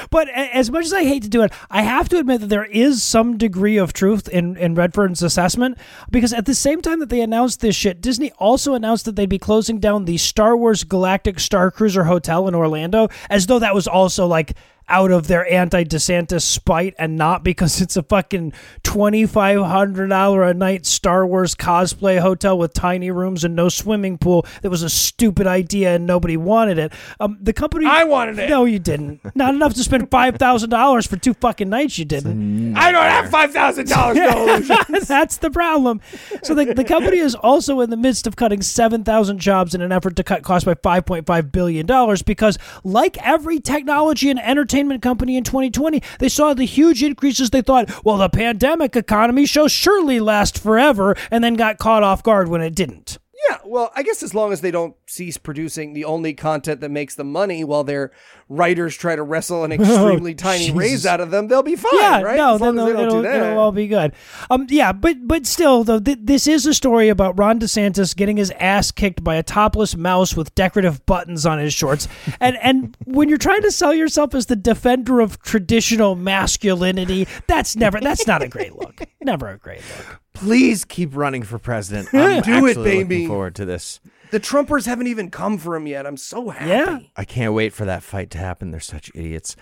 But 0.09 0.29
as 0.29 0.71
much 0.71 0.85
as 0.85 0.93
I 0.93 1.03
hate 1.03 1.23
to 1.23 1.29
do 1.29 1.43
it, 1.43 1.51
I 1.69 1.81
have 1.81 2.09
to 2.09 2.19
admit 2.19 2.41
that 2.41 2.47
there 2.47 2.65
is 2.65 3.03
some 3.03 3.37
degree 3.37 3.77
of 3.77 3.93
truth 3.93 4.27
in, 4.27 4.55
in 4.57 4.75
Redfern's 4.75 5.23
assessment 5.23 5.77
because 6.11 6.33
at 6.33 6.45
the 6.45 6.55
same 6.55 6.81
time 6.81 6.99
that 6.99 7.09
they 7.09 7.21
announced 7.21 7.61
this 7.61 7.75
shit, 7.75 8.01
Disney 8.01 8.31
also 8.33 8.73
announced 8.73 9.05
that 9.05 9.15
they'd 9.15 9.29
be 9.29 9.39
closing 9.39 9.79
down 9.79 10.05
the 10.05 10.17
Star 10.17 10.55
Wars 10.55 10.83
Galactic 10.83 11.39
Star 11.39 11.71
Cruiser 11.71 12.05
Hotel 12.05 12.47
in 12.47 12.55
Orlando 12.55 13.09
as 13.29 13.47
though 13.47 13.59
that 13.59 13.75
was 13.75 13.87
also 13.87 14.27
like 14.27 14.53
out 14.89 15.11
of 15.11 15.27
their 15.27 15.51
anti 15.51 15.83
DeSantis 15.83 16.41
spite 16.41 16.93
and 16.99 17.17
not 17.17 17.43
because 17.43 17.81
it's 17.81 17.95
a 17.95 18.03
fucking 18.03 18.53
$2,500 18.83 20.49
a 20.49 20.53
night 20.53 20.85
Star 20.85 21.25
Wars 21.25 21.55
cosplay 21.55 22.19
hotel 22.19 22.57
with 22.57 22.73
tiny 22.73 23.11
rooms 23.11 23.43
and 23.43 23.55
no 23.55 23.69
swimming 23.69 24.17
pool 24.17 24.45
that 24.61 24.69
was 24.69 24.83
a 24.83 24.89
stupid 24.89 25.47
idea 25.47 25.95
and 25.95 26.05
nobody 26.05 26.37
wanted 26.37 26.77
it. 26.77 26.93
Um, 27.19 27.37
the 27.41 27.53
company. 27.53 27.85
I 27.85 28.03
wanted 28.03 28.39
it. 28.39 28.49
No, 28.49 28.65
you 28.65 28.79
didn't. 28.79 29.21
Not 29.35 29.53
enough 29.53 29.73
to 29.75 29.83
spend 29.83 30.09
$5,000 30.09 31.07
for 31.07 31.17
two 31.17 31.33
fucking 31.35 31.69
nights, 31.69 31.97
you 31.97 32.05
didn't. 32.05 32.75
I 32.75 32.91
don't 32.91 33.03
have 33.03 33.29
five 33.29 33.51
thousand 33.51 33.87
dollars. 33.89 34.17
No. 34.17 34.59
That's 35.01 35.37
the 35.37 35.49
problem. 35.49 36.01
So 36.43 36.53
the, 36.53 36.73
the 36.73 36.83
company 36.83 37.17
is 37.17 37.35
also 37.35 37.79
in 37.79 37.89
the 37.89 37.97
midst 37.97 38.27
of 38.27 38.35
cutting 38.35 38.61
7,000 38.61 39.39
jobs 39.39 39.73
in 39.75 39.81
an 39.81 39.91
effort 39.91 40.15
to 40.17 40.23
cut 40.23 40.43
costs 40.43 40.65
by 40.65 40.73
$5.5 40.75 41.51
billion 41.51 41.85
because, 42.25 42.57
like 42.83 43.17
every 43.25 43.59
technology 43.59 44.29
and 44.29 44.39
entertainment 44.39 44.72
company 44.99 45.37
in 45.37 45.43
2020, 45.43 46.01
they 46.19 46.29
saw 46.29 46.53
the 46.53 46.65
huge 46.65 47.03
increases. 47.03 47.49
They 47.49 47.61
thought, 47.61 48.03
well, 48.03 48.17
the 48.17 48.29
pandemic 48.29 48.95
economy 48.95 49.45
shall 49.45 49.67
surely 49.67 50.19
last 50.19 50.59
forever, 50.59 51.15
and 51.31 51.43
then 51.43 51.53
got 51.55 51.77
caught 51.77 52.03
off 52.03 52.23
guard 52.23 52.49
when 52.49 52.61
it 52.61 52.75
didn't. 52.75 53.17
Yeah, 53.49 53.57
well, 53.65 53.91
I 53.95 54.03
guess 54.03 54.23
as 54.23 54.33
long 54.33 54.53
as 54.53 54.61
they 54.61 54.71
don't 54.71 54.95
cease 55.05 55.37
producing 55.37 55.93
the 55.93 56.05
only 56.05 56.33
content 56.33 56.79
that 56.81 56.91
makes 56.91 57.15
them 57.15 57.31
money 57.31 57.63
while 57.63 57.83
their 57.83 58.11
writers 58.55 58.95
try 58.95 59.15
to 59.15 59.23
wrestle 59.23 59.63
an 59.63 59.71
extremely 59.73 60.35
tiny 60.35 60.71
raise 60.71 60.91
Jesus. 60.91 61.05
out 61.05 61.19
of 61.21 61.31
them, 61.31 61.47
they'll 61.47 61.63
be 61.63 61.75
fine, 61.75 61.91
yeah, 61.95 62.21
right? 62.21 62.37
no, 62.37 62.55
as 62.55 62.61
then 62.61 62.75
they 62.75 62.89
it'll, 62.89 63.09
do 63.09 63.21
that. 63.23 63.35
it'll 63.35 63.57
all 63.59 63.71
be 63.71 63.87
good. 63.87 64.13
Um, 64.49 64.67
yeah, 64.69 64.91
but 64.91 65.17
but 65.27 65.45
still, 65.45 65.83
though, 65.83 65.99
th- 65.99 66.19
this 66.21 66.47
is 66.47 66.65
a 66.65 66.73
story 66.73 67.09
about 67.09 67.37
Ron 67.37 67.59
DeSantis 67.59 68.15
getting 68.15 68.37
his 68.37 68.51
ass 68.59 68.91
kicked 68.91 69.23
by 69.23 69.35
a 69.35 69.43
topless 69.43 69.95
mouse 69.95 70.35
with 70.35 70.53
decorative 70.55 71.05
buttons 71.05 71.45
on 71.45 71.59
his 71.59 71.73
shorts, 71.73 72.07
and 72.39 72.57
and 72.57 72.95
when 73.05 73.29
you're 73.29 73.37
trying 73.37 73.61
to 73.63 73.71
sell 73.71 73.93
yourself 73.93 74.33
as 74.35 74.45
the 74.45 74.55
defender 74.55 75.19
of 75.19 75.41
traditional 75.41 76.15
masculinity, 76.15 77.27
that's 77.47 77.75
never 77.75 77.99
that's 77.99 78.27
not 78.27 78.41
a 78.41 78.47
great 78.47 78.75
look. 78.75 79.01
Never 79.21 79.49
a 79.49 79.57
great 79.57 79.81
look. 79.97 80.19
Please 80.33 80.83
keep 80.83 81.15
running 81.15 81.43
for 81.43 81.59
president. 81.59 82.09
I'm 82.13 82.41
Do 82.43 82.65
it, 82.67 82.75
baby. 82.75 83.15
looking 83.15 83.27
forward 83.27 83.55
to 83.55 83.65
this. 83.65 83.99
The 84.33 84.39
Trumpers 84.39 84.87
haven't 84.87 85.05
even 85.05 85.29
come 85.29 85.59
for 85.59 85.75
him 85.75 85.85
yet. 85.85 86.07
I'm 86.07 86.17
so 86.17 86.49
happy. 86.49 86.69
Yeah. 86.69 86.99
I 87.15 87.23
can't 87.23 87.53
wait 87.53 87.71
for 87.71 87.85
that 87.85 88.01
fight 88.01 88.31
to 88.31 88.39
happen. 88.39 88.71
They're 88.71 88.79
such 88.79 89.11
idiots. 89.13 89.55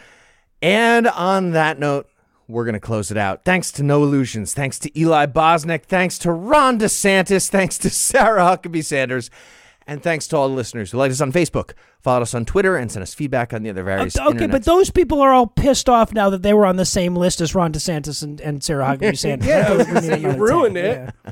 And 0.62 1.08
on 1.08 1.52
that 1.52 1.78
note, 1.78 2.08
we're 2.48 2.64
going 2.64 2.74
to 2.76 2.80
close 2.80 3.12
it 3.12 3.18
out. 3.18 3.44
Thanks 3.44 3.70
to 3.74 3.84
Noah 3.84 4.06
Lugeons. 4.06 4.54
Thanks 4.54 4.80
to 4.80 5.00
Eli 5.00 5.26
Bosnick. 5.26 5.84
Thanks 5.84 6.18
to 6.20 6.32
Ron 6.32 6.80
DeSantis. 6.80 7.50
Thanks 7.50 7.78
to 7.80 7.90
Sarah 7.90 8.44
Huckabee 8.44 8.84
Sanders. 8.86 9.30
And 9.86 10.02
thanks 10.02 10.26
to 10.30 10.38
all 10.38 10.48
the 10.48 10.56
listeners 10.56 10.92
who 10.92 10.98
liked 11.00 11.12
us 11.12 11.20
on 11.20 11.34
Facebook, 11.34 11.74
followed 12.00 12.22
us 12.22 12.34
on 12.34 12.46
Twitter, 12.46 12.78
and 12.78 12.90
sent 12.90 13.04
us 13.04 13.14
feedback 13.14 13.52
on 13.54 13.64
the 13.64 13.70
other 13.72 13.84
various 13.84 14.18
Okay, 14.18 14.48
but 14.48 14.64
those 14.64 14.90
people 14.90 15.20
are 15.20 15.34
all 15.34 15.48
pissed 15.48 15.90
off 15.90 16.14
now 16.14 16.30
that 16.30 16.44
they 16.44 16.54
were 16.54 16.66
on 16.66 16.78
the 16.78 16.86
same 16.86 17.14
list 17.14 17.42
as 17.42 17.54
Ron 17.54 17.74
DeSantis 17.74 18.24
and, 18.24 18.40
and 18.40 18.64
Sarah 18.64 18.86
Huckabee 18.86 19.18
Sanders. 19.18 19.50
Yeah, 19.50 19.68
I 19.68 19.76
was 19.76 19.88
We 19.88 19.94
gonna 19.96 20.02
need 20.08 20.08
say, 20.08 20.20
you 20.22 20.32
ruined 20.32 20.76
take. 20.76 20.86
it. 20.86 21.14
Yeah. 21.26 21.32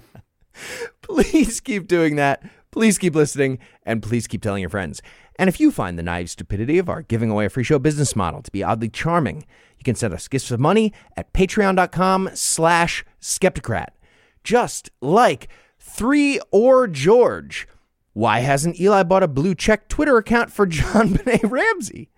please 1.01 1.61
keep 1.61 1.87
doing 1.87 2.17
that. 2.17 2.43
Please 2.71 2.97
keep 2.97 3.15
listening 3.15 3.59
and 3.83 4.03
please 4.03 4.27
keep 4.27 4.41
telling 4.41 4.61
your 4.61 4.69
friends. 4.69 5.01
And 5.37 5.47
if 5.47 5.59
you 5.59 5.71
find 5.71 5.97
the 5.97 6.03
naive 6.03 6.29
stupidity 6.29 6.77
of 6.77 6.89
our 6.89 7.01
giving 7.01 7.29
away 7.29 7.45
a 7.45 7.49
free 7.49 7.63
show 7.63 7.79
business 7.79 8.15
model 8.15 8.41
to 8.43 8.51
be 8.51 8.63
oddly 8.63 8.89
charming, 8.89 9.45
you 9.77 9.83
can 9.83 9.95
send 9.95 10.13
us 10.13 10.27
gifts 10.27 10.51
of 10.51 10.59
money 10.59 10.93
at 11.17 11.33
patreon.com 11.33 12.31
slash 12.33 13.03
skepticrat. 13.21 13.89
Just 14.43 14.91
like 15.01 15.47
three 15.79 16.39
or 16.51 16.87
George. 16.87 17.67
Why 18.13 18.39
hasn't 18.39 18.79
Eli 18.79 19.03
bought 19.03 19.23
a 19.23 19.27
blue 19.27 19.55
check 19.55 19.87
Twitter 19.87 20.17
account 20.17 20.51
for 20.51 20.65
John 20.65 21.13
Benet 21.25 21.43
Ramsey? 21.43 22.09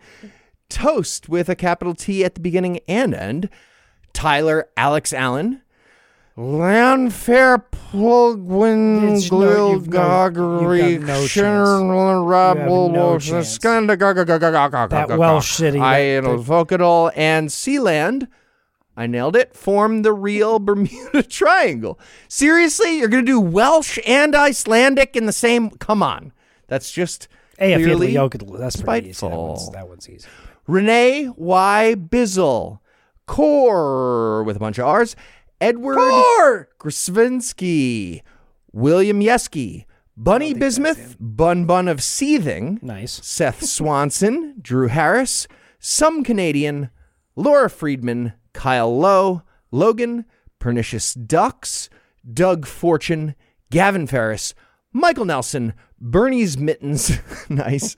Toast 0.69 1.29
with 1.29 1.47
a 1.49 1.55
capital 1.55 1.93
T 1.93 2.23
at 2.25 2.33
the 2.35 2.41
beginning 2.41 2.79
and 2.87 3.13
end. 3.13 3.49
Tyler 4.13 4.69
Alex 4.75 5.13
Allen. 5.13 5.61
Landfair 6.37 7.63
Plugwin 7.91 9.15
It's 9.17 9.31
no- 9.31 9.41
you've 9.41 9.51
no- 9.51 9.71
you've 9.71 9.83
Glilgagri 9.87 10.99
got 10.99 11.05
no 11.07 11.27
chance. 11.27 11.33
You 11.33 11.43
have 12.31 12.57
no 12.57 13.19
chance. 13.19 13.57
That 13.59 14.89
That 14.89 15.19
Welsh 15.19 15.51
city, 15.51 15.79
I 15.79 16.21
that- 16.21 16.23
that- 16.23 16.39
Vocadol 16.39 17.11
and 17.15 17.49
Sealand. 17.49 18.27
I 18.95 19.07
nailed 19.07 19.35
it. 19.35 19.55
Form 19.55 20.01
the 20.03 20.13
real 20.13 20.59
Bermuda 20.67 21.23
Triangle. 21.29 21.99
Seriously, 22.27 22.99
you're 22.99 23.07
gonna 23.09 23.23
do 23.23 23.39
Welsh 23.39 23.99
and 24.07 24.33
Icelandic 24.35 25.15
in 25.17 25.25
the 25.25 25.33
same? 25.33 25.69
Come 25.71 26.01
on, 26.03 26.31
that's 26.67 26.91
just 26.91 27.27
AF 27.59 27.81
clearly 27.81 28.13
Yokadlu, 28.13 28.57
that's. 28.57 28.75
That 28.77 28.83
spiteful. 28.83 29.49
one's, 29.49 29.69
that 29.71 29.87
one's 29.87 30.09
easy. 30.09 30.27
Renee 30.67 31.29
Y. 31.35 31.95
Bizzle, 31.97 32.79
Core 33.25 34.43
with 34.43 34.55
a 34.55 34.59
bunch 34.59 34.77
of 34.77 34.85
R's, 34.85 35.15
Edward 35.61 35.99
Or 35.99 36.69
Grisvinsky, 36.79 38.21
William 38.73 39.19
Yeski, 39.21 39.85
Bunny 40.17 40.53
Bismuth, 40.53 41.15
Bun 41.19 41.65
Bun 41.65 41.87
of 41.87 42.01
Seething, 42.03 42.79
Nice. 42.81 43.19
Seth 43.23 43.63
Swanson, 43.63 44.55
Drew 44.61 44.87
Harris, 44.87 45.47
Some 45.79 46.23
Canadian, 46.23 46.89
Laura 47.35 47.69
Friedman, 47.69 48.33
Kyle 48.53 48.95
Lowe, 48.99 49.43
Logan, 49.71 50.25
Pernicious 50.59 51.13
Ducks, 51.13 51.89
Doug 52.33 52.65
Fortune, 52.65 53.35
Gavin 53.69 54.07
Ferris, 54.07 54.53
Michael 54.91 55.25
Nelson, 55.25 55.73
Bernie's 55.99 56.57
Mittens, 56.57 57.19
nice, 57.49 57.95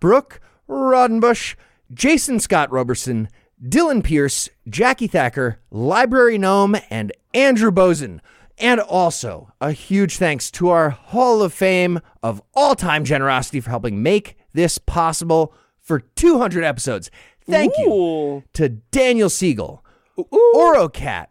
Brooke 0.00 0.40
Rodenbush, 0.68 1.54
Jason 1.92 2.40
Scott 2.40 2.72
Roberson, 2.72 3.28
Dylan 3.62 4.02
Pierce, 4.02 4.48
Jackie 4.68 5.06
Thacker, 5.06 5.60
Library 5.70 6.38
Gnome, 6.38 6.76
and 6.90 7.12
Andrew 7.32 7.70
Bozen. 7.70 8.20
And 8.58 8.80
also 8.80 9.52
a 9.60 9.72
huge 9.72 10.16
thanks 10.16 10.50
to 10.52 10.68
our 10.68 10.90
Hall 10.90 11.42
of 11.42 11.52
Fame 11.52 12.00
of 12.22 12.40
all 12.54 12.74
time 12.74 13.04
generosity 13.04 13.60
for 13.60 13.70
helping 13.70 14.02
make 14.02 14.36
this 14.52 14.78
possible 14.78 15.52
for 15.80 16.00
200 16.00 16.62
episodes. 16.62 17.10
Thank 17.46 17.72
you 17.78 18.44
to 18.54 18.68
Daniel 18.68 19.28
Siegel, 19.28 19.84
Orocat, 20.16 21.26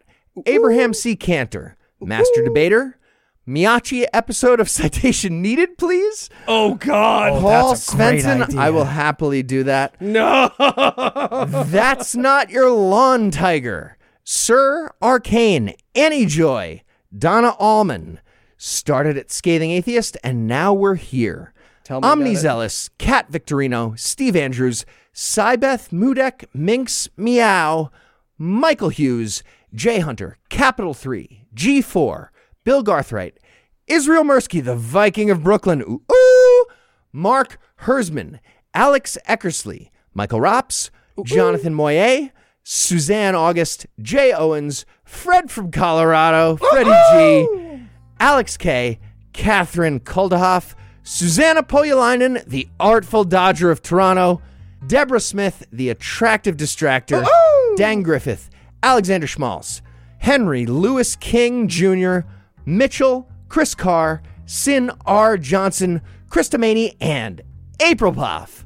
Abraham 0.45 0.93
C. 0.93 1.15
Cantor, 1.15 1.77
Master 2.01 2.43
Debater, 2.43 2.99
Miyachi 3.47 4.05
episode 4.13 4.59
of 4.59 4.69
Citation 4.69 5.41
Needed, 5.41 5.77
please. 5.77 6.29
Oh 6.47 6.75
God. 6.75 7.33
Oh, 7.33 7.41
Paul 7.41 7.69
that's 7.71 7.93
a 7.93 7.97
great 7.97 8.23
Svensson, 8.23 8.43
idea. 8.43 8.59
I 8.59 8.69
will 8.69 8.85
happily 8.85 9.43
do 9.43 9.63
that. 9.63 9.99
No. 9.99 10.51
That's 11.67 12.15
not 12.15 12.49
your 12.49 12.69
lawn 12.69 13.31
tiger. 13.31 13.97
Sir 14.23 14.89
Arcane, 15.01 15.73
Annie 15.95 16.25
Joy, 16.25 16.81
Donna 17.17 17.49
Allman. 17.59 18.19
Started 18.57 19.17
at 19.17 19.29
Scathing 19.29 19.71
Atheist, 19.71 20.15
and 20.23 20.47
now 20.47 20.73
we're 20.73 20.95
here. 20.95 21.53
Tell 21.83 21.97
me 21.99 22.07
about 22.07 22.11
Omni 22.13 22.35
Zealous, 22.35 22.89
Kat 22.97 23.29
Victorino, 23.29 23.99
Steve 23.99 24.37
Andrews, 24.37 24.85
Cybeth 25.13 25.89
Mudek, 25.89 26.45
Minx 26.53 27.09
Meow, 27.17 27.91
Michael 28.37 28.87
Hughes, 28.87 29.43
Jay 29.73 29.99
Hunter, 29.99 30.37
Capital 30.47 30.93
3, 30.93 31.45
G4, 31.53 32.29
Bill 32.63 32.83
Garthright, 32.83 33.37
Israel 33.87 34.23
Mursky, 34.23 34.63
the 34.63 34.75
Viking 34.75 35.29
of 35.29 35.43
Brooklyn, 35.43 35.81
ooh, 35.81 36.01
ooh, 36.11 36.65
Mark 37.11 37.59
Hersman, 37.81 38.39
Alex 38.73 39.17
Eckersley, 39.27 39.89
Michael 40.13 40.39
Rops, 40.39 40.89
Jonathan 41.25 41.73
Moyer, 41.73 42.31
Suzanne 42.63 43.35
August, 43.35 43.85
Jay 44.01 44.31
Owens, 44.31 44.85
Fred 45.03 45.51
from 45.51 45.71
Colorado, 45.71 46.55
Freddie 46.55 46.91
G, 47.11 47.87
Alex 48.19 48.55
K, 48.55 48.99
Catherine 49.33 49.99
Kuldahoff, 49.99 50.75
Susanna 51.03 51.63
Poyalainen, 51.63 52.45
the 52.45 52.69
artful 52.79 53.25
Dodger 53.25 53.69
of 53.69 53.81
Toronto, 53.81 54.41
Deborah 54.87 55.19
Smith, 55.19 55.65
the 55.71 55.89
attractive 55.89 56.55
distractor, 56.55 57.27
Dan 57.75 58.01
Griffith, 58.03 58.49
Alexander 58.81 59.27
Schmalz, 59.27 59.81
Henry 60.19 60.65
Lewis 60.65 61.17
King 61.17 61.67
Jr., 61.67 62.19
Mitchell, 62.65 63.29
Chris 63.49 63.75
Carr, 63.75 64.21
Sin 64.45 64.91
R. 65.05 65.37
Johnson, 65.37 66.01
Krista 66.29 66.59
Maney, 66.59 66.95
and 66.99 67.41
April 67.79 68.11
Poff. 68.11 68.65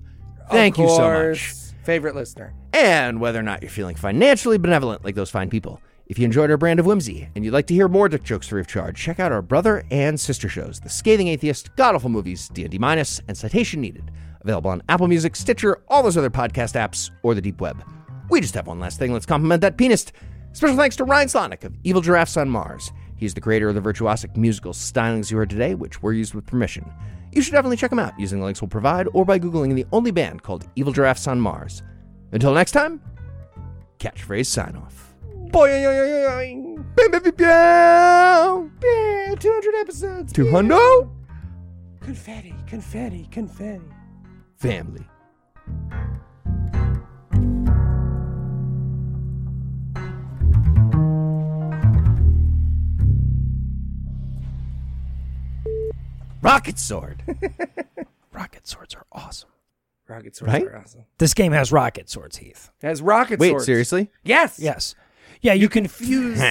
Thank 0.49 0.77
you 0.77 0.87
so 0.89 1.11
much. 1.11 1.53
Favorite 1.83 2.15
listener. 2.15 2.53
And 2.73 3.19
whether 3.19 3.39
or 3.39 3.43
not 3.43 3.61
you're 3.61 3.71
feeling 3.71 3.95
financially 3.95 4.57
benevolent 4.57 5.03
like 5.03 5.15
those 5.15 5.29
fine 5.29 5.49
people. 5.49 5.81
If 6.07 6.17
you 6.17 6.25
enjoyed 6.25 6.49
our 6.49 6.57
brand 6.57 6.79
of 6.79 6.85
whimsy 6.85 7.27
and 7.35 7.43
you'd 7.43 7.53
like 7.53 7.67
to 7.67 7.73
hear 7.73 7.89
more 7.89 8.07
Dick 8.07 8.23
Jokes 8.23 8.47
free 8.47 8.61
of 8.61 8.67
charge, 8.67 8.97
check 8.97 9.19
out 9.19 9.31
our 9.33 9.41
brother 9.41 9.83
and 9.91 10.17
sister 10.17 10.47
shows, 10.47 10.79
The 10.79 10.89
Scathing 10.89 11.27
Atheist, 11.27 11.75
Godawful 11.75 12.09
Movies, 12.09 12.47
D&D 12.49 12.77
Minus, 12.77 13.21
and 13.27 13.37
Citation 13.37 13.81
Needed. 13.81 14.09
Available 14.41 14.71
on 14.71 14.83
Apple 14.87 15.07
Music, 15.09 15.35
Stitcher, 15.35 15.81
all 15.89 16.03
those 16.03 16.15
other 16.15 16.29
podcast 16.29 16.75
apps, 16.75 17.11
or 17.23 17.35
the 17.35 17.41
deep 17.41 17.59
web. 17.59 17.83
We 18.29 18.39
just 18.39 18.53
have 18.53 18.67
one 18.67 18.79
last 18.79 18.99
thing. 18.99 19.11
Let's 19.11 19.25
compliment 19.25 19.61
that 19.61 19.77
pianist. 19.77 20.13
Special 20.53 20.77
thanks 20.77 20.95
to 20.97 21.03
Ryan 21.03 21.27
Slonick 21.27 21.63
of 21.65 21.75
Evil 21.83 22.01
Giraffes 22.01 22.37
on 22.37 22.49
Mars. 22.49 22.91
He's 23.17 23.33
the 23.33 23.41
creator 23.41 23.67
of 23.69 23.75
the 23.75 23.81
virtuosic 23.81 24.37
musical 24.37 24.73
stylings 24.73 25.31
you 25.31 25.37
heard 25.37 25.49
today, 25.49 25.73
which 25.73 26.01
were 26.01 26.13
used 26.13 26.33
with 26.33 26.45
permission. 26.45 26.91
You 27.33 27.41
should 27.41 27.51
definitely 27.51 27.77
check 27.77 27.91
him 27.91 27.99
out 27.99 28.17
using 28.19 28.39
the 28.39 28.45
links 28.45 28.61
we'll 28.61 28.69
provide 28.69 29.07
or 29.13 29.25
by 29.25 29.39
Googling 29.39 29.75
the 29.75 29.85
only 29.91 30.11
band 30.11 30.43
called 30.43 30.67
Evil 30.75 30.93
Giraffes 30.93 31.27
on 31.27 31.39
Mars. 31.39 31.83
Until 32.31 32.53
next 32.53 32.71
time, 32.71 33.01
catchphrase 33.99 34.45
sign 34.45 34.75
off. 34.75 35.15
Boy, 35.51 35.71
oy, 35.71 35.85
oy, 35.85 35.99
oy, 35.99 36.27
oy. 36.27 36.75
Bam, 36.95 37.11
bam, 37.11 37.23
bam, 37.23 37.33
bam. 37.35 38.71
Yeah, 38.83 39.35
200 39.35 39.75
episodes. 39.75 40.33
200? 40.33 40.75
Yeah. 40.75 41.01
Confetti, 42.01 42.55
confetti, 42.67 43.27
confetti. 43.31 43.83
family. 44.55 45.05
Rocket 56.47 56.79
sword. 56.79 57.23
Rocket 58.33 58.67
swords 58.67 58.95
are 58.95 59.05
awesome. 59.11 59.49
Rocket 60.07 60.35
swords 60.35 60.53
Right? 60.53 60.63
are 60.63 60.77
awesome. 60.77 61.03
This 61.17 61.33
game 61.33 61.51
has 61.51 61.71
rocket 61.71 62.09
swords, 62.09 62.37
Heath. 62.37 62.69
It 62.81 62.87
has 62.87 63.01
rocket 63.01 63.39
Wait, 63.39 63.49
swords. 63.49 63.65
seriously? 63.65 64.09
Yes. 64.23 64.57
Yes. 64.59 64.95
Yeah, 65.41 65.53
you, 65.53 65.67
can 65.75 65.87
Fuse. 65.87 66.41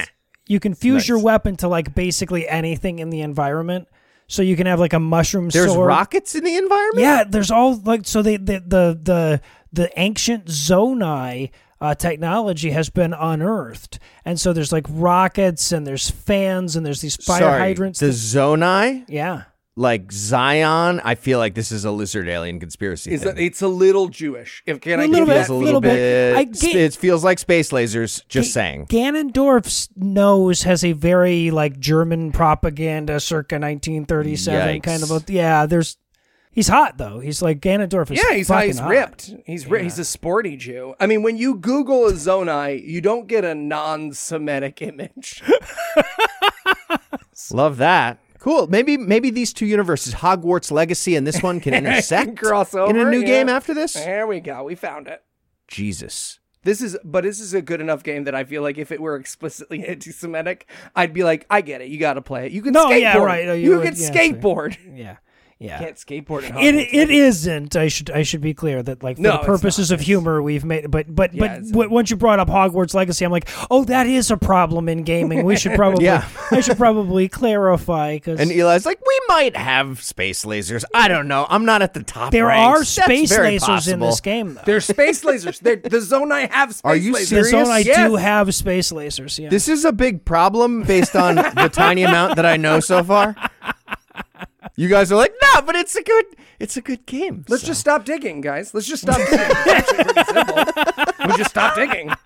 you 0.47 0.61
can 0.61 0.75
fuse 0.75 1.09
your 1.09 1.17
Nice. 1.19 1.25
weapon 1.25 1.57
to 1.57 1.69
like 1.69 1.95
basically 1.95 2.47
anything 2.49 2.99
in 2.99 3.11
the 3.11 3.23
environment. 3.23 3.89
So 4.29 4.43
you 4.43 4.57
can 4.57 4.67
have 4.67 4.81
like 4.81 4.93
a 4.93 4.99
mushroom 5.01 5.51
sword. 5.51 5.63
There's 5.69 5.73
sword. 5.75 5.87
rockets 5.89 6.35
in 6.35 6.43
the 6.45 6.57
environment? 6.57 6.99
Yeah, 7.01 7.25
there's 7.27 7.51
all 7.51 7.77
like 7.77 8.07
so 8.07 8.23
they 8.23 8.37
the 8.37 8.59
the 8.61 8.99
the, 9.01 9.41
the 9.73 9.99
ancient 10.01 10.47
Zonai 10.47 11.51
uh, 11.81 11.95
technology 11.95 12.71
has 12.71 12.91
been 12.91 13.13
unearthed, 13.15 14.01
and 14.25 14.41
so 14.41 14.53
there's 14.53 14.73
like 14.73 14.85
rockets 14.91 15.71
and 15.71 15.87
there's 15.87 16.11
fans 16.11 16.75
and 16.75 16.85
there's 16.85 17.01
these 17.03 17.15
fire 17.15 17.39
Sorry, 17.39 17.59
hydrants. 17.61 18.01
The 18.01 18.07
Zonai, 18.09 19.05
yeah, 19.09 19.45
like 19.79 20.11
Zion, 20.11 21.01
I 21.05 21.15
feel 21.17 21.39
like 21.39 21.55
this 21.55 21.71
is 21.71 21.85
a 21.85 21.91
lizard 21.91 22.29
alien 22.29 22.59
conspiracy. 22.59 23.13
It's 23.13 23.25
thing. 23.25 23.37
a, 23.37 23.41
it's 23.41 23.61
a 23.61 23.69
little 23.69 24.09
Jewish. 24.09 24.63
If 24.65 24.81
can 24.81 25.01
I 25.01 25.05
A 25.05 25.07
give 25.07 25.11
little 25.13 25.29
you 25.29 25.35
bit, 25.35 25.35
that 25.35 25.49
a 25.51 25.53
little 25.53 25.65
little 25.67 25.81
bit. 25.83 26.35
bit. 26.35 26.37
I 26.37 26.45
sp- 26.57 26.63
get- 26.73 26.77
it 26.77 26.95
feels 26.95 27.23
like 27.23 27.39
space 27.39 27.71
lasers. 27.73 28.27
Just 28.29 28.53
saying. 28.55 28.87
Ganondorf's 28.87 29.91
nose 29.95 30.63
has 30.63 30.83
a 30.83 30.93
very 30.93 31.51
like 31.51 31.79
German 31.79 32.33
propaganda 32.33 33.21
circa 33.21 33.57
1937 33.57 34.81
kind 34.81 35.03
of 35.03 35.11
a 35.11 35.23
yeah. 35.31 35.67
There's 35.67 35.99
he's 36.53 36.69
hot 36.69 36.97
though. 36.97 37.21
He's 37.21 37.43
like 37.43 37.61
Ganondorf 37.61 38.11
is 38.11 38.23
Yeah, 38.27 38.35
he's 38.35 38.49
fucking 38.49 38.69
he's 38.69 38.79
hot. 38.79 38.89
ripped. 38.89 39.35
He's 39.45 39.67
ri- 39.67 39.83
he's 39.83 39.99
a 39.99 40.07
sporty 40.07 40.57
Jew. 40.57 40.95
I 40.99 41.07
mean, 41.07 41.23
when 41.23 41.37
you 41.37 41.55
Google 41.55 42.07
a 42.07 42.13
Zonai, 42.15 42.83
you 42.83 43.03
don't 43.03 43.27
get 43.27 43.45
a 43.45 43.55
non-Semitic 43.55 44.81
image. 44.81 45.43
Love 47.53 47.77
that. 47.77 48.19
Cool. 48.47 48.69
Maybe 48.69 48.97
maybe 48.97 49.31
these 49.31 49.53
two 49.53 49.67
universes, 49.67 50.15
Hogwarts 50.15 50.71
Legacy 50.71 51.17
and 51.17 51.27
this 51.27 51.43
one, 51.43 51.59
can 51.59 51.75
intersect 51.85 52.37
cross 52.39 52.73
in 52.75 52.97
a 52.97 53.11
new 53.11 53.19
yeah. 53.19 53.27
game 53.27 53.49
after 53.49 53.75
this. 53.75 53.95
there 53.95 54.25
we 54.29 54.39
go. 54.39 54.63
We 54.63 54.77
found 54.77 55.09
it. 55.09 55.25
Jesus. 55.67 56.39
This 56.63 56.81
is, 56.81 56.97
but 57.03 57.25
this 57.25 57.41
is 57.41 57.55
a 57.55 57.61
good 57.63 57.81
enough 57.81 58.05
game 58.05 58.23
that 58.23 58.37
I 58.37 58.45
feel 58.45 58.63
like 58.63 58.79
if 58.79 58.93
it 58.93 59.01
were 59.01 59.17
explicitly 59.17 59.85
anti-Semitic, 59.89 60.69
I'd 60.95 61.13
be 61.13 61.25
like, 61.25 61.45
I 61.51 61.61
get 61.61 61.81
it. 61.81 61.89
You 61.89 61.99
got 61.99 62.15
to 62.15 62.23
play 62.23 62.47
it. 62.47 62.53
You 62.53 62.63
can 62.63 62.73
No, 62.73 62.87
skateboard. 62.87 63.01
yeah, 63.01 63.17
right, 63.19 63.47
no, 63.47 63.53
you 63.53 63.71
you 63.71 63.79
would- 63.79 63.85
can 63.85 63.95
yeah, 63.97 64.11
skateboard. 64.11 64.77
Yeah, 64.97 65.17
yeah. 65.59 65.79
Can't 65.79 65.97
skateboard 65.97 66.43
in 66.49 66.57
It 66.59 66.89
it 66.93 67.11
isn't. 67.11 67.77
I 67.77 67.89
should 67.89 68.11
I 68.11 68.23
should 68.23 68.43
be 68.43 68.53
clear 68.53 68.83
that 68.83 69.03
like 69.03 69.17
for 69.17 69.23
No, 69.23 69.33
the 69.33 69.39
purposes 69.39 69.91
of 69.91 70.01
humor 70.01 70.43
we've 70.43 70.65
made 70.65 70.91
but 70.91 71.15
but 71.15 71.33
Yeah, 71.33 71.41
but 71.41 71.51
it's- 71.53 71.71
w- 71.71 71.91
once 71.91 72.11
you 72.11 72.17
brought 72.17 72.39
up 72.39 72.49
Hogwarts 72.49 72.93
Legacy 72.95 73.25
I'm 73.25 73.33
like 73.33 73.49
oh 73.71 73.85
that 73.85 74.07
is 74.07 74.31
a 74.31 74.37
problem 74.37 74.89
in 74.89 75.03
gaming. 75.03 75.45
We 75.45 75.57
should 75.57 75.73
probably 75.75 76.05
Yeah. 76.07 76.29
I 76.51 76.61
should 76.61 76.77
probably 76.77 77.29
clarify 77.29 78.17
because 78.17 78.39
And 78.39 78.51
Eli's 78.53 78.85
like, 78.85 79.01
we 79.07 79.21
might 79.29 79.57
have 79.57 80.03
space 80.03 80.45
lasers. 80.45 80.85
I 80.95 81.09
don't 81.09 81.27
know. 81.29 81.47
I'm 81.49 81.65
not 81.65 81.81
at 81.83 81.95
the 81.95 82.03
top. 82.03 82.33
there 82.33 82.47
ranks. 82.47 82.81
are 82.81 82.85
space 83.05 83.31
very 83.31 83.59
lasers 83.59 83.91
in 83.93 84.01
this 84.01 84.21
game 84.21 84.55
though. 84.55 84.63
There's 84.67 84.85
space 84.85 85.25
lasers. 85.25 85.59
They're, 85.61 85.77
the 85.77 85.89
Zonai 85.99 86.51
have 86.51 86.73
space 86.75 86.83
Are 86.85 86.97
you 86.97 87.13
lasers. 87.15 87.19
the 87.31 87.45
serious? 87.45 87.53
Zonai 87.69 87.85
Yes. 87.85 88.09
do 88.11 88.17
have 88.17 88.55
space 88.55 88.93
lasers. 88.93 89.39
Yeah. 89.39 89.49
This 89.49 89.69
is 89.69 89.85
a 89.87 89.93
big 89.93 90.25
problem 90.25 90.83
based 90.83 91.17
on 91.17 91.37
the 91.37 91.71
tiny 91.73 92.03
amount 92.03 92.37
that 92.37 92.45
I 92.47 92.57
know 92.59 92.81
so 92.81 93.03
far. 93.03 93.35
You 94.77 94.89
guys 94.89 95.11
are 95.11 95.17
like, 95.17 95.33
no, 95.43 95.63
but 95.63 95.75
it's 95.75 95.97
a 95.97 96.03
good, 96.03 96.25
it's 96.61 96.77
a 96.77 96.83
good 96.83 97.07
game. 97.07 97.45
Let's 97.49 97.63
So- 97.63 97.69
just 97.69 97.81
stop 97.81 98.05
digging, 98.05 98.41
guys. 98.43 98.75
Let's 98.75 98.87
just 98.87 99.03
stop 99.03 99.17
digging. 99.17 99.39
It's 99.41 99.67
actually 99.69 100.05
pretty 100.05 100.25
simple. 100.25 101.27
We 101.29 101.37
just 101.39 101.51
stop 101.51 101.75
digging. 101.75 102.11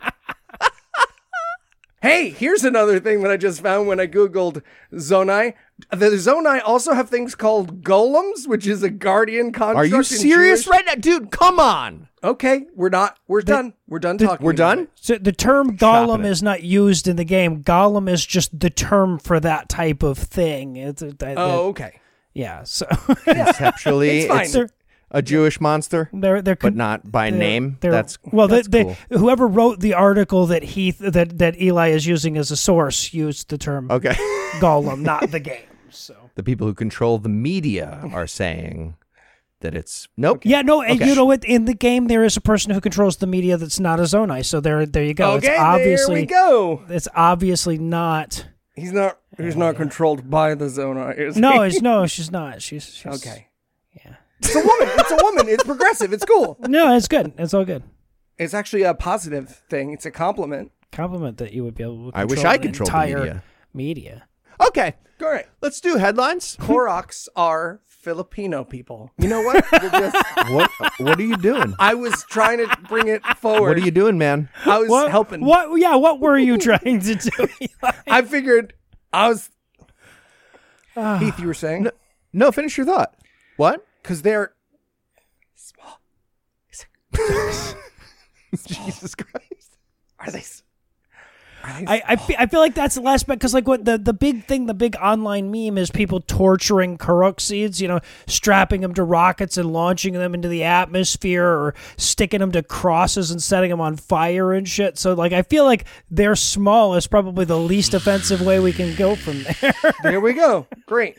Hey, 2.02 2.30
here's 2.30 2.64
another 2.64 2.98
thing 2.98 3.20
that 3.22 3.30
I 3.30 3.36
just 3.36 3.60
found 3.60 3.86
when 3.86 4.00
I 4.00 4.06
googled 4.06 4.62
Zonai. 4.94 5.52
The 5.90 6.06
Zonai 6.12 6.62
also 6.64 6.94
have 6.94 7.10
things 7.10 7.34
called 7.34 7.82
golems, 7.82 8.48
which 8.48 8.66
is 8.66 8.82
a 8.82 8.88
guardian 8.88 9.52
construct. 9.52 9.92
Are 9.92 9.96
you 9.98 10.02
serious 10.02 10.64
Jewish- 10.64 10.66
right 10.72 10.84
now, 10.86 10.94
dude? 10.94 11.30
Come 11.30 11.60
on. 11.60 12.08
Okay, 12.24 12.64
we're 12.74 12.88
not. 12.88 13.18
We're 13.28 13.42
done. 13.42 13.74
We're 13.86 13.98
done 13.98 14.16
talking. 14.16 14.46
We're 14.46 14.54
done. 14.54 14.88
so 14.94 15.18
the 15.18 15.32
term 15.32 15.76
golem 15.76 16.24
is 16.24 16.42
not 16.42 16.62
used 16.62 17.06
in 17.06 17.16
the 17.16 17.24
game. 17.24 17.62
Golem 17.62 18.08
is 18.08 18.24
just 18.24 18.58
the 18.58 18.70
term 18.70 19.18
for 19.18 19.38
that 19.38 19.68
type 19.68 20.02
of 20.02 20.16
thing. 20.16 20.76
It's 20.76 21.02
a, 21.02 21.12
that, 21.12 21.36
Oh, 21.36 21.68
okay. 21.68 22.00
Yeah. 22.40 22.62
So 22.64 22.86
Conceptually, 23.24 24.20
It's 24.20 24.54
it's 24.54 24.72
a 25.12 25.22
Jewish 25.22 25.60
monster, 25.60 26.08
they're 26.12 26.40
they're 26.40 26.54
but 26.56 26.74
not 26.76 27.10
by 27.10 27.30
they're- 27.30 27.38
name. 27.38 27.78
they're- 27.80 27.90
That's 27.90 28.16
well, 28.32 28.46
that's 28.48 28.68
they, 28.68 28.84
cool. 28.84 28.96
they, 29.08 29.18
whoever 29.18 29.46
wrote 29.48 29.80
the 29.80 29.94
article 29.94 30.46
that 30.46 30.62
Heath 30.62 30.98
that 31.00 31.38
that 31.38 31.60
Eli 31.60 31.88
is 31.90 32.06
using 32.06 32.36
as 32.36 32.50
a 32.52 32.56
source 32.56 33.12
used 33.12 33.48
the 33.50 33.58
term 33.58 33.90
Okay. 33.90 34.14
golem, 34.64 35.00
not 35.02 35.30
the 35.32 35.40
game. 35.40 35.66
So 35.90 36.14
the 36.36 36.42
people 36.44 36.66
who 36.68 36.74
control 36.74 37.18
the 37.18 37.28
media 37.28 38.00
are 38.12 38.28
saying 38.28 38.94
that 39.62 39.74
it's 39.74 40.06
nope. 40.16 40.42
yeah, 40.44 40.62
no, 40.62 40.80
and 40.80 41.00
Okay. 41.00 41.08
you 41.10 41.14
know 41.16 41.24
what? 41.26 41.44
In 41.44 41.64
the 41.66 41.74
game, 41.74 42.06
there 42.06 42.24
is 42.24 42.36
a 42.36 42.40
person 42.40 42.72
who 42.72 42.80
controls 42.80 43.16
the 43.16 43.26
media 43.26 43.56
that's 43.56 43.80
not 43.80 43.98
a 43.98 44.04
Zonai. 44.04 44.44
So 44.44 44.60
there, 44.60 44.86
there 44.86 45.02
you 45.04 45.12
go. 45.14 45.32
okay, 45.32 45.48
it's 45.50 45.60
obviously 45.60 46.14
there 46.14 46.22
we 46.22 46.26
go. 46.26 46.82
it's 46.88 47.08
obviously 47.16 47.76
not. 47.78 48.46
He's 48.80 48.92
not. 48.92 49.18
He's 49.36 49.56
not 49.56 49.76
controlled 49.76 50.28
by 50.30 50.54
the 50.54 50.66
Zonai. 50.66 51.16
Is 51.18 51.36
No, 51.36 51.62
he? 51.62 51.68
it's 51.68 51.82
no, 51.90 52.06
she's 52.06 52.30
not. 52.30 52.62
She's, 52.62 52.84
she's 52.94 53.06
okay. 53.06 53.48
Yeah. 53.94 54.14
It's 54.40 54.54
a 54.54 54.58
woman. 54.60 54.88
It's 54.98 55.10
a 55.10 55.18
woman. 55.22 55.48
It's 55.48 55.64
progressive. 55.64 56.12
It's 56.12 56.24
cool. 56.24 56.56
No, 56.68 56.94
it's 56.96 57.08
good. 57.08 57.32
It's 57.38 57.52
all 57.54 57.64
good. 57.64 57.82
It's 58.38 58.54
actually 58.54 58.82
a 58.82 58.94
positive 58.94 59.48
thing. 59.68 59.92
It's 59.92 60.06
a 60.06 60.10
compliment. 60.10 60.72
Compliment 60.92 61.36
that 61.38 61.52
you 61.52 61.62
would 61.64 61.74
be 61.74 61.82
able 61.84 62.10
to. 62.12 62.18
I 62.18 62.24
wish 62.24 62.42
I 62.44 62.56
the 62.56 62.64
controlled 62.64 62.88
the 62.90 62.96
entire 62.96 63.18
media. 63.18 63.42
media. 63.74 64.26
Okay, 64.68 64.94
All 65.22 65.28
right. 65.30 65.46
let's 65.62 65.80
do 65.80 65.96
headlines. 65.96 66.56
Koroks 66.58 67.28
are 67.34 67.80
Filipino 68.00 68.64
people. 68.64 69.10
You 69.18 69.28
know 69.28 69.42
what? 69.42 69.64
Just- 69.70 70.16
what 70.50 70.70
What 70.98 71.18
are 71.18 71.22
you 71.22 71.36
doing? 71.36 71.74
I 71.78 71.94
was 71.94 72.24
trying 72.30 72.58
to 72.58 72.76
bring 72.88 73.08
it 73.08 73.22
forward. 73.38 73.68
What 73.68 73.76
are 73.78 73.84
you 73.84 73.90
doing, 73.90 74.16
man? 74.18 74.48
I 74.64 74.78
was 74.78 74.88
What? 74.88 75.10
helping. 75.10 75.44
What? 75.44 75.78
Yeah. 75.78 75.96
What 75.96 76.18
were 76.20 76.38
you 76.38 76.56
trying 76.58 77.00
to 77.00 77.14
do? 77.14 77.48
Eli? 77.60 77.92
I 78.08 78.22
figured 78.22 78.72
I 79.12 79.28
was. 79.28 79.50
Ah. 80.96 81.18
Heath, 81.18 81.38
you 81.38 81.46
were 81.46 81.54
saying 81.54 81.88
No, 82.32 82.50
finish 82.50 82.76
your 82.76 82.86
thought. 82.86 83.14
What? 83.56 83.86
because 84.02 84.22
they're 84.22 84.54
small. 85.54 86.00
Jesus 88.66 89.14
Christ. 89.14 89.76
are 90.18 90.30
they? 90.30 90.42
S- 91.62 91.70
Are 91.70 91.80
they 91.80 91.86
I 91.86 92.02
I, 92.08 92.16
I 92.38 92.46
feel 92.46 92.60
like 92.60 92.74
that's 92.74 92.94
the 92.94 93.00
last 93.00 93.26
bit 93.26 93.38
because 93.38 93.54
like 93.54 93.68
what 93.68 93.84
the 93.84 93.98
the 93.98 94.12
big 94.12 94.44
thing, 94.46 94.66
the 94.66 94.74
big 94.74 94.96
online 94.96 95.50
meme 95.50 95.78
is 95.78 95.90
people 95.90 96.20
torturing 96.20 96.98
Korok 96.98 97.40
seeds. 97.40 97.80
You 97.80 97.88
know, 97.88 98.00
strapping 98.26 98.80
them 98.80 98.94
to 98.94 99.02
rockets 99.02 99.56
and 99.56 99.72
launching 99.72 100.14
them 100.14 100.34
into 100.34 100.48
the 100.48 100.64
atmosphere, 100.64 101.46
or 101.46 101.74
sticking 101.96 102.40
them 102.40 102.52
to 102.52 102.62
crosses 102.62 103.30
and 103.30 103.42
setting 103.42 103.70
them 103.70 103.80
on 103.80 103.96
fire 103.96 104.52
and 104.52 104.68
shit. 104.68 104.98
So 104.98 105.14
like, 105.14 105.32
I 105.32 105.42
feel 105.42 105.64
like 105.64 105.84
they're 106.10 106.36
small 106.36 106.94
is 106.94 107.06
probably 107.06 107.44
the 107.44 107.58
least 107.58 107.94
offensive 107.94 108.40
way 108.40 108.60
we 108.60 108.72
can 108.72 108.94
go 108.96 109.14
from 109.14 109.42
there. 109.60 109.74
There 110.02 110.20
we 110.20 110.32
go. 110.32 110.66
Great. 110.86 111.18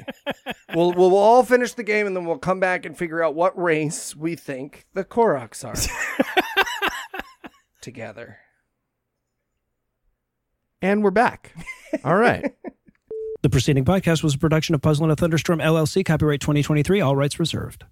we'll, 0.73 0.91
we'll 0.93 1.11
we'll 1.11 1.17
all 1.19 1.43
finish 1.43 1.73
the 1.73 1.83
game 1.83 2.07
and 2.07 2.15
then 2.15 2.25
we'll 2.25 2.37
come 2.37 2.59
back 2.59 2.85
and 2.85 2.97
figure 2.97 3.23
out 3.23 3.35
what 3.35 3.59
race 3.61 4.15
we 4.15 4.35
think 4.35 4.85
the 4.93 5.03
Koroks 5.03 5.65
are. 5.65 5.75
Together. 7.81 8.37
And 10.81 11.03
we're 11.03 11.11
back. 11.11 11.53
All 12.03 12.15
right. 12.15 12.53
The 13.43 13.49
preceding 13.49 13.85
podcast 13.85 14.21
was 14.21 14.35
a 14.35 14.37
production 14.37 14.75
of 14.75 14.83
Puzzle 14.83 15.03
and 15.05 15.11
a 15.11 15.15
Thunderstorm 15.15 15.57
LLC, 15.57 16.05
copyright 16.05 16.41
2023, 16.41 17.01
all 17.01 17.15
rights 17.15 17.39
reserved. 17.39 17.85